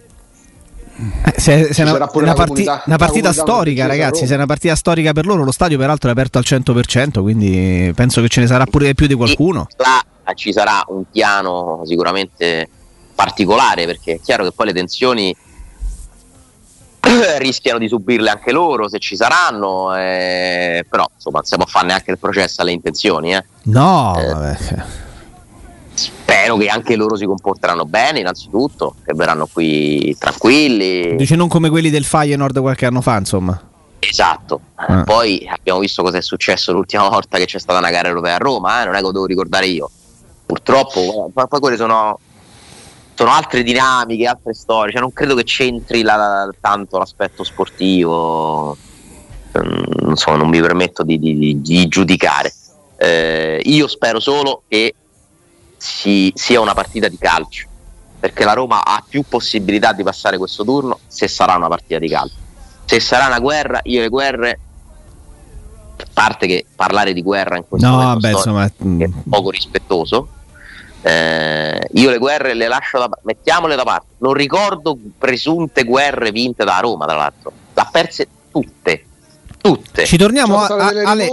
Eh, 1.26 1.40
se, 1.40 1.74
se 1.74 1.82
una, 1.84 1.94
una, 2.12 2.34
parti, 2.34 2.66
una, 2.86 2.98
partita 2.98 3.32
storica, 3.32 3.86
ragazzi. 3.86 4.26
Se 4.26 4.34
è 4.34 4.36
una 4.36 4.46
partita 4.46 4.76
storica 4.76 5.14
per 5.14 5.26
loro, 5.26 5.44
lo 5.44 5.52
stadio 5.52 5.78
peraltro 5.78 6.10
è 6.10 6.12
aperto 6.12 6.38
al 6.38 6.44
100%, 6.46 7.22
quindi 7.22 7.92
penso 7.96 8.22
che 8.22 8.28
ce 8.28 8.42
ne 8.42 8.48
sarà 8.48 8.66
pure 8.66 8.94
più 8.94 9.08
di 9.08 9.14
qualcuno. 9.14 9.68
Là 9.78 10.04
ci 10.34 10.52
sarà 10.52 10.84
un 10.88 11.04
piano 11.12 11.82
sicuramente 11.86 12.70
particolare 13.16 13.86
perché 13.86 14.14
è 14.14 14.20
chiaro 14.22 14.44
che 14.44 14.52
poi 14.52 14.68
le 14.68 14.74
tensioni 14.74 15.36
rischiano 17.38 17.80
di 17.80 17.88
subirle 17.88 18.30
anche 18.30 18.52
loro 18.52 18.90
se 18.90 19.00
ci 19.00 19.16
saranno, 19.16 19.96
eh, 19.96 20.86
però 20.90 21.06
insomma 21.14 21.42
si 21.44 21.56
può 21.56 21.66
fare 21.66 21.88
neanche 21.88 22.12
il 22.12 22.18
processo 22.18 22.62
alle 22.62 22.72
intenzioni. 22.72 23.36
Eh. 23.36 23.44
No, 23.64 24.16
eh, 24.18 24.58
spero 25.94 26.58
che 26.58 26.68
anche 26.68 26.96
loro 26.96 27.16
si 27.16 27.26
comporteranno 27.26 27.86
bene 27.86 28.20
innanzitutto, 28.20 28.96
che 29.06 29.14
verranno 29.14 29.48
qui 29.52 30.16
tranquilli. 30.18 31.16
Dice 31.16 31.36
non 31.36 31.48
come 31.48 31.70
quelli 31.70 31.90
del 31.90 32.06
Feyenoord 32.06 32.60
qualche 32.60 32.86
anno 32.86 33.02
fa 33.02 33.18
insomma. 33.18 33.62
Esatto, 34.02 34.62
ah. 34.76 35.04
poi 35.04 35.46
abbiamo 35.50 35.80
visto 35.80 36.02
cosa 36.02 36.18
è 36.18 36.22
successo 36.22 36.72
l'ultima 36.72 37.10
volta 37.10 37.38
che 37.38 37.46
c'è 37.46 37.60
stata 37.60 37.80
una 37.80 37.92
gara 37.92 38.08
europea 38.08 38.36
a 38.36 38.38
Roma, 38.38 38.82
eh? 38.82 38.86
non 38.86 38.94
è 38.94 38.98
che 38.98 39.04
lo 39.04 39.12
devo 39.12 39.26
ricordare 39.26 39.68
io. 39.68 39.90
Purtroppo, 40.46 41.30
poi 41.34 41.60
quelle 41.60 41.78
sono 41.78 42.18
sono 43.20 43.32
altre 43.32 43.64
dinamiche, 43.64 44.26
altre 44.28 44.54
storie, 44.54 44.94
cioè 44.94 45.02
non 45.02 45.12
credo 45.12 45.36
che 45.36 45.44
c'entri 45.44 46.04
la, 46.04 46.50
tanto 46.62 46.98
l'aspetto 46.98 47.44
sportivo, 47.44 48.78
mm, 49.58 50.06
non, 50.06 50.16
so, 50.16 50.38
non 50.38 50.48
mi 50.48 50.62
permetto 50.62 51.04
di, 51.04 51.20
di, 51.20 51.60
di 51.60 51.88
giudicare. 51.90 52.54
Eh, 52.96 53.62
io 53.62 53.90
spero 53.90 54.22
solo 54.22 54.64
che 54.70 54.96
si, 55.76 56.32
sia 56.34 56.62
una 56.62 56.74
partita 56.74 57.10
di 57.10 57.18
calcio, 57.18 57.68
perché 58.22 58.46
la 58.46 58.54
Roma 58.54 58.86
ha 58.86 59.04
più 59.06 59.24
possibilità 59.28 59.92
di 59.92 60.04
passare 60.04 60.38
questo 60.38 60.64
turno 60.64 61.00
se 61.06 61.28
sarà 61.28 61.58
una 61.58 61.68
partita 61.68 62.00
di 62.00 62.08
calcio. 62.08 62.36
Se 62.86 63.02
sarà 63.02 63.26
una 63.26 63.40
guerra, 63.40 63.82
io 63.84 64.00
le 64.00 64.08
guerre 64.08 64.60
a 65.98 66.06
parte 66.14 66.48
che 66.48 66.66
parlare 66.74 67.12
di 67.12 67.22
guerra 67.22 67.58
in 67.58 67.66
questo 67.68 67.86
no, 67.86 67.96
momento 67.98 68.20
vabbè, 68.22 68.34
insomma, 68.34 68.64
è 68.64 68.72
mm. 68.82 69.30
poco 69.30 69.50
rispettoso 69.50 70.30
eh, 71.02 71.88
io 71.94 72.10
le 72.10 72.18
guerre 72.18 72.54
le 72.54 72.68
lascio 72.68 72.98
da 72.98 73.08
parte, 73.08 73.24
mettiamole 73.26 73.76
da 73.76 73.84
parte. 73.84 74.08
Non 74.20 74.34
ricordo 74.34 74.98
presunte 75.18 75.84
guerre 75.84 76.32
vinte 76.32 76.64
da 76.64 76.80
Roma, 76.80 77.06
tra 77.06 77.16
l'altro. 77.16 77.52
L'ha 77.74 77.88
perse 77.92 78.28
tutte. 78.52 79.06
Tutte. 79.62 80.06
Ci 80.06 80.18
torniamo 80.18 80.60
a, 80.62 80.68
a, 80.68 80.88
alle, 81.06 81.30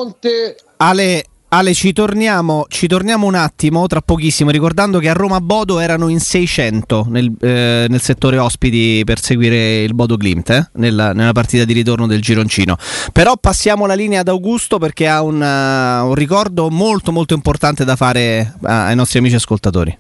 alle, 0.77 1.25
Ale, 1.57 1.73
ci 1.73 1.95
torniamo, 1.95 2.67
ci 2.69 2.87
torniamo, 2.87 3.27
un 3.27 3.35
attimo 3.35 3.87
tra 3.87 4.03
pochissimo, 4.03 4.51
ricordando 4.51 4.99
che 4.99 5.09
a 5.09 5.15
Roma 5.15 5.41
Bodo 5.41 5.79
erano 5.79 6.09
in 6.09 6.21
600 6.21 7.07
nel, 7.09 7.33
eh, 7.41 7.87
nel 7.89 8.03
settore 8.03 8.37
ospiti 8.37 9.01
per 9.07 9.23
seguire 9.23 9.83
il 9.83 9.95
Bodo 9.95 10.17
Glimt 10.19 10.51
eh, 10.51 10.69
nella, 10.75 11.15
nella, 11.15 11.33
partita 11.33 11.65
di 11.65 11.73
ritorno 11.73 12.07
del 12.07 12.21
Gironcino. 12.21 12.77
Però 13.11 13.39
passiamo 13.39 13.87
la 13.87 13.95
linea 13.95 14.21
ad 14.21 14.29
Augusto 14.29 14.77
perché 14.77 15.09
ha 15.09 15.23
un, 15.23 15.41
uh, 15.41 16.07
un 16.07 16.15
ricordo 16.15 16.69
molto 16.69 17.11
molto 17.11 17.33
importante 17.33 17.87
da 17.87 17.97
fare 17.97 18.53
uh, 18.61 18.67
ai 18.67 18.95
nostri 18.95 19.21
amici 19.21 19.37
ascoltatori. 19.37 19.97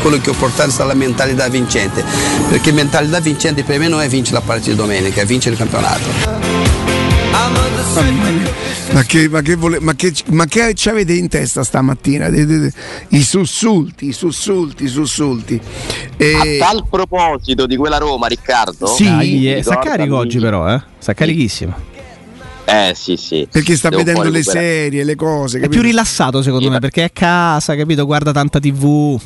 quello 0.00 0.18
che 0.18 0.30
ho 0.30 0.34
portato 0.38 0.70
è 0.70 0.72
stata 0.72 0.88
la 0.88 0.94
mentalità 0.94 1.48
vincente, 1.48 2.02
perché 2.48 2.72
mentalità 2.72 3.20
vincente 3.20 3.62
per 3.62 3.78
me 3.78 3.88
non 3.88 4.00
è 4.00 4.08
vincere 4.08 4.38
la 4.38 4.42
partita 4.42 4.70
di 4.70 4.76
domenica, 4.76 5.20
è 5.20 5.26
vincere 5.26 5.54
il 5.54 5.58
campionato. 5.58 7.05
Ma 8.92 9.02
che, 9.02 9.28
ma, 9.28 9.42
che 9.42 9.56
vole, 9.56 9.78
ma, 9.80 9.94
che, 9.94 10.12
ma 10.28 10.46
che 10.46 10.72
ci 10.74 10.88
avete 10.88 11.12
in 11.12 11.28
testa 11.28 11.62
stamattina? 11.64 12.28
I 12.28 13.22
sussulti, 13.22 14.08
i 14.08 14.12
sussulti, 14.12 14.84
i 14.84 14.88
sussulti. 14.88 15.60
E... 16.16 16.58
A 16.60 16.66
tal 16.66 16.86
proposito 16.88 17.66
di 17.66 17.76
quella 17.76 17.98
Roma, 17.98 18.26
Riccardo. 18.26 18.86
Sì, 18.86 19.04
Dai, 19.04 19.52
eh, 19.52 19.62
sta 19.62 19.78
carico 19.78 20.16
oggi 20.16 20.38
però, 20.38 20.72
eh? 20.72 20.82
Sta 20.98 21.12
carichissimo. 21.12 21.74
Eh 22.64 22.92
sì, 22.96 23.16
sì. 23.16 23.46
Perché 23.50 23.76
sta 23.76 23.90
Devo 23.90 24.02
vedendo 24.02 24.30
le 24.30 24.42
serie, 24.42 25.04
le 25.04 25.14
cose. 25.14 25.60
Capito? 25.60 25.78
È 25.78 25.80
più 25.80 25.86
rilassato 25.86 26.42
secondo 26.42 26.70
me 26.70 26.78
perché 26.78 27.02
è 27.02 27.04
a 27.04 27.10
casa, 27.12 27.76
capito? 27.76 28.06
Guarda 28.06 28.32
tanta 28.32 28.58
TV. 28.58 29.20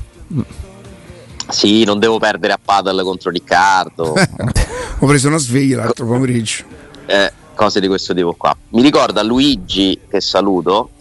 Sì, 1.48 1.84
non 1.84 1.98
devo 1.98 2.18
perdere 2.18 2.52
a 2.54 2.58
paddle 2.62 3.02
contro 3.02 3.30
Riccardo. 3.30 4.14
Ho 4.98 5.06
preso 5.06 5.28
una 5.28 5.38
sveglia 5.38 5.78
l'altro 5.78 6.06
pomeriggio. 6.06 6.64
Cose 7.60 7.78
di 7.78 7.88
questo 7.88 8.14
tipo 8.14 8.32
qua. 8.32 8.56
Mi 8.70 8.80
ricorda 8.80 9.22
Luigi, 9.22 10.00
che 10.08 10.22
saluto, 10.22 10.92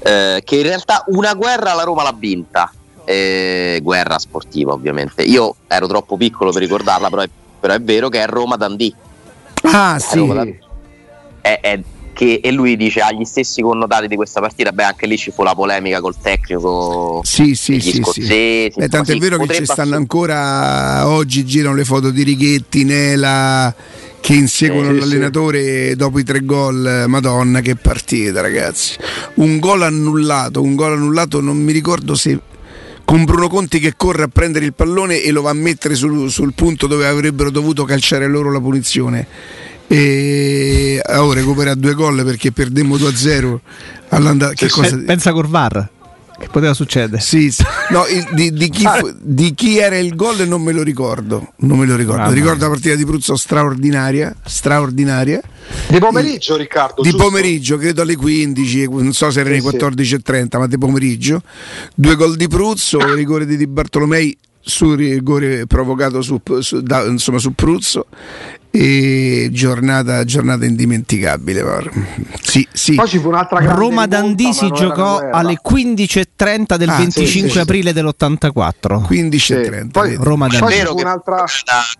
eh, 0.00 0.42
che 0.44 0.56
in 0.56 0.62
realtà 0.62 1.02
una 1.06 1.32
guerra 1.32 1.72
la 1.72 1.84
Roma 1.84 2.02
l'ha 2.02 2.14
vinta. 2.14 2.70
Eh, 3.02 3.80
guerra 3.82 4.18
sportiva 4.18 4.74
ovviamente. 4.74 5.22
Io 5.22 5.56
ero 5.66 5.86
troppo 5.86 6.18
piccolo 6.18 6.52
per 6.52 6.60
ricordarla, 6.60 7.08
però 7.08 7.22
è, 7.22 7.30
però 7.58 7.72
è 7.72 7.80
vero 7.80 8.10
che 8.10 8.22
è 8.22 8.26
Roma 8.26 8.56
Dandì. 8.56 8.94
Ah 9.62 9.98
sì. 9.98 10.58
È, 11.40 11.60
è, 11.62 11.80
che, 12.12 12.40
e 12.42 12.50
lui 12.50 12.76
dice 12.76 13.00
ha 13.00 13.10
gli 13.10 13.24
stessi 13.24 13.62
connotati 13.62 14.06
di 14.06 14.16
questa 14.16 14.40
partita. 14.40 14.72
Beh, 14.72 14.84
anche 14.84 15.06
lì 15.06 15.16
ci 15.16 15.30
fu 15.30 15.44
la 15.44 15.54
polemica 15.54 16.02
col 16.02 16.16
tecnico. 16.20 17.22
Sì, 17.24 17.54
sì, 17.54 17.80
sì. 17.80 18.02
sì. 18.02 18.20
Beh, 18.76 18.88
tanto 18.90 19.12
è 19.12 19.16
vero 19.16 19.38
che 19.38 19.54
ci 19.54 19.64
stanno 19.64 19.96
ancora 19.96 21.08
oggi 21.08 21.46
girano 21.46 21.74
le 21.74 21.86
foto 21.86 22.10
di 22.10 22.22
Righetti, 22.22 22.84
Nela 22.84 23.74
che 24.26 24.34
inseguono 24.34 24.90
eh, 24.90 24.94
l'allenatore 24.94 25.90
sì. 25.90 25.94
dopo 25.94 26.18
i 26.18 26.24
tre 26.24 26.44
gol. 26.44 27.04
Madonna, 27.06 27.60
che 27.60 27.76
partita, 27.76 28.40
ragazzi! 28.40 28.96
Un 29.34 29.60
gol 29.60 29.82
annullato, 29.82 30.60
un 30.62 30.74
gol 30.74 30.94
annullato, 30.94 31.40
non 31.40 31.56
mi 31.56 31.70
ricordo 31.70 32.16
se 32.16 32.36
con 33.04 33.24
Bruno 33.24 33.46
Conti 33.46 33.78
che 33.78 33.94
corre 33.96 34.24
a 34.24 34.26
prendere 34.28 34.64
il 34.64 34.74
pallone 34.74 35.22
e 35.22 35.30
lo 35.30 35.42
va 35.42 35.50
a 35.50 35.54
mettere 35.54 35.94
sul, 35.94 36.28
sul 36.28 36.54
punto 36.54 36.88
dove 36.88 37.06
avrebbero 37.06 37.52
dovuto 37.52 37.84
calciare 37.84 38.26
loro 38.26 38.50
la 38.50 38.58
punizione. 38.60 39.28
E 39.86 41.00
oh, 41.06 41.32
recupera 41.32 41.76
due 41.76 41.94
gol 41.94 42.24
perché 42.24 42.50
perdemmo 42.50 42.96
2-0 42.96 43.58
all'andata. 44.08 44.54
Pensa 45.06 45.30
Corvar. 45.30 45.88
Che 46.38 46.48
poteva 46.50 46.74
succedere? 46.74 47.20
Sì. 47.20 47.52
No, 47.90 48.04
il, 48.06 48.28
di, 48.32 48.52
di, 48.52 48.68
chi, 48.68 48.84
ah. 48.84 49.00
di, 49.18 49.54
chi, 49.54 49.78
era 49.78 49.96
il 49.96 50.14
gol 50.14 50.46
non 50.46 50.62
me 50.62 50.72
lo 50.72 50.82
ricordo. 50.82 51.52
Non 51.58 51.78
me 51.78 51.86
lo 51.86 51.96
ricordo. 51.96 52.22
Ah, 52.22 52.30
ricordo 52.30 52.64
la 52.64 52.70
partita 52.70 52.94
di 52.94 53.06
Pruzzo 53.06 53.36
straordinaria. 53.36 54.34
Straordinaria. 54.44 55.40
Di 55.88 55.98
pomeriggio, 55.98 56.56
Riccardo. 56.56 57.00
Di 57.00 57.10
giusto? 57.10 57.24
pomeriggio, 57.24 57.78
credo 57.78 58.02
alle 58.02 58.16
15, 58.16 58.88
non 58.88 59.12
so 59.12 59.30
se 59.30 59.40
erano 59.40 59.56
sì, 59.56 59.76
14.30, 59.76 60.46
sì. 60.50 60.58
ma 60.58 60.66
di 60.66 60.78
pomeriggio. 60.78 61.40
Due 61.94 62.16
gol 62.16 62.36
di 62.36 62.48
Pruzzo, 62.48 63.14
rigore 63.14 63.46
di 63.46 63.56
Di 63.56 63.66
Bartolomei 63.66 64.36
sul 64.60 64.96
rigore 64.96 65.66
provocato 65.66 66.20
su, 66.22 66.40
su, 66.58 66.80
da, 66.80 67.04
insomma, 67.04 67.38
su 67.38 67.54
Pruzzo 67.54 68.06
e 68.70 69.48
giornata, 69.52 70.24
giornata 70.24 70.64
indimenticabile. 70.64 71.64
Sì, 72.40 72.66
sì. 72.72 72.94
Poi 72.94 73.08
ci 73.08 73.18
fu 73.18 73.28
un'altra 73.28 73.58
Roma 73.74 74.06
Dandì 74.06 74.52
si 74.52 74.70
giocò 74.70 75.18
alle 75.30 75.58
15.30 75.62 76.76
del 76.76 76.88
ah, 76.88 76.96
25 76.96 77.50
sì, 77.50 77.58
aprile 77.58 77.92
dell'84. 77.92 79.06
15.30. 79.08 79.90
Poi, 79.90 80.16
Roma 80.18 80.48
Dandì. 80.48 80.64
È 80.64 80.76
vero 80.76 80.94
che 80.94 81.02
un'altra... 81.02 81.44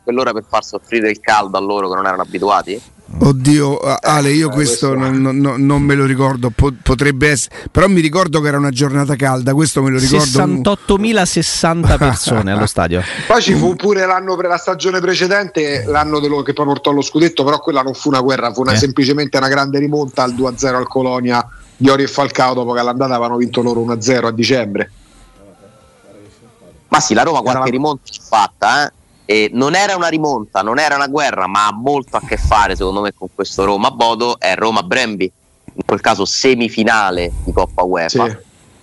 quell'ora 0.02 0.32
per 0.32 0.44
far 0.48 0.64
soffrire 0.64 1.10
il 1.10 1.20
caldo 1.20 1.56
a 1.56 1.60
loro 1.60 1.88
che 1.88 1.94
non 1.94 2.06
erano 2.06 2.22
abituati? 2.22 2.80
Oddio, 3.18 3.78
Ale, 3.78 4.30
io 4.32 4.50
eh, 4.50 4.52
questo, 4.52 4.94
non, 4.94 5.20
non, 5.20 5.64
non, 5.64 5.82
me 5.82 5.94
lo 5.94 6.04
ricordo, 6.04 6.50
potrebbe 6.50 7.30
essere, 7.30 7.54
però 7.70 7.86
mi 7.86 8.00
ricordo 8.00 8.40
che 8.40 8.48
era 8.48 8.58
una 8.58 8.70
giornata 8.70 9.14
calda, 9.14 9.54
questo 9.54 9.80
me 9.80 9.90
lo 9.90 9.98
ricordo. 9.98 10.24
68.060 10.24 11.96
persone 11.98 12.50
allo 12.50 12.66
stadio. 12.66 13.00
Poi 13.26 13.40
ci 13.40 13.54
fu 13.54 13.76
pure 13.76 14.04
l'anno 14.06 14.34
per 14.34 14.46
la 14.46 14.56
stagione 14.56 15.00
precedente, 15.00 15.84
l'anno 15.86 16.18
dello, 16.18 16.42
che 16.42 16.52
poi 16.52 16.66
portò 16.66 16.90
allo 16.90 17.00
scudetto, 17.00 17.44
però 17.44 17.60
quella 17.60 17.82
non 17.82 17.94
fu 17.94 18.08
una 18.08 18.20
guerra, 18.20 18.52
fu 18.52 18.62
una, 18.62 18.72
eh. 18.72 18.76
semplicemente 18.76 19.38
una 19.38 19.48
grande 19.48 19.78
rimonta 19.78 20.24
al 20.24 20.34
2-0 20.34 20.74
al 20.74 20.88
Colonia 20.88 21.48
di 21.76 21.88
Ori 21.88 22.02
e 22.02 22.08
Falcao 22.08 22.54
dopo 22.54 22.72
che 22.72 22.80
all'andata 22.80 23.14
avevano 23.14 23.36
vinto 23.36 23.62
loro 23.62 23.82
1-0 23.82 24.24
a 24.26 24.32
dicembre. 24.32 24.90
Ma 26.88 27.00
sì, 27.00 27.14
la 27.14 27.22
Roma 27.22 27.40
qualche 27.40 27.70
rimonta 27.70 28.02
fatta, 28.28 28.86
eh? 28.86 28.92
E 29.28 29.50
non 29.52 29.74
era 29.74 29.96
una 29.96 30.06
rimonta, 30.06 30.62
non 30.62 30.78
era 30.78 30.94
una 30.94 31.08
guerra, 31.08 31.48
ma 31.48 31.66
ha 31.66 31.72
molto 31.72 32.16
a 32.16 32.22
che 32.24 32.36
fare 32.36 32.76
secondo 32.76 33.00
me 33.00 33.12
con 33.12 33.28
questo 33.34 33.64
Roma-Bodo, 33.64 34.38
è 34.38 34.54
Roma-Bremby, 34.54 35.32
in 35.74 35.82
quel 35.84 36.00
caso 36.00 36.24
semifinale 36.24 37.32
di 37.44 37.52
Coppa 37.52 37.82
UEFA. 37.82 38.28
Sì, 38.28 38.36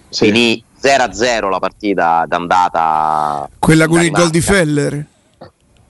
sì. 0.10 0.26
Finì 0.26 0.64
0-0 0.84 1.50
la 1.50 1.60
partita 1.60 2.26
d'andata. 2.28 3.50
Quella 3.58 3.88
con 3.88 4.02
il 4.02 4.12
gol 4.12 4.30
di 4.30 4.42
Feller? 4.42 5.06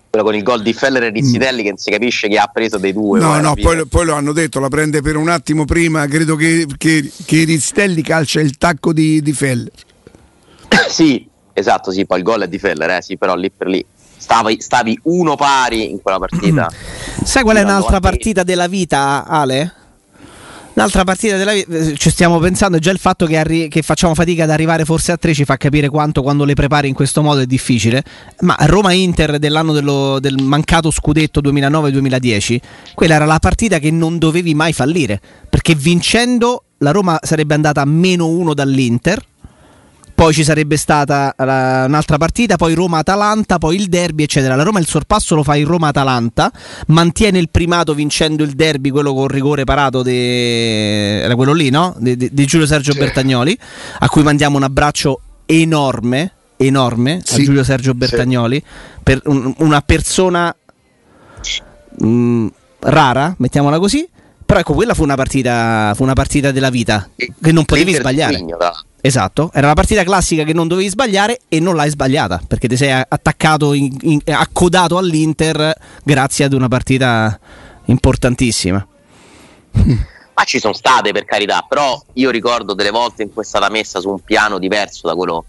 Quella 0.09 0.23
con 0.23 0.35
il 0.35 0.43
gol 0.43 0.61
di 0.61 0.73
Feller 0.73 1.03
e 1.05 1.09
Rizzitelli 1.09 1.61
mm. 1.61 1.63
che 1.63 1.69
non 1.69 1.77
si 1.77 1.89
capisce 1.89 2.27
chi 2.27 2.37
ha 2.37 2.45
preso 2.45 2.77
dei 2.77 2.93
due. 2.93 3.19
No, 3.19 3.39
no, 3.39 3.55
poi, 3.55 3.87
poi, 3.87 4.05
lo 4.05 4.13
hanno 4.13 4.31
detto, 4.31 4.59
la 4.59 4.69
prende 4.69 5.01
per 5.01 5.15
un 5.15 5.29
attimo 5.29 5.65
prima, 5.65 6.05
credo 6.05 6.35
che, 6.35 6.67
che, 6.77 7.11
che 7.25 7.43
Rizzitelli 7.43 8.03
calcia 8.03 8.39
il 8.39 8.55
tacco 8.57 8.93
di, 8.93 9.19
di 9.23 9.33
Feller. 9.33 9.71
sì, 10.87 11.27
esatto, 11.53 11.89
sì, 11.89 12.05
poi 12.05 12.19
il 12.19 12.23
gol 12.23 12.43
è 12.43 12.47
di 12.47 12.59
Feller, 12.59 12.91
eh, 12.91 13.01
sì, 13.01 13.17
però 13.17 13.35
lì 13.35 13.49
per 13.49 13.67
lì 13.67 13.83
stavi, 14.23 14.61
stavi 14.61 14.97
uno 15.03 15.35
pari 15.35 15.91
in 15.91 16.01
quella 16.01 16.17
partita. 16.17 16.71
Sai 17.23 17.43
qual 17.43 17.57
è 17.57 17.61
un'altra 17.61 17.99
partita 17.99 18.43
della 18.43 18.67
vita, 18.67 19.25
Ale? 19.25 19.73
Un'altra 20.75 21.03
partita 21.03 21.37
della 21.37 21.51
vita, 21.51 21.75
eh, 21.75 21.97
ci 21.97 22.09
stiamo 22.09 22.39
pensando, 22.39 22.79
già 22.79 22.89
il 22.89 22.97
fatto 22.97 23.27
che, 23.27 23.37
arri- 23.37 23.67
che, 23.67 23.81
facciamo 23.83 24.15
fatica 24.15 24.45
ad 24.45 24.49
arrivare 24.49 24.85
forse 24.85 25.11
a 25.11 25.17
tre 25.17 25.33
ci 25.33 25.45
fa 25.45 25.55
capire 25.57 25.87
quanto 25.89 26.23
quando 26.23 26.45
le 26.45 26.55
prepari 26.55 26.87
in 26.87 26.95
questo 26.95 27.21
modo 27.21 27.41
è 27.41 27.45
difficile, 27.45 28.03
ma 28.39 28.55
Roma-Inter 28.57 29.37
dell'anno 29.37 29.73
dello, 29.73 30.19
del 30.19 30.41
mancato 30.41 30.89
scudetto 30.89 31.41
2009-2010, 31.41 32.57
quella 32.95 33.15
era 33.15 33.25
la 33.25 33.39
partita 33.39 33.77
che 33.77 33.91
non 33.91 34.17
dovevi 34.17 34.55
mai 34.55 34.73
fallire, 34.73 35.21
perché 35.47 35.75
vincendo 35.75 36.63
la 36.79 36.91
Roma 36.91 37.19
sarebbe 37.21 37.53
andata 37.53 37.81
a 37.81 37.85
meno 37.85 38.27
uno 38.27 38.55
dall'Inter, 38.55 39.21
poi 40.23 40.33
ci 40.33 40.45
sarebbe 40.45 40.77
stata 40.77 41.35
la, 41.39 41.83
un'altra 41.85 42.15
partita, 42.15 42.55
poi 42.55 42.73
Roma-Atalanta, 42.73 43.57
poi 43.57 43.75
il 43.75 43.87
derby, 43.87 44.23
eccetera. 44.23 44.55
La 44.55 44.63
Roma 44.63 44.79
il 44.79 44.87
sorpasso 44.87 45.35
lo 45.35 45.43
fa 45.43 45.57
in 45.57 45.65
Roma-Atalanta, 45.65 46.49
mantiene 46.87 47.39
il 47.39 47.49
primato 47.49 47.93
vincendo 47.93 48.43
il 48.43 48.51
derby, 48.51 48.89
quello 48.89 49.13
con 49.13 49.27
rigore 49.27 49.65
parato, 49.65 50.01
de... 50.01 51.23
era 51.23 51.35
quello 51.35 51.51
lì, 51.51 51.69
no? 51.69 51.93
Di 51.99 52.45
Giulio 52.45 52.65
Sergio 52.65 52.93
sì. 52.93 52.99
Bertagnoli, 52.99 53.57
a 53.99 54.07
cui 54.07 54.23
mandiamo 54.23 54.55
un 54.55 54.63
abbraccio 54.63 55.19
enorme, 55.45 56.31
enorme 56.55 57.19
sì. 57.25 57.41
a 57.41 57.43
Giulio 57.43 57.63
Sergio 57.65 57.93
Bertagnoli, 57.93 58.63
sì. 58.65 58.99
per 59.03 59.19
un, 59.25 59.53
una 59.57 59.81
persona 59.81 60.55
mh, 61.97 62.07
mm, 62.07 62.47
rara, 62.79 63.35
mettiamola 63.39 63.77
così. 63.77 64.07
Però 64.45 64.57
ecco, 64.57 64.73
quella 64.73 64.93
fu 64.93 65.03
una 65.03 65.15
partita, 65.15 65.91
fu 65.95 66.03
una 66.03 66.13
partita 66.13 66.51
della 66.51 66.69
vita 66.69 67.09
che 67.15 67.51
non 67.51 67.65
potevi 67.65 67.93
sbagliare. 67.93 68.41
Esatto, 69.05 69.51
era 69.53 69.67
la 69.67 69.73
partita 69.73 70.01
classica 70.05 70.45
che 70.45 70.53
non 70.53 70.69
dovevi 70.69 70.87
sbagliare 70.87 71.41
e 71.49 71.59
non 71.59 71.75
l'hai 71.75 71.89
sbagliata 71.89 72.41
perché 72.47 72.69
ti 72.69 72.77
sei 72.77 72.89
attaccato, 72.89 73.73
in, 73.73 73.93
in, 74.03 74.21
accodato 74.27 74.97
all'Inter 74.97 75.75
grazie 76.05 76.45
ad 76.45 76.53
una 76.53 76.69
partita 76.69 77.37
importantissima. 77.87 78.87
Ma 80.35 80.43
ci 80.45 80.57
sono 80.57 80.71
state 80.71 81.11
per 81.11 81.25
carità, 81.25 81.65
però 81.67 82.01
io 82.13 82.29
ricordo 82.29 82.73
delle 82.73 82.91
volte 82.91 83.23
in 83.23 83.33
cui 83.33 83.41
è 83.43 83.45
stata 83.45 83.69
messa 83.69 83.99
su 83.99 84.07
un 84.07 84.21
piano 84.21 84.57
diverso 84.57 85.05
da 85.05 85.15
quello 85.15 85.43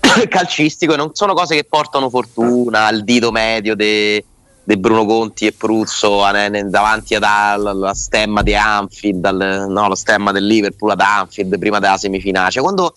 calcistico 0.30 0.94
e 0.94 0.96
non 0.96 1.10
sono 1.12 1.34
cose 1.34 1.56
che 1.56 1.64
portano 1.64 2.08
fortuna 2.08 2.86
al 2.86 3.04
dito 3.04 3.30
medio 3.30 3.76
de, 3.76 4.24
di 4.68 4.76
Bruno 4.76 5.06
Conti 5.06 5.46
e 5.46 5.52
Pruzzo 5.52 6.20
davanti 6.66 7.14
alla 7.14 7.94
stemma 7.94 8.42
di 8.42 8.54
Anfield, 8.54 9.24
al, 9.24 9.64
no, 9.66 9.88
la 9.88 9.96
stemma 9.96 10.30
del 10.30 10.44
Liverpool 10.44 10.90
ad 10.90 11.00
Anfield 11.00 11.58
prima 11.58 11.78
della 11.78 11.96
semifinale. 11.96 12.50
Cioè, 12.50 12.62
quando 12.62 12.92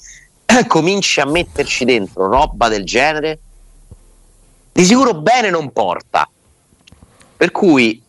eh, 0.48 0.68
cominci 0.68 1.22
a 1.22 1.26
metterci 1.26 1.86
dentro 1.86 2.28
roba 2.28 2.68
del 2.68 2.84
genere, 2.84 3.40
di 4.74 4.84
sicuro 4.84 5.14
bene 5.14 5.50
non 5.50 5.72
porta. 5.72 6.30
Per 7.38 7.52
cui 7.52 8.04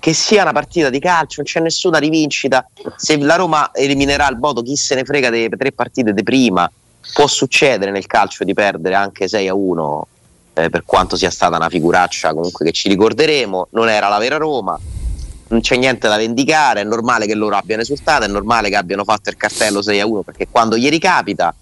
che 0.00 0.14
sia 0.14 0.40
una 0.40 0.52
partita 0.52 0.88
di 0.88 0.98
calcio, 0.98 1.42
non 1.42 1.44
c'è 1.44 1.60
nessuna 1.60 1.98
rivincita. 1.98 2.66
Se 2.96 3.18
la 3.18 3.36
Roma 3.36 3.70
eliminerà 3.74 4.26
il 4.30 4.38
voto, 4.38 4.62
chi 4.62 4.76
se 4.76 4.94
ne 4.94 5.04
frega 5.04 5.28
delle 5.28 5.50
tre 5.50 5.72
partite 5.72 6.14
di 6.14 6.22
prima. 6.22 6.70
Può 7.12 7.26
succedere 7.26 7.90
nel 7.90 8.06
calcio 8.06 8.44
di 8.44 8.54
perdere 8.54 8.94
anche 8.94 9.28
6 9.28 9.46
a 9.46 9.54
1 9.54 10.06
eh, 10.58 10.70
per 10.70 10.82
quanto 10.84 11.16
sia 11.16 11.30
stata 11.30 11.56
una 11.56 11.68
figuraccia 11.68 12.34
comunque 12.34 12.64
che 12.64 12.72
ci 12.72 12.88
ricorderemo, 12.88 13.68
non 13.70 13.88
era 13.88 14.08
la 14.08 14.18
vera 14.18 14.36
Roma, 14.36 14.78
non 15.48 15.60
c'è 15.60 15.76
niente 15.76 16.08
da 16.08 16.16
vendicare, 16.16 16.80
è 16.80 16.84
normale 16.84 17.26
che 17.26 17.34
loro 17.34 17.56
abbiano 17.56 17.82
esultato, 17.82 18.24
è 18.24 18.28
normale 18.28 18.68
che 18.68 18.76
abbiano 18.76 19.04
fatto 19.04 19.30
il 19.30 19.36
cartello 19.36 19.80
6 19.80 20.00
a 20.00 20.06
1 20.06 20.22
perché 20.22 20.48
quando 20.50 20.76
gli 20.76 20.88
ricapita, 20.88 21.54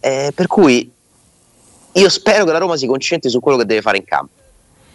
eh, 0.00 0.32
per 0.34 0.46
cui 0.46 0.90
io 1.92 2.08
spero 2.08 2.44
che 2.44 2.52
la 2.52 2.58
Roma 2.58 2.76
si 2.76 2.86
concentri 2.86 3.28
su 3.28 3.40
quello 3.40 3.58
che 3.58 3.66
deve 3.66 3.82
fare 3.82 3.98
in 3.98 4.04
campo. 4.04 4.32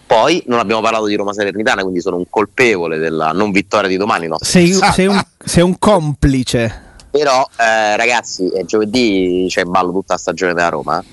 Poi 0.05 0.43
non 0.47 0.59
abbiamo 0.59 0.81
parlato 0.81 1.05
di 1.05 1.15
Roma 1.15 1.33
Salernitana, 1.33 1.81
quindi 1.81 2.01
sono 2.01 2.17
un 2.17 2.25
colpevole 2.29 2.97
della 2.97 3.31
non 3.31 3.51
vittoria 3.51 3.87
di 3.87 3.97
domani. 3.97 4.27
No? 4.27 4.37
Sei, 4.39 4.71
sei, 4.71 5.07
un, 5.07 5.19
sei 5.43 5.63
un 5.63 5.77
complice. 5.79 6.91
Però, 7.09 7.47
eh, 7.57 7.95
ragazzi, 7.95 8.51
giovedì 8.65 9.45
c'è 9.47 9.61
in 9.61 9.71
ballo 9.71 9.91
tutta 9.91 10.13
la 10.13 10.19
stagione 10.19 10.53
della 10.53 10.69
Roma. 10.69 11.03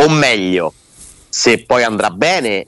O 0.00 0.08
meglio, 0.08 0.72
se 1.28 1.64
poi 1.64 1.82
andrà 1.82 2.10
bene, 2.10 2.66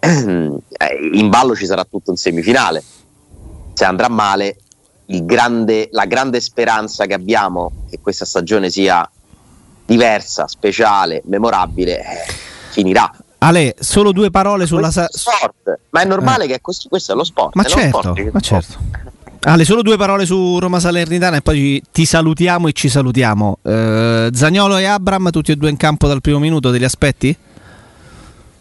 in 0.00 1.28
ballo 1.28 1.54
ci 1.54 1.66
sarà 1.66 1.84
tutto 1.84 2.10
in 2.10 2.16
semifinale. 2.16 2.82
Se 3.72 3.84
andrà 3.84 4.08
male, 4.08 4.56
grande, 5.06 5.88
la 5.92 6.06
grande 6.06 6.40
speranza 6.40 7.06
che 7.06 7.14
abbiamo 7.14 7.72
che 7.88 8.00
questa 8.00 8.24
stagione 8.24 8.68
sia 8.68 9.08
diversa, 9.84 10.48
speciale, 10.48 11.22
memorabile, 11.26 12.00
eh, 12.00 12.32
finirà. 12.70 13.10
Ale, 13.38 13.76
solo 13.78 14.12
due 14.12 14.30
parole 14.30 14.66
sulla 14.66 14.90
sa- 14.90 15.08
sport, 15.08 15.78
ma 15.90 16.02
è 16.02 16.04
normale 16.04 16.44
eh. 16.44 16.48
che 16.48 16.60
così, 16.60 16.88
questo 16.88 17.12
è 17.12 17.14
lo 17.14 17.24
sport. 17.24 17.54
Ma 17.54 17.62
certo, 17.62 18.00
sport 18.00 18.30
ma 18.32 18.40
certo. 18.40 18.78
Ale, 19.42 19.64
solo 19.64 19.80
due 19.80 19.96
parole 19.96 20.26
su 20.26 20.58
Roma 20.58 20.80
Salernitana 20.80 21.38
e 21.38 21.40
poi 21.40 21.82
ti 21.90 22.04
salutiamo 22.04 22.68
e 22.68 22.72
ci 22.72 22.90
salutiamo. 22.90 23.58
Uh, 23.62 24.28
Zagnolo 24.34 24.76
e 24.76 24.84
Abram, 24.84 25.30
tutti 25.30 25.52
e 25.52 25.56
due 25.56 25.70
in 25.70 25.78
campo 25.78 26.06
dal 26.06 26.20
primo 26.20 26.38
minuto, 26.38 26.70
te 26.70 26.76
li 26.76 26.84
aspetti? 26.84 27.34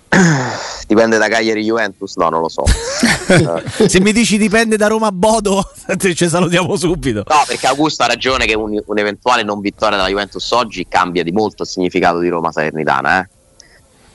Dipende 0.88 1.18
da 1.18 1.28
Cagliari 1.28 1.64
Juventus? 1.64 2.16
No, 2.16 2.30
non 2.30 2.40
lo 2.40 2.48
so. 2.48 2.64
Se 3.88 4.00
mi 4.00 4.14
dici 4.14 4.38
dipende 4.38 4.78
da 4.78 4.88
Roma 4.88 5.12
Bodo, 5.12 5.70
ci 6.16 6.30
salutiamo 6.30 6.76
subito. 6.78 7.24
No, 7.28 7.44
perché 7.46 7.68
Augusto 7.68 8.04
ha 8.04 8.08
ragione 8.08 8.46
che 8.46 8.56
un, 8.56 8.82
un'eventuale 8.86 9.44
non 9.44 9.60
vittoria 9.60 9.98
della 9.98 10.10
Juventus 10.10 10.50
oggi 10.52 10.88
cambia 10.88 11.24
di 11.24 11.32
molto 11.34 11.64
il 11.64 11.68
significato 11.68 12.20
di 12.20 12.30
Roma 12.30 12.54
Salernitana, 12.54 13.22
eh? 13.22 13.30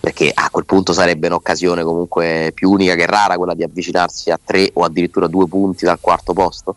Perché 0.04 0.30
a 0.34 0.50
quel 0.50 0.66
punto 0.66 0.92
sarebbe 0.92 1.28
un'occasione 1.28 1.82
comunque 1.82 2.52
più 2.54 2.70
unica 2.70 2.94
che 2.94 3.06
rara 3.06 3.38
quella 3.38 3.54
di 3.54 3.62
avvicinarsi 3.62 4.30
a 4.30 4.38
tre 4.42 4.70
o 4.74 4.84
addirittura 4.84 5.28
due 5.28 5.48
punti 5.48 5.86
dal 5.86 5.98
quarto 5.98 6.34
posto. 6.34 6.76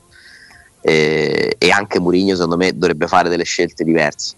E, 0.79 1.57
e 1.57 1.69
anche 1.69 1.99
Mourinho, 1.99 2.35
secondo 2.35 2.55
me, 2.55 2.71
dovrebbe 2.71 3.05
fare 3.05 3.27
delle 3.27 3.43
scelte 3.43 3.83
diverse. 3.83 4.33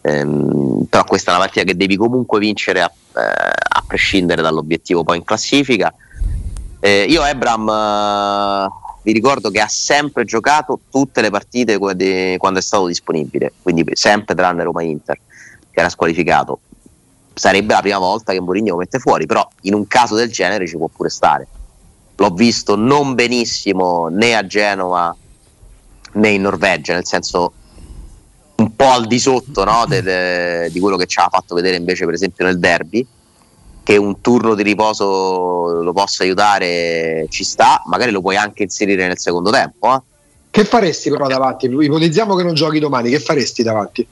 Ehm, 0.00 0.86
però 0.88 1.04
questa 1.04 1.32
è 1.32 1.34
una 1.34 1.44
partita 1.44 1.66
che 1.66 1.76
devi 1.76 1.96
comunque 1.96 2.38
vincere 2.38 2.80
a, 2.80 2.90
eh, 2.90 3.20
a 3.20 3.84
prescindere 3.86 4.40
dall'obiettivo 4.40 5.04
poi 5.04 5.18
in 5.18 5.24
classifica. 5.24 5.92
Eh, 6.80 7.04
io 7.10 7.22
Ebram 7.22 7.68
eh, 7.68 8.68
vi 9.02 9.12
ricordo 9.12 9.50
che 9.50 9.60
ha 9.60 9.68
sempre 9.68 10.24
giocato 10.24 10.80
tutte 10.90 11.20
le 11.20 11.28
partite 11.28 11.76
quando 11.76 12.04
è 12.04 12.62
stato 12.62 12.86
disponibile, 12.86 13.52
quindi 13.60 13.84
sempre 13.92 14.34
tranne 14.34 14.62
Roma 14.62 14.82
Inter, 14.82 15.18
che 15.70 15.78
era 15.78 15.90
squalificato. 15.90 16.60
Sarebbe 17.40 17.72
la 17.72 17.80
prima 17.80 17.96
volta 17.96 18.34
che 18.34 18.40
Mourinho 18.42 18.72
lo 18.72 18.76
mette 18.76 18.98
fuori, 18.98 19.24
però 19.24 19.48
in 19.62 19.72
un 19.72 19.86
caso 19.86 20.14
del 20.14 20.30
genere 20.30 20.66
ci 20.66 20.76
può 20.76 20.90
pure 20.94 21.08
stare. 21.08 21.46
L'ho 22.16 22.28
visto 22.34 22.76
non 22.76 23.14
benissimo 23.14 24.08
né 24.08 24.36
a 24.36 24.44
Genova 24.44 25.16
né 26.12 26.28
in 26.28 26.42
Norvegia, 26.42 26.92
nel 26.92 27.06
senso 27.06 27.54
un 28.56 28.76
po' 28.76 28.90
al 28.90 29.06
di 29.06 29.18
sotto 29.18 29.64
no, 29.64 29.86
de, 29.88 30.02
de, 30.02 30.70
di 30.70 30.80
quello 30.80 30.98
che 30.98 31.06
ci 31.06 31.18
ha 31.18 31.30
fatto 31.30 31.54
vedere 31.54 31.76
invece 31.76 32.04
per 32.04 32.12
esempio 32.12 32.44
nel 32.44 32.58
derby 32.58 33.06
che 33.82 33.96
un 33.96 34.20
turno 34.20 34.54
di 34.54 34.62
riposo 34.62 35.80
lo 35.80 35.92
possa 35.94 36.24
aiutare 36.24 37.24
ci 37.30 37.42
sta 37.42 37.82
magari 37.86 38.10
lo 38.10 38.20
puoi 38.20 38.36
anche 38.36 38.64
inserire 38.64 39.06
nel 39.06 39.18
secondo 39.18 39.50
tempo 39.50 39.94
eh. 39.94 40.00
che 40.50 40.64
faresti 40.66 41.08
però 41.08 41.26
davanti? 41.26 41.64
ipotizziamo 41.64 42.34
che 42.34 42.42
non 42.42 42.52
giochi 42.52 42.80
domani 42.80 43.08
che 43.08 43.18
faresti 43.18 43.62
davanti? 43.62 44.06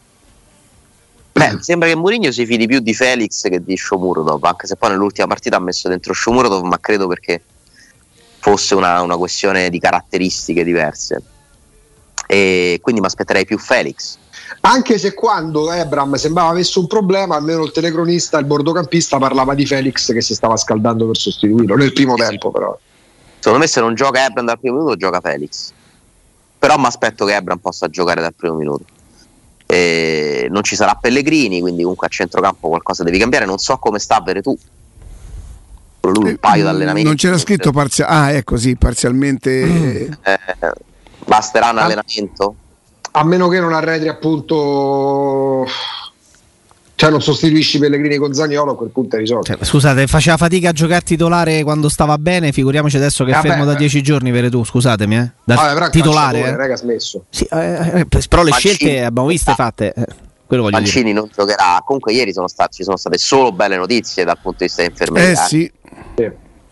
Beh, 1.39 1.59
sembra 1.63 1.89
che 1.89 1.95
Mourinho 1.95 2.33
si 2.33 2.45
fidi 2.45 2.67
più 2.67 2.81
di 2.81 2.95
Felix 2.95 3.43
che 3.43 3.63
di 3.63 3.77
Shomurodov 3.77 4.45
anche 4.45 4.67
se 4.67 4.77
poi 4.77 4.91
nell'ultima 4.91 5.27
partita 5.27 5.57
ha 5.57 5.61
messo 5.61 5.89
dentro 5.89 6.13
Shomurodov 6.13 6.65
ma 6.65 6.79
credo 6.81 7.07
perché 7.07 7.41
fosse 8.41 8.75
una, 8.75 9.01
una 9.01 9.17
questione 9.17 9.71
di 9.71 9.79
caratteristiche 9.79 10.65
diverse 10.65 11.23
e 12.27 12.79
quindi 12.83 13.01
mi 13.01 13.07
aspetterei 13.07 13.45
più 13.47 13.59
Felix 13.59 14.19
anche 14.63 14.99
se 14.99 15.15
quando 15.15 15.71
Ebram 15.71 16.15
sembrava 16.15 16.51
avesse 16.51 16.79
un 16.79 16.87
problema, 16.87 17.37
almeno 17.37 17.65
il 17.65 17.71
telecronista, 17.71 18.39
il 18.39 18.45
bordocampista 18.45 19.19
parlava 19.19 19.55
di 19.55 19.67
Felix 19.67 20.13
che 20.13 20.21
si 20.21 20.35
stava 20.35 20.57
scaldando 20.57 21.07
per 21.07 21.17
sostituirlo 21.17 21.77
nel 21.77 21.93
primo 21.93 22.15
tempo 22.15 22.51
però. 22.51 22.77
Secondo 23.39 23.59
me 23.59 23.67
se 23.67 23.81
non 23.81 23.95
gioca 23.95 24.25
Ebram 24.25 24.47
dal 24.47 24.59
primo 24.59 24.79
minuto 24.79 24.97
gioca 24.97 25.21
Felix. 25.21 25.73
Però 26.59 26.77
mi 26.77 26.87
aspetto 26.87 27.25
che 27.25 27.37
Ebram 27.37 27.59
possa 27.59 27.89
giocare 27.89 28.21
dal 28.21 28.35
primo 28.35 28.55
minuto. 28.57 28.85
E 29.71 30.47
non 30.51 30.63
ci 30.63 30.77
sarà 30.77 30.95
Pellegrini, 30.95 31.61
quindi 31.61 31.83
comunque 31.83 32.07
a 32.07 32.11
centrocampo 32.11 32.69
qualcosa 32.69 33.05
devi 33.05 33.19
cambiare. 33.19 33.45
Non 33.45 33.59
so 33.59 33.77
come 33.77 33.99
sta 33.99 34.17
a 34.17 34.41
tu. 34.41 34.57
Lui 36.01 36.25
un 36.25 36.27
eh, 36.29 36.39
paio 36.39 36.63
di 36.63 36.69
allenamenti. 36.69 37.07
Non 37.07 37.17
c'era 37.17 37.37
scritto 37.37 37.71
parzialmente. 37.71 38.25
Ah, 38.25 38.33
ecco 38.33 38.57
sì, 38.57 38.77
parzialmente. 38.77 40.09
Eh, 40.23 40.73
basterà 41.25 41.71
un 41.71 41.79
allenamento? 41.79 42.57
a 43.19 43.25
meno 43.25 43.49
che 43.49 43.61
non 43.61 43.73
arretri 43.73 44.09
appunto 44.09 45.67
cioè 46.99 47.11
non 47.11 47.23
sostituisci 47.23 47.79
Pellegrini 47.79 48.17
con 48.17 48.35
Zagnolo 48.35 48.73
a 48.73 48.77
quel 48.77 48.89
punto 48.89 49.15
è 49.15 49.21
risolto 49.21 49.55
cioè, 49.55 49.65
scusate 49.65 50.09
faceva 50.09 50.37
fatica 50.37 50.71
a 50.71 50.73
giocare 50.73 51.03
titolare 51.03 51.63
quando 51.63 51.89
stava 51.89 52.19
bene 52.19 52.51
figuriamoci 52.51 52.97
adesso 52.97 53.25
che 53.25 53.31
è 53.31 53.41
fermo 53.41 53.65
da 53.65 53.75
dieci 53.75 54.03
giorni 54.03 54.33
per 54.33 54.51
tu 54.51 54.65
scusatemi 54.65 55.17
eh. 55.17 55.31
da 55.45 55.55
Vabbè, 55.55 55.91
titolare 55.91 56.41
eh. 56.41 56.57
raga, 56.57 56.75
smesso. 56.75 57.27
Sì, 57.31 57.47
eh, 57.53 58.01
eh 58.01 58.07
però 58.29 58.43
le 58.43 58.51
Mancini, 58.51 58.75
scelte 58.75 59.05
abbiamo 59.05 59.29
viste 59.29 59.55
fatte 59.55 59.95
eh, 59.95 60.07
Mancini 60.49 61.05
dire. 61.05 61.21
non 61.21 61.31
giocherà 61.33 61.81
comunque 61.85 62.13
ieri 62.13 62.33
sono 62.33 62.49
stati, 62.49 62.79
ci 62.79 62.83
sono 62.83 62.97
state 62.97 63.17
solo 63.17 63.53
belle 63.53 63.77
notizie 63.77 64.25
dal 64.25 64.39
punto 64.43 64.59
di 64.59 64.65
vista 64.65 64.83
infermeria 64.83 65.31
eh 65.31 65.47
sì. 65.47 65.73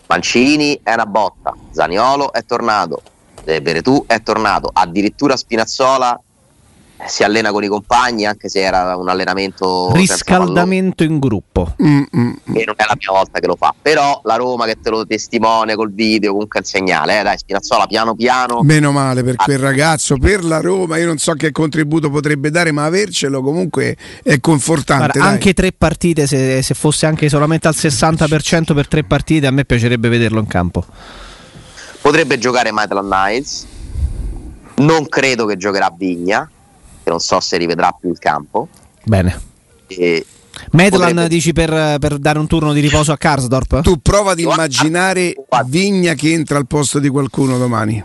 Mancini 0.09 0.81
è 0.83 0.93
una 0.93 1.07
botta 1.07 1.55
Zaniolo 1.71 2.33
è 2.33 2.45
tornato 2.45 3.01
Veretù 3.45 4.03
è 4.09 4.21
tornato 4.25 4.71
addirittura 4.73 5.37
Spinazzola 5.37 6.21
si 7.05 7.23
allena 7.23 7.53
con 7.53 7.63
i 7.63 7.69
compagni 7.69 8.25
anche 8.25 8.49
se 8.49 8.61
era 8.61 8.97
un 8.97 9.09
allenamento 9.09 9.93
riscaldamento 9.93 11.05
in 11.05 11.19
gruppo. 11.19 11.75
Mm, 11.83 12.03
mm, 12.17 12.21
mm, 12.21 12.57
e 12.57 12.65
non 12.65 12.75
è 12.77 12.85
la 12.87 12.97
prima 12.97 13.13
volta 13.13 13.39
che 13.39 13.47
lo 13.47 13.57
fa. 13.57 13.75
Però 13.81 14.21
la 14.25 14.37
Roma 14.37 14.65
che 14.65 14.79
te 14.81 14.91
lo 14.91 15.07
testimonia 15.07 15.75
col 15.77 15.93
video 15.93 16.33
comunque 16.33 16.61
è 16.61 16.63
un 16.63 16.69
segnale 16.69 17.21
eh? 17.21 17.23
dai 17.23 17.39
Spinazzola 17.39 17.87
piano 17.87 18.15
piano. 18.15 18.63
Meno 18.63 18.93
male 18.93 19.23
per 19.23 19.37
quel 19.37 19.59
ragazzo 19.59 20.17
per 20.17 20.45
la 20.45 20.61
Roma 20.61 20.97
io 20.97 21.07
non 21.07 21.19
so 21.19 21.35
che 21.35 21.53
contributo 21.53 22.11
potrebbe 22.11 22.51
dare 22.51 22.73
ma 22.73 22.85
avercelo 22.85 23.43
comunque 23.43 23.97
è 24.23 24.41
confortante 24.41 25.19
Guarda, 25.19 25.31
anche 25.31 25.53
tre 25.53 25.73
partite 25.73 26.27
se, 26.27 26.63
se 26.63 26.75
fosse 26.75 27.07
anche 27.07 27.29
solamente 27.29 27.69
al 27.69 27.75
60% 27.77 28.75
per 28.75 28.89
tre 28.89 29.05
partite 29.05 29.47
a 29.47 29.51
me 29.51 29.65
piacerebbe 29.65 30.09
vederlo 30.09 30.41
in 30.41 30.47
campo. 30.47 30.85
Potrebbe 32.01 32.39
giocare 32.39 32.71
Maitland 32.73 33.13
Niles 33.13 33.67
non 34.77 35.09
credo 35.09 35.47
che 35.47 35.57
giocherà 35.57 35.93
Vigna 35.97 36.49
che 37.07 37.11
non 37.11 37.21
so 37.21 37.39
se 37.39 37.57
rivedrà 37.57 37.97
più 37.99 38.11
il 38.11 38.19
campo. 38.19 38.67
Bene. 39.05 39.41
E 39.87 40.27
Medlan 40.73 41.11
potrebbe... 41.11 41.29
dici 41.29 41.53
per, 41.53 41.99
per, 42.01 42.19
dare 42.19 42.41
un 42.41 42.49
turno 42.49 42.73
di 42.73 42.81
riposo 42.81 43.13
a 43.13 43.17
Karsdorp? 43.17 43.83
Tu 43.83 44.01
prova 44.03 44.33
ad 44.33 44.41
immaginare 44.41 45.33
Vigna 45.67 46.15
che 46.15 46.33
entra 46.33 46.59
al 46.59 46.67
posto 46.67 46.99
di 46.99 47.09
qualcuno 47.09 47.59
domani. 47.59 48.03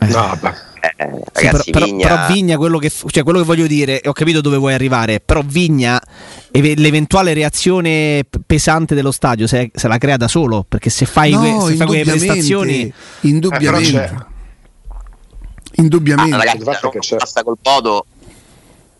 Eh. 0.00 0.06
No, 0.06 0.32
eh, 0.80 1.22
sì, 1.32 1.44
ragazzi, 1.44 1.70
però, 1.70 1.84
Vigna... 1.84 2.08
però, 2.08 2.26
Vigna, 2.32 2.56
quello 2.56 2.78
che, 2.78 2.90
cioè, 2.90 3.22
quello 3.22 3.38
che 3.38 3.44
voglio 3.44 3.68
dire, 3.68 4.00
ho 4.04 4.12
capito 4.12 4.40
dove 4.40 4.56
vuoi 4.56 4.74
arrivare, 4.74 5.20
però 5.20 5.42
Vigna, 5.44 6.02
l'eventuale 6.50 7.32
reazione 7.32 8.24
pesante 8.44 8.96
dello 8.96 9.12
stadio 9.12 9.46
se, 9.46 9.70
se 9.72 9.86
la 9.86 9.98
crea 9.98 10.16
da 10.16 10.26
solo, 10.26 10.64
perché 10.68 10.90
se 10.90 11.06
fai, 11.06 11.30
no, 11.30 11.64
se 11.64 11.76
fai 11.76 11.86
quelle 11.86 12.02
prestazioni... 12.02 12.92
Indubbiamente. 13.20 14.04
Eh, 14.04 14.36
Indubbiamente. 15.78 16.34
Ah, 16.34 16.38
ragazzi, 16.38 16.64
non 16.64 17.16
basta 17.18 17.42
col 17.42 17.56
Bodo 17.60 18.06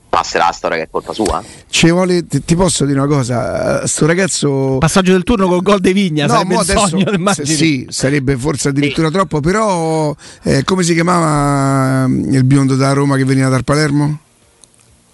passerà 0.08 0.46
la 0.46 0.52
storia 0.52 0.76
che 0.78 0.82
è 0.84 0.88
colpa 0.90 1.12
sua? 1.12 1.42
Ci 1.68 1.90
vuole, 1.90 2.26
ti, 2.26 2.42
ti, 2.44 2.56
posso 2.56 2.84
dire 2.84 2.98
una 2.98 3.08
cosa, 3.08 3.86
sto 3.86 4.06
ragazzo... 4.06 4.78
Passaggio 4.78 5.12
del 5.12 5.22
turno 5.22 5.46
col 5.46 5.62
gol 5.62 5.80
di 5.80 5.92
Vigna, 5.92 6.26
no, 6.26 6.32
sarebbe 6.32 6.56
adesso, 6.56 6.86
sogno, 6.88 7.32
Sì, 7.42 7.86
sarebbe 7.90 8.36
forse 8.36 8.70
addirittura 8.70 9.08
sì. 9.08 9.12
troppo, 9.12 9.40
però 9.40 10.14
eh, 10.42 10.64
come 10.64 10.82
si 10.82 10.94
chiamava 10.94 12.06
mm, 12.08 12.32
il 12.32 12.44
biondo 12.44 12.74
da 12.74 12.92
Roma 12.92 13.16
che 13.16 13.24
veniva 13.24 13.48
dal 13.48 13.64
Palermo? 13.64 14.18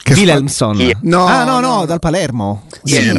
Wilhelmson. 0.07 0.93
No, 1.03 1.25
ah 1.27 1.45
no, 1.45 1.61
no, 1.61 1.77
no, 1.77 1.85
dal 1.87 1.99
Palermo. 1.99 2.65
Sì. 2.83 3.17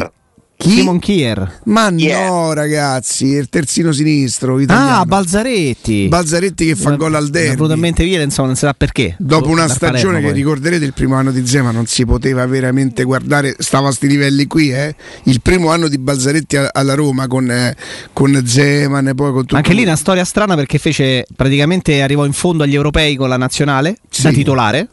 Chi? 0.58 0.70
Simon 0.70 1.00
Kier. 1.00 1.62
Ma 1.66 1.92
yeah. 1.96 2.28
no, 2.28 2.54
ragazzi, 2.54 3.26
il 3.26 3.50
terzino 3.50 3.92
sinistro. 3.92 4.60
Italiano. 4.60 5.02
Ah, 5.02 5.06
Balzaretti. 5.06 6.08
Balzaretti 6.08 6.66
che 6.66 6.76
fa 6.76 6.92
gol 6.92 7.14
al 7.16 7.30
derby. 7.30 7.54
Assolutamente 7.54 8.04
via, 8.04 8.22
insomma, 8.22 8.48
non 8.48 8.56
sa 8.56 8.74
perché. 8.74 9.16
Dopo 9.20 9.50
una 9.50 9.68
stagione 9.68 9.92
Palermo, 9.92 10.20
che 10.20 10.26
poi. 10.28 10.34
ricorderete, 10.34 10.86
il 10.86 10.94
primo 10.94 11.16
anno 11.16 11.32
di 11.32 11.46
Zema 11.46 11.72
non 11.72 11.86
si 11.86 12.06
poteva 12.06 12.46
veramente 12.46 13.04
guardare, 13.04 13.56
stava 13.60 13.90
a 13.90 13.92
sti 13.92 14.08
livelli 14.08 14.48
qui, 14.48 14.72
eh? 14.72 14.96
Il 15.24 15.42
primo 15.42 15.70
anno 15.70 15.88
di 15.88 15.98
Balzaretti 15.98 16.58
alla 16.72 16.94
Roma 16.94 17.28
con, 17.28 17.52
eh, 17.52 17.76
con 18.14 18.42
Zeman 18.46 19.12
poi 19.14 19.32
con 19.32 19.42
tutto. 19.42 19.56
Anche 19.58 19.74
lì 19.74 19.84
una 19.84 19.96
storia 19.96 20.24
strana 20.24 20.56
perché 20.56 20.78
fece 20.78 21.26
praticamente 21.36 22.02
arrivò 22.02 22.26
in 22.26 22.34
fondo 22.34 22.64
agli 22.64 22.76
europei 22.76 23.16
con 23.16 23.30
la 23.30 23.38
nazionale 23.38 23.98
sì. 24.10 24.24
da 24.24 24.32
titolare 24.32 24.88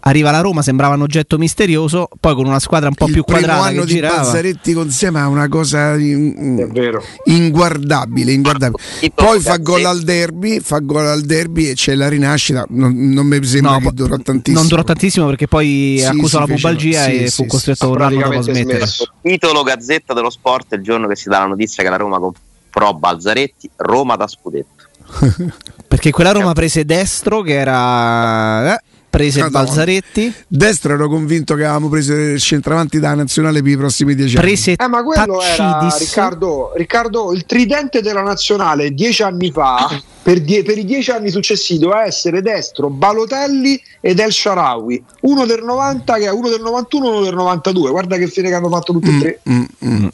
arriva 0.00 0.30
la 0.30 0.40
Roma, 0.40 0.62
sembrava 0.62 0.94
un 0.94 1.02
oggetto 1.02 1.38
misterioso, 1.38 2.08
poi 2.20 2.34
con 2.34 2.46
una 2.46 2.58
squadra 2.60 2.88
un 2.88 2.94
po' 2.94 3.06
il 3.06 3.12
più 3.12 3.22
primo 3.24 3.40
quadrata 3.40 3.66
anno 3.68 3.80
che 3.80 3.86
di 3.86 3.92
girava. 3.94 4.16
Balzaretti 4.16 4.72
con 4.72 4.90
Sema 4.90 5.22
è 5.22 5.26
una 5.26 5.48
cosa 5.48 5.94
in- 5.96 6.56
È 6.58 6.66
vero. 6.72 7.02
inguardabile, 7.24 8.32
inguardabile. 8.32 8.82
Poi 9.14 9.40
fa 9.40 9.56
gol 9.56 9.84
al 9.84 10.02
derby, 10.02 10.60
fa 10.60 10.78
gol 10.78 11.06
al 11.06 11.22
derby 11.22 11.66
e 11.68 11.74
c'è 11.74 11.94
la 11.94 12.08
rinascita. 12.08 12.64
Non, 12.68 12.94
non 12.96 13.26
mi 13.26 13.42
sembra 13.44 13.72
No, 13.72 13.78
che 13.80 13.90
durò 13.92 14.16
tantissimo. 14.16 14.58
Non 14.58 14.68
durò 14.68 14.82
tantissimo 14.84 15.26
perché 15.26 15.46
poi 15.48 15.96
Sì, 15.98 16.04
accusò 16.04 16.40
la 16.40 16.46
pubalgia 16.46 17.04
sì, 17.04 17.22
e 17.24 17.28
sì, 17.28 17.34
fu 17.42 17.46
costretto 17.46 17.86
sì. 17.86 17.92
un 17.92 18.00
anno 18.02 18.20
dopo 18.20 18.38
a 18.38 18.42
smettere. 18.42 18.84
Titolo 19.22 19.62
Gazzetta 19.62 20.14
dello 20.14 20.30
Sport 20.30 20.72
il 20.74 20.82
giorno 20.82 21.06
che 21.06 21.16
si 21.16 21.28
dà 21.28 21.40
la 21.40 21.46
notizia 21.46 21.82
che 21.82 21.88
la 21.90 21.96
Roma 21.96 22.18
comprò 22.18 22.92
Balzaretti, 22.94 23.70
Roma 23.76 24.16
da 24.16 24.26
scudetto. 24.26 24.66
Perché 25.88 26.10
quella 26.10 26.32
Roma 26.32 26.52
prese 26.52 26.84
destro 26.84 27.40
che 27.40 27.54
era... 27.54 28.74
eh, 28.74 28.82
prese 29.18 29.40
Madonna. 29.40 29.64
Balzaretti, 29.64 30.34
Destro 30.46 30.94
ero 30.94 31.08
convinto 31.08 31.54
che 31.54 31.64
avevamo 31.64 31.88
preso 31.88 32.14
il 32.14 32.40
centravanti 32.40 33.00
da 33.00 33.14
nazionale 33.14 33.60
per 33.62 33.72
i 33.72 33.76
prossimi 33.76 34.14
dieci 34.14 34.36
anni. 34.36 34.46
prese 34.46 34.76
Eh, 34.78 34.86
ma 34.86 35.02
quello 35.02 35.42
era 35.42 35.56
Taccidis. 35.56 35.98
Riccardo, 35.98 36.72
Riccardo, 36.76 37.32
il 37.32 37.44
tridente 37.44 38.00
della 38.00 38.22
nazionale 38.22 38.92
dieci 38.94 39.22
anni 39.22 39.50
fa, 39.50 40.00
per, 40.22 40.40
die- 40.40 40.62
per 40.62 40.78
i 40.78 40.84
dieci 40.84 41.10
anni 41.10 41.30
successivi, 41.30 41.80
doveva 41.80 42.04
essere 42.04 42.40
destro, 42.42 42.88
Balotelli 42.90 43.80
ed 44.00 44.20
El 44.20 44.32
Sharawi. 44.32 45.02
Uno 45.22 45.44
del 45.46 45.62
90, 45.64 46.14
che 46.14 46.24
è 46.24 46.30
uno 46.30 46.48
del 46.48 46.60
91 46.60 47.06
e 47.06 47.10
uno 47.10 47.22
del 47.22 47.34
92. 47.34 47.90
Guarda 47.90 48.16
che 48.16 48.28
fine 48.28 48.48
che 48.48 48.54
hanno 48.54 48.68
fatto 48.68 48.92
tutti 48.92 49.08
e 49.08 49.18
tre. 49.18 49.40
Mm, 49.50 49.64
mm. 49.84 50.06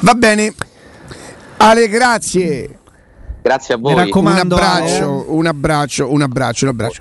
Va 0.00 0.14
bene. 0.14 0.52
Ale, 1.58 1.88
grazie. 1.88 2.78
Grazie 3.44 3.74
a 3.74 3.76
Mi 3.76 3.82
voi. 3.82 3.94
raccomando, 3.94 4.54
un 4.54 4.62
abbraccio, 4.62 5.24
un 5.28 5.46
abbraccio, 5.46 6.10
un 6.10 6.22
abbraccio, 6.22 6.64
un 6.64 6.70
abbraccio. 6.70 6.92